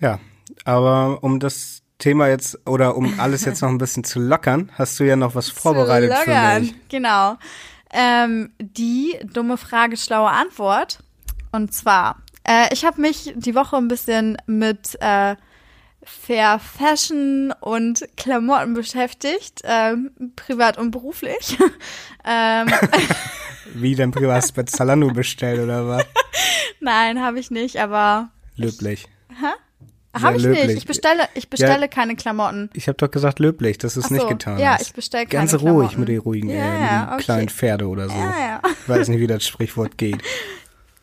Ja, 0.00 0.20
aber 0.64 1.22
um 1.22 1.40
das 1.40 1.82
Thema 1.98 2.28
jetzt 2.28 2.58
oder 2.66 2.96
um 2.96 3.18
alles 3.18 3.44
jetzt 3.46 3.62
noch 3.62 3.70
ein 3.70 3.78
bisschen 3.78 4.04
zu 4.04 4.20
lockern, 4.20 4.70
hast 4.74 5.00
du 5.00 5.04
ja 5.04 5.16
noch 5.16 5.34
was 5.34 5.48
vorbereitet 5.50 6.12
zu 6.12 6.18
lockern, 6.18 6.54
für 6.54 6.60
mich. 6.60 6.88
Genau. 6.88 7.36
Ähm, 7.92 8.50
die 8.58 9.18
dumme 9.32 9.56
Frage, 9.56 9.96
schlaue 9.96 10.30
Antwort. 10.30 10.98
Und 11.52 11.72
zwar, 11.72 12.16
äh, 12.46 12.72
ich 12.72 12.84
habe 12.84 13.00
mich 13.00 13.32
die 13.36 13.54
Woche 13.54 13.76
ein 13.76 13.88
bisschen 13.88 14.36
mit 14.46 14.96
äh, 15.00 15.36
Fair 16.06 16.60
Fashion 16.60 17.52
und 17.60 18.06
Klamotten 18.16 18.74
beschäftigt, 18.74 19.62
ähm, 19.64 20.12
privat 20.36 20.78
und 20.78 20.92
beruflich. 20.92 21.58
ähm, 22.24 22.68
Wie 23.74 23.96
denn 23.96 24.12
privat 24.12 24.36
hast 24.36 24.50
du 24.50 24.54
bei 24.54 24.62
Zalando 24.62 25.08
bestellt 25.08 25.60
oder 25.60 25.88
was? 25.88 26.04
Nein, 26.80 27.20
habe 27.20 27.40
ich 27.40 27.50
nicht, 27.50 27.78
aber 27.78 28.30
löblich. 28.54 29.08
Hä? 29.30 29.48
Habe 30.22 30.36
ich 30.36 30.44
löblich. 30.44 30.66
nicht. 30.66 30.76
Ich 30.78 30.86
bestelle, 30.86 31.28
ich 31.34 31.50
bestelle 31.50 31.80
ja, 31.82 31.88
keine 31.88 32.16
Klamotten. 32.16 32.70
Ich 32.72 32.88
habe 32.88 32.96
doch 32.96 33.10
gesagt 33.10 33.38
löblich, 33.38 33.78
du 33.78 33.88
es 33.88 33.94
so, 33.94 34.14
nicht 34.14 34.28
getan 34.28 34.58
ja. 34.58 34.76
Ja, 34.76 34.78
ich 34.80 34.92
bestelle 34.94 35.26
keine 35.26 35.40
Ganz 35.40 35.50
Klamotten. 35.50 35.86
ruhig 35.86 35.98
mit 35.98 36.08
den 36.08 36.20
ruhigen, 36.20 36.50
ja, 36.50 36.56
äh, 36.56 36.70
mit 36.70 36.90
den 36.90 37.14
okay. 37.14 37.22
kleinen 37.24 37.48
Pferde 37.48 37.88
oder 37.88 38.08
so. 38.08 38.14
Ja, 38.14 38.38
ja. 38.38 38.62
Ich 38.64 38.88
weiß 38.88 39.08
nicht, 39.08 39.20
wie 39.20 39.26
das 39.26 39.46
Sprichwort 39.46 39.98
geht. 39.98 40.22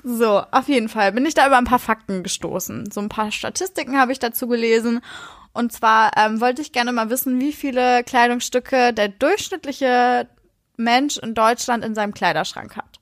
So, 0.04 0.42
auf 0.52 0.68
jeden 0.68 0.90
Fall 0.90 1.14
bin 1.14 1.26
ich 1.26 1.34
da 1.34 1.48
über 1.48 1.58
ein 1.58 1.64
paar 1.64 1.80
Fakten 1.80 2.24
gestoßen. 2.24 2.92
So 2.92 3.00
ein 3.00 3.10
paar 3.10 3.32
Statistiken 3.32 3.98
habe 3.98 4.12
ich 4.12 4.20
dazu 4.20 4.48
gelesen. 4.48 5.00
Und 5.54 5.72
zwar 5.72 6.12
ähm, 6.18 6.42
wollte 6.42 6.62
ich 6.62 6.72
gerne 6.72 6.92
mal 6.92 7.10
wissen, 7.10 7.40
wie 7.40 7.54
viele 7.54 8.04
Kleidungsstücke 8.04 8.92
der 8.92 9.08
durchschnittliche 9.08 10.28
Mensch 10.76 11.18
in 11.18 11.36
Deutschland 11.36 11.86
in 11.86 11.96
seinem 11.96 12.14
Kleiderschrank 12.14 12.76
hat. 12.76 13.00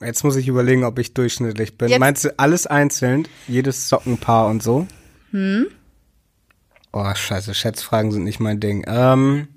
Jetzt 0.00 0.24
muss 0.24 0.36
ich 0.36 0.48
überlegen, 0.48 0.84
ob 0.84 0.98
ich 0.98 1.14
durchschnittlich 1.14 1.76
bin. 1.76 1.88
Jetzt, 1.88 2.00
Meinst 2.00 2.24
du 2.24 2.38
alles 2.38 2.66
einzeln? 2.66 3.28
Jedes 3.46 3.88
Sockenpaar 3.88 4.46
und 4.46 4.62
so? 4.62 4.86
Hm? 5.30 5.66
Oh, 6.92 7.14
scheiße, 7.14 7.54
Schätzfragen 7.54 8.12
sind 8.12 8.24
nicht 8.24 8.40
mein 8.40 8.60
Ding. 8.60 8.84
Ähm, 8.86 9.48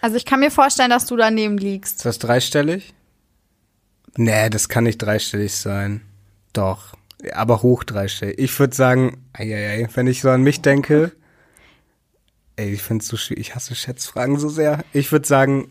also 0.00 0.16
ich 0.16 0.24
kann 0.24 0.40
mir 0.40 0.50
vorstellen, 0.50 0.90
dass 0.90 1.06
du 1.06 1.16
daneben 1.16 1.58
liegst. 1.58 1.96
Ist 1.96 2.06
das 2.06 2.18
dreistellig? 2.18 2.94
Nee, 4.16 4.50
das 4.50 4.68
kann 4.68 4.84
nicht 4.84 4.98
dreistellig 4.98 5.54
sein. 5.54 6.02
Doch. 6.52 6.96
Aber 7.32 7.62
hoch 7.62 7.84
dreistellig. 7.84 8.38
Ich 8.38 8.58
würde 8.58 8.74
sagen, 8.74 9.24
ei, 9.32 9.54
ei, 9.54 9.84
ei, 9.84 9.88
wenn 9.94 10.06
ich 10.06 10.20
so 10.20 10.30
an 10.30 10.42
mich 10.42 10.62
denke, 10.62 11.12
ey, 12.56 12.70
ich 12.70 12.82
find's 12.82 13.08
so 13.08 13.16
schwierig. 13.16 13.48
Ich 13.48 13.54
hasse 13.54 13.74
Schätzfragen 13.74 14.38
so 14.38 14.48
sehr. 14.48 14.84
Ich 14.92 15.10
würde 15.12 15.26
sagen 15.26 15.70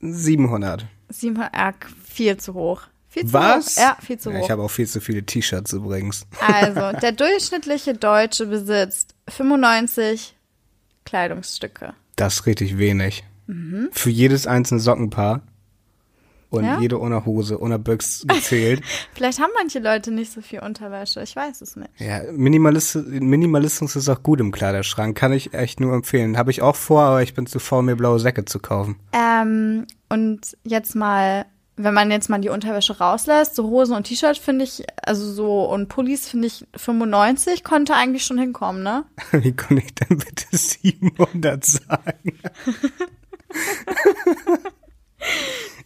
700. 0.00 0.86
700, 1.08 1.54
ja, 1.54 1.74
viel 2.04 2.36
zu 2.36 2.54
hoch. 2.54 2.82
Viel 3.08 3.26
zu 3.26 3.32
Was? 3.32 3.76
Hoch. 3.76 3.82
Ja, 3.82 3.96
viel 4.00 4.18
zu 4.18 4.30
hoch. 4.30 4.34
Ja, 4.34 4.40
ich 4.44 4.50
habe 4.50 4.62
auch 4.62 4.70
viel 4.70 4.86
zu 4.86 5.00
viele 5.00 5.24
T-Shirts 5.24 5.72
übrigens. 5.72 6.26
Also, 6.40 6.98
der 7.00 7.12
durchschnittliche 7.12 7.94
Deutsche 7.94 8.46
besitzt 8.46 9.14
95 9.28 10.36
Kleidungsstücke. 11.04 11.94
Das 12.16 12.34
ist 12.34 12.46
richtig 12.46 12.78
wenig. 12.78 13.24
Mhm. 13.46 13.88
Für 13.92 14.10
jedes 14.10 14.46
einzelne 14.46 14.80
Sockenpaar 14.80 15.42
und 16.50 16.64
ja? 16.64 16.80
jede 16.80 17.00
ohne 17.00 17.24
Hose, 17.24 17.60
ohne 17.60 17.78
Büchs 17.78 18.24
gezählt. 18.26 18.82
Vielleicht 19.14 19.40
haben 19.40 19.50
manche 19.56 19.78
Leute 19.78 20.10
nicht 20.10 20.32
so 20.32 20.40
viel 20.40 20.60
Unterwäsche, 20.60 21.22
ich 21.22 21.34
weiß 21.34 21.60
es 21.60 21.76
nicht. 21.76 21.90
Ja, 21.98 22.20
Minimalist 22.32 22.96
Minimalismus 22.96 23.96
ist 23.96 24.08
auch 24.08 24.22
gut 24.22 24.40
im 24.40 24.52
Kleiderschrank, 24.52 25.16
kann 25.16 25.32
ich 25.32 25.54
echt 25.54 25.80
nur 25.80 25.92
empfehlen. 25.94 26.38
Habe 26.38 26.50
ich 26.50 26.62
auch 26.62 26.76
vor, 26.76 27.02
aber 27.02 27.22
ich 27.22 27.34
bin 27.34 27.46
zu 27.46 27.58
faul, 27.58 27.82
mir 27.82 27.96
blaue 27.96 28.18
Säcke 28.18 28.44
zu 28.44 28.58
kaufen. 28.58 28.96
Ähm, 29.12 29.86
und 30.08 30.56
jetzt 30.64 30.94
mal 30.94 31.46
wenn 31.76 31.94
man 31.94 32.10
jetzt 32.10 32.30
mal 32.30 32.40
die 32.40 32.48
Unterwäsche 32.48 32.98
rauslässt, 32.98 33.54
so 33.54 33.64
Hosen 33.64 33.94
und 33.94 34.04
T-Shirt 34.04 34.38
finde 34.38 34.64
ich, 34.64 34.84
also 35.02 35.30
so 35.30 35.64
und 35.64 35.88
Pullis 35.88 36.26
finde 36.28 36.46
ich 36.46 36.66
95 36.74 37.64
konnte 37.64 37.94
eigentlich 37.94 38.24
schon 38.24 38.38
hinkommen, 38.38 38.82
ne? 38.82 39.04
Wie 39.32 39.54
konnte 39.54 39.82
ich 39.84 39.94
denn 39.94 40.16
bitte 40.18 40.56
700 40.56 41.64
sagen? 41.64 42.38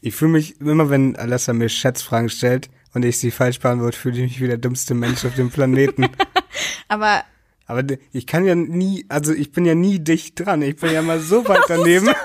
ich 0.00 0.14
fühle 0.14 0.32
mich 0.32 0.60
immer, 0.60 0.90
wenn 0.90 1.16
Alessa 1.16 1.52
mir 1.52 1.68
Schätzfragen 1.68 2.28
stellt, 2.28 2.68
und 2.92 3.04
ich 3.04 3.18
sie 3.18 3.30
falsch 3.30 3.60
beantworte, 3.60 3.96
fühle 3.96 4.16
ich 4.16 4.22
mich 4.22 4.40
wie 4.40 4.48
der 4.48 4.58
dümmste 4.58 4.94
Mensch 4.94 5.24
auf 5.24 5.36
dem 5.36 5.50
Planeten. 5.50 6.08
Aber 6.88 7.22
Aber 7.66 7.84
ich 8.12 8.26
kann 8.26 8.44
ja 8.44 8.56
nie, 8.56 9.06
also 9.08 9.32
ich 9.32 9.52
bin 9.52 9.64
ja 9.64 9.76
nie 9.76 10.00
dicht 10.00 10.40
dran. 10.44 10.60
Ich 10.62 10.74
bin 10.76 10.92
ja 10.92 11.00
mal 11.02 11.20
so 11.20 11.46
weit 11.46 11.62
daneben. 11.68 12.08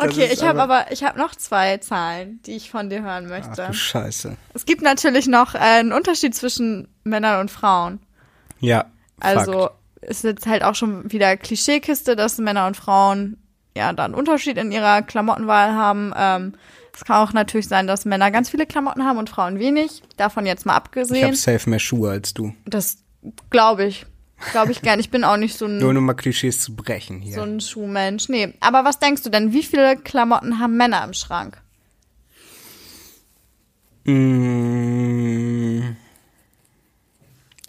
Okay, 0.00 0.28
ich 0.32 0.44
habe 0.44 0.62
aber- 0.62 0.92
ich 0.92 1.02
habe 1.02 1.18
noch 1.18 1.34
zwei 1.34 1.78
Zahlen, 1.78 2.40
die 2.46 2.52
ich 2.54 2.70
von 2.70 2.88
dir 2.88 3.02
hören 3.02 3.24
Ach 3.26 3.30
möchte. 3.30 3.66
du 3.66 3.72
Scheiße. 3.74 4.36
es 4.54 4.64
gibt 4.64 4.80
natürlich 4.80 5.26
noch 5.26 5.56
äh, 5.56 5.58
einen 5.58 5.92
Unterschied 5.92 6.36
zwischen 6.36 6.86
Männern 7.02 7.40
und 7.40 7.50
Frauen. 7.50 7.98
Ja. 8.60 8.84
Also 9.18 9.52
Fakt. 9.62 9.74
ist 10.02 10.22
jetzt 10.22 10.46
halt 10.46 10.62
auch 10.62 10.76
schon 10.76 11.10
wieder 11.10 11.36
Klischeekiste, 11.36 12.14
dass 12.14 12.38
Männer 12.38 12.68
und 12.68 12.76
Frauen 12.76 13.38
ja 13.76 13.92
da 13.92 14.04
einen 14.04 14.14
Unterschied 14.14 14.56
in 14.58 14.72
ihrer 14.72 15.02
Klamottenwahl 15.02 15.72
haben. 15.74 16.12
Ähm, 16.16 16.54
es 16.94 17.04
kann 17.04 17.16
auch 17.28 17.32
natürlich 17.32 17.68
sein, 17.68 17.86
dass 17.86 18.04
Männer 18.04 18.30
ganz 18.30 18.50
viele 18.50 18.66
Klamotten 18.66 19.04
haben 19.04 19.18
und 19.18 19.30
Frauen 19.30 19.58
wenig. 19.58 20.02
Davon 20.16 20.46
jetzt 20.46 20.66
mal 20.66 20.72
Ich 20.72 20.76
habe 20.76 20.84
abgesehen. 20.86 21.34
safe 21.34 21.70
mehr 21.70 21.78
Schuhe 21.78 22.10
als 22.10 22.34
du. 22.34 22.54
Das 22.64 22.98
glaube 23.50 23.84
ich. 23.84 24.06
Glaube 24.52 24.70
ich 24.72 24.82
gern. 24.82 25.00
Ich 25.00 25.10
bin 25.10 25.24
auch 25.24 25.36
nicht 25.36 25.56
so 25.58 25.66
Nur 25.66 25.90
ein, 25.92 25.96
um 25.96 26.04
mal 26.04 26.14
Klischees 26.14 26.60
zu 26.60 26.74
brechen 26.76 27.20
hier. 27.20 27.34
so 27.34 27.42
ein 27.42 27.60
Schuhmensch. 27.60 28.28
Nee. 28.28 28.54
Aber 28.60 28.84
was 28.84 28.98
denkst 29.00 29.22
du 29.22 29.30
denn? 29.30 29.52
Wie 29.52 29.62
viele 29.64 29.96
Klamotten 29.96 30.58
haben 30.60 30.76
Männer 30.76 31.02
im 31.04 31.12
Schrank? 31.12 31.60
Mm, 34.04 35.96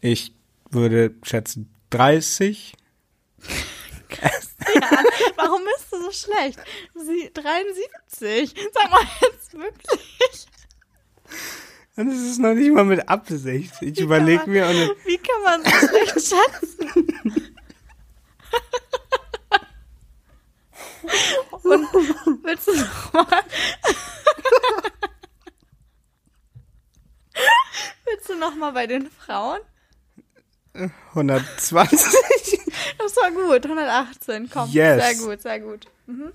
ich 0.02 0.32
würde 0.72 1.14
schätzen 1.24 1.70
30. 1.92 2.74
Warum 5.36 5.62
bist 5.64 5.92
du 5.92 6.02
so 6.02 6.12
schlecht? 6.12 6.60
Sie 6.96 7.32
73. 7.34 8.54
Sag 8.74 8.90
mal 8.92 9.02
jetzt 9.22 9.54
wirklich. 9.54 10.48
Und 11.96 12.12
es 12.12 12.22
ist 12.22 12.40
noch 12.40 12.54
nicht 12.54 12.72
mal 12.72 12.86
mit 12.86 13.08
Absicht. 13.10 13.74
Ich 13.82 14.00
überlege 14.00 14.50
mir 14.50 14.68
und 14.68 14.96
Wie 15.06 15.18
kann 15.18 15.44
man 15.44 15.64
so 15.64 15.88
schlecht 15.88 16.14
schätzen? 16.14 17.56
Und 21.64 22.44
willst 22.44 22.68
du 22.68 22.76
noch 22.76 23.14
mal? 23.14 23.44
Willst 28.06 28.30
du 28.30 28.36
noch 28.36 28.56
mal 28.56 28.72
bei 28.72 28.88
den 28.88 29.10
Frauen? 29.12 29.60
120. 31.14 32.59
War 33.22 33.32
gut, 33.32 33.66
118, 33.66 34.50
komm. 34.52 34.70
Yes. 34.72 35.04
Sehr 35.18 35.28
gut, 35.28 35.42
sehr 35.42 35.60
gut. 35.60 35.86
Mhm. 36.08 36.32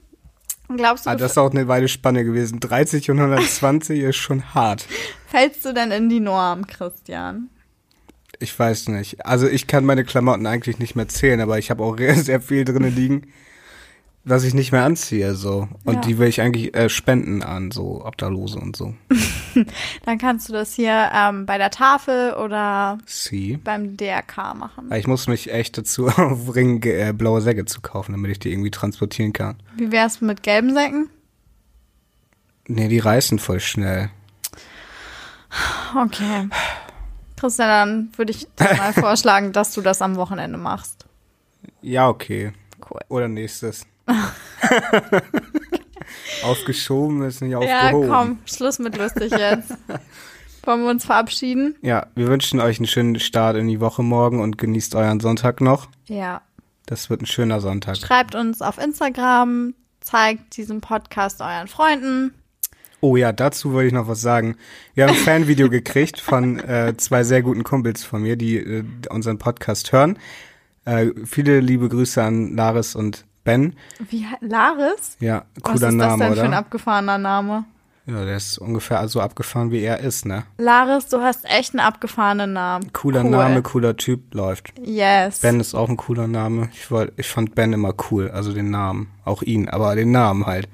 Glaubst 0.77 1.05
du, 1.07 1.11
Ah, 1.11 1.15
das 1.17 1.33
ist 1.33 1.39
auch 1.39 1.51
eine 1.51 1.69
weite 1.69 1.89
Spanne 1.89 2.25
gewesen. 2.25 2.59
30 2.61 3.11
und 3.11 3.19
120 3.21 4.01
ist 4.03 4.17
schon 4.17 4.55
hart. 4.55 4.87
fällst 5.29 5.65
du 5.65 5.75
denn 5.75 5.91
in 5.91 6.09
die 6.09 6.21
Norm, 6.21 6.67
Christian? 6.67 7.51
Ich 8.41 8.59
weiß 8.59 8.89
nicht. 8.89 9.25
Also 9.27 9.47
ich 9.47 9.67
kann 9.67 9.85
meine 9.85 10.05
Klamotten 10.05 10.47
eigentlich 10.47 10.79
nicht 10.79 10.97
mehr 10.97 11.09
zählen, 11.09 11.41
aber 11.41 11.59
ich 11.59 11.71
habe 11.71 11.83
auch 11.85 11.97
sehr 12.15 12.41
viel 12.41 12.65
drinnen 12.65 12.95
liegen, 12.95 13.27
was 14.25 14.45
ich 14.45 14.55
nicht 14.55 14.73
mehr 14.73 14.85
anziehe. 14.85 15.35
so 15.35 15.69
Und 15.85 15.95
Ja. 15.95 16.01
die 16.01 16.19
will 16.19 16.29
ich 16.29 16.41
eigentlich 16.41 16.75
äh, 16.75 16.89
spenden 16.89 17.43
an 17.43 17.71
so 17.71 18.05
Obdachlose 18.05 18.59
und 18.59 18.75
so. 18.77 18.95
Dann 20.05 20.19
kannst 20.19 20.49
du 20.49 20.53
das 20.53 20.75
hier 20.75 21.11
ähm, 21.15 21.45
bei 21.47 21.59
der 21.59 21.71
Tafel 21.71 22.33
oder 22.35 22.99
Sie. 23.07 23.59
beim 23.59 23.97
DRK 23.97 24.55
machen. 24.55 24.91
Ich 24.93 25.07
muss 25.07 25.27
mich 25.29 25.53
echt 25.53 25.77
dazu 25.79 26.09
aufbringen, 26.09 26.81
ge- 26.81 27.09
äh, 27.09 27.13
blaue 27.13 27.41
Säcke 27.41 27.65
zu 27.67 27.81
kaufen, 27.81 28.13
damit 28.13 28.31
ich 28.31 28.39
die 28.39 28.51
irgendwie 28.51 28.71
transportieren 28.71 29.33
kann. 29.33 29.57
Wie 29.77 29.93
wär's 29.93 30.21
mit 30.21 30.43
gelben 30.43 30.73
Säcken? 30.75 31.11
Nee, 32.67 32.89
die 32.89 32.99
reißen 32.99 33.39
voll 33.39 33.61
schnell. 33.61 34.11
Okay. 35.95 36.49
Christian, 37.37 37.69
dann 37.69 38.09
würde 38.17 38.33
ich 38.33 38.47
dir 38.59 38.75
mal 38.77 38.93
vorschlagen, 38.95 39.53
dass 39.53 39.73
du 39.75 39.83
das 39.83 40.01
am 40.03 40.17
Wochenende 40.17 40.57
machst. 40.59 41.05
Ja, 41.83 42.09
okay. 42.09 42.53
Cool. 42.91 43.01
Oder 43.09 43.29
nächstes. 43.29 43.87
Aufgeschoben 46.45 47.23
ist 47.23 47.41
nicht 47.41 47.53
Ja, 47.53 47.59
aufgehoben. 47.59 48.09
komm, 48.09 48.39
Schluss 48.47 48.79
mit 48.79 48.97
lustig 48.97 49.33
jetzt. 49.33 49.75
Wollen 50.65 50.83
wir 50.83 50.91
uns 50.91 51.05
verabschieden? 51.05 51.77
Ja, 51.83 52.07
wir 52.15 52.29
wünschen 52.29 52.61
euch 52.61 52.79
einen 52.79 52.87
schönen 52.87 53.19
Start 53.21 53.57
in 53.57 53.69
die 53.69 53.81
Woche 53.81 54.03
morgen 54.03 54.41
und 54.41 54.57
genießt 54.59 54.95
euren 54.95 55.21
Sonntag 55.21 55.61
noch. 55.61 55.89
Ja. 56.07 56.41
Das 56.87 57.11
wird 57.11 57.23
ein 57.23 57.27
schöner 57.27 57.61
Sonntag. 57.61 57.97
Schreibt 57.97 58.35
uns 58.35 58.63
auf 58.63 58.79
Instagram, 58.79 59.75
zeigt 60.01 60.57
diesen 60.57 60.81
Podcast 60.81 61.41
euren 61.41 61.69
Freunden. 61.69 62.35
Oh 63.01 63.17
ja, 63.17 63.33
dazu 63.33 63.73
wollte 63.73 63.89
ich 63.89 63.93
noch 63.93 64.09
was 64.09 64.23
sagen. 64.23 64.57
Wir 64.95 65.05
haben 65.05 65.11
ein 65.15 65.17
Fanvideo 65.25 65.69
gekriegt 65.69 66.19
von 66.21 66.59
äh, 66.61 66.95
zwei 66.97 67.25
sehr 67.25 67.43
guten 67.43 67.63
Kumpels 67.63 68.03
von 68.05 68.23
mir, 68.23 68.37
die 68.37 68.57
äh, 68.57 68.85
unseren 69.11 69.39
Podcast 69.39 69.93
hören. 69.93 70.19
Äh, 70.87 71.09
viele 71.27 71.61
liebe 71.61 71.89
Grüße 71.91 72.23
an 72.23 72.57
Laris 72.57 72.95
und 72.95 73.25
Ben. 73.45 73.77
Wie 74.09 74.27
Laris? 74.41 75.17
Ja, 75.21 75.45
Was 75.55 75.63
cooler 75.63 75.75
ist 75.75 75.83
das 75.83 75.95
Name, 75.95 76.25
denn 76.25 76.35
für 76.35 76.41
ein 76.43 76.49
oder? 76.49 76.57
abgefahrener 76.59 77.19
Name? 77.19 77.65
Ja, 78.07 78.25
der 78.25 78.37
ist 78.37 78.59
ungefähr 78.59 79.07
so 79.09 79.21
abgefahren, 79.21 79.71
wie 79.71 79.81
er 79.81 80.01
ist, 80.01 80.27
ne? 80.27 80.45
Laris, 80.59 81.07
du 81.09 81.23
hast 81.23 81.45
echt 81.47 81.73
einen 81.73 81.81
abgefahrenen 81.81 82.53
Namen. 82.53 82.93
Cooler 82.93 83.25
cool. 83.25 83.31
Name, 83.31 83.63
cooler 83.63 83.97
Typ, 83.97 84.35
läuft. 84.35 84.75
Yes. 84.83 85.39
Ben 85.41 85.59
ist 85.59 85.75
auch 85.75 85.89
ein 85.89 85.97
cooler 85.97 86.27
Name. 86.27 86.69
Ich, 86.75 86.91
wollt, 86.91 87.13
ich 87.17 87.29
fand 87.29 87.55
Ben 87.55 87.73
immer 87.73 87.95
cool, 88.11 88.31
also 88.31 88.53
den 88.53 88.71
Namen. 88.71 89.11
Auch 89.25 89.41
ihn, 89.43 89.69
aber 89.71 89.95
den 89.95 90.11
Namen 90.11 90.45
halt. 90.45 90.69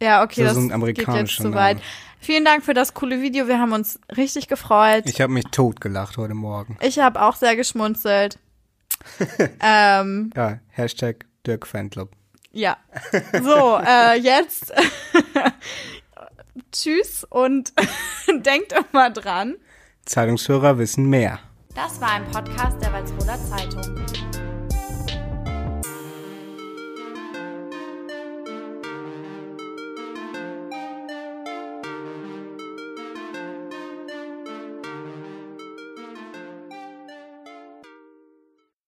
ja, 0.00 0.22
okay, 0.22 0.44
Das 0.44 0.54
das, 0.54 0.64
ist 0.64 0.72
ein 0.72 0.84
geht 0.84 1.08
jetzt 1.08 1.36
zu 1.36 1.54
weit. 1.54 1.78
Name. 1.78 1.86
Vielen 2.20 2.44
Dank 2.44 2.64
für 2.64 2.72
das 2.72 2.94
coole 2.94 3.20
Video. 3.20 3.48
Wir 3.48 3.58
haben 3.58 3.72
uns 3.72 3.98
richtig 4.16 4.46
gefreut. 4.48 5.02
Ich 5.06 5.20
habe 5.20 5.32
mich 5.32 5.44
totgelacht 5.50 6.16
heute 6.16 6.34
Morgen. 6.34 6.76
Ich 6.80 6.98
habe 7.00 7.20
auch 7.20 7.34
sehr 7.34 7.56
geschmunzelt. 7.56 8.38
ähm, 9.60 10.30
Ja, 10.36 10.58
Hashtag 10.70 11.26
Dirk 11.46 11.66
Fanclub. 11.66 12.10
ja. 12.52 12.76
So, 13.42 13.78
äh, 13.84 14.18
jetzt 14.18 14.72
tschüss 16.72 17.24
und 17.28 17.72
denkt 18.28 18.72
immer 18.72 19.10
dran. 19.10 19.56
Zeitungshörer 20.04 20.78
wissen 20.78 21.08
mehr. 21.08 21.40
Das 21.74 22.00
war 22.00 22.12
ein 22.12 22.24
Podcast 22.30 22.80
der 22.80 22.92
Walsroder 22.92 23.38
Zeitung. 23.50 24.23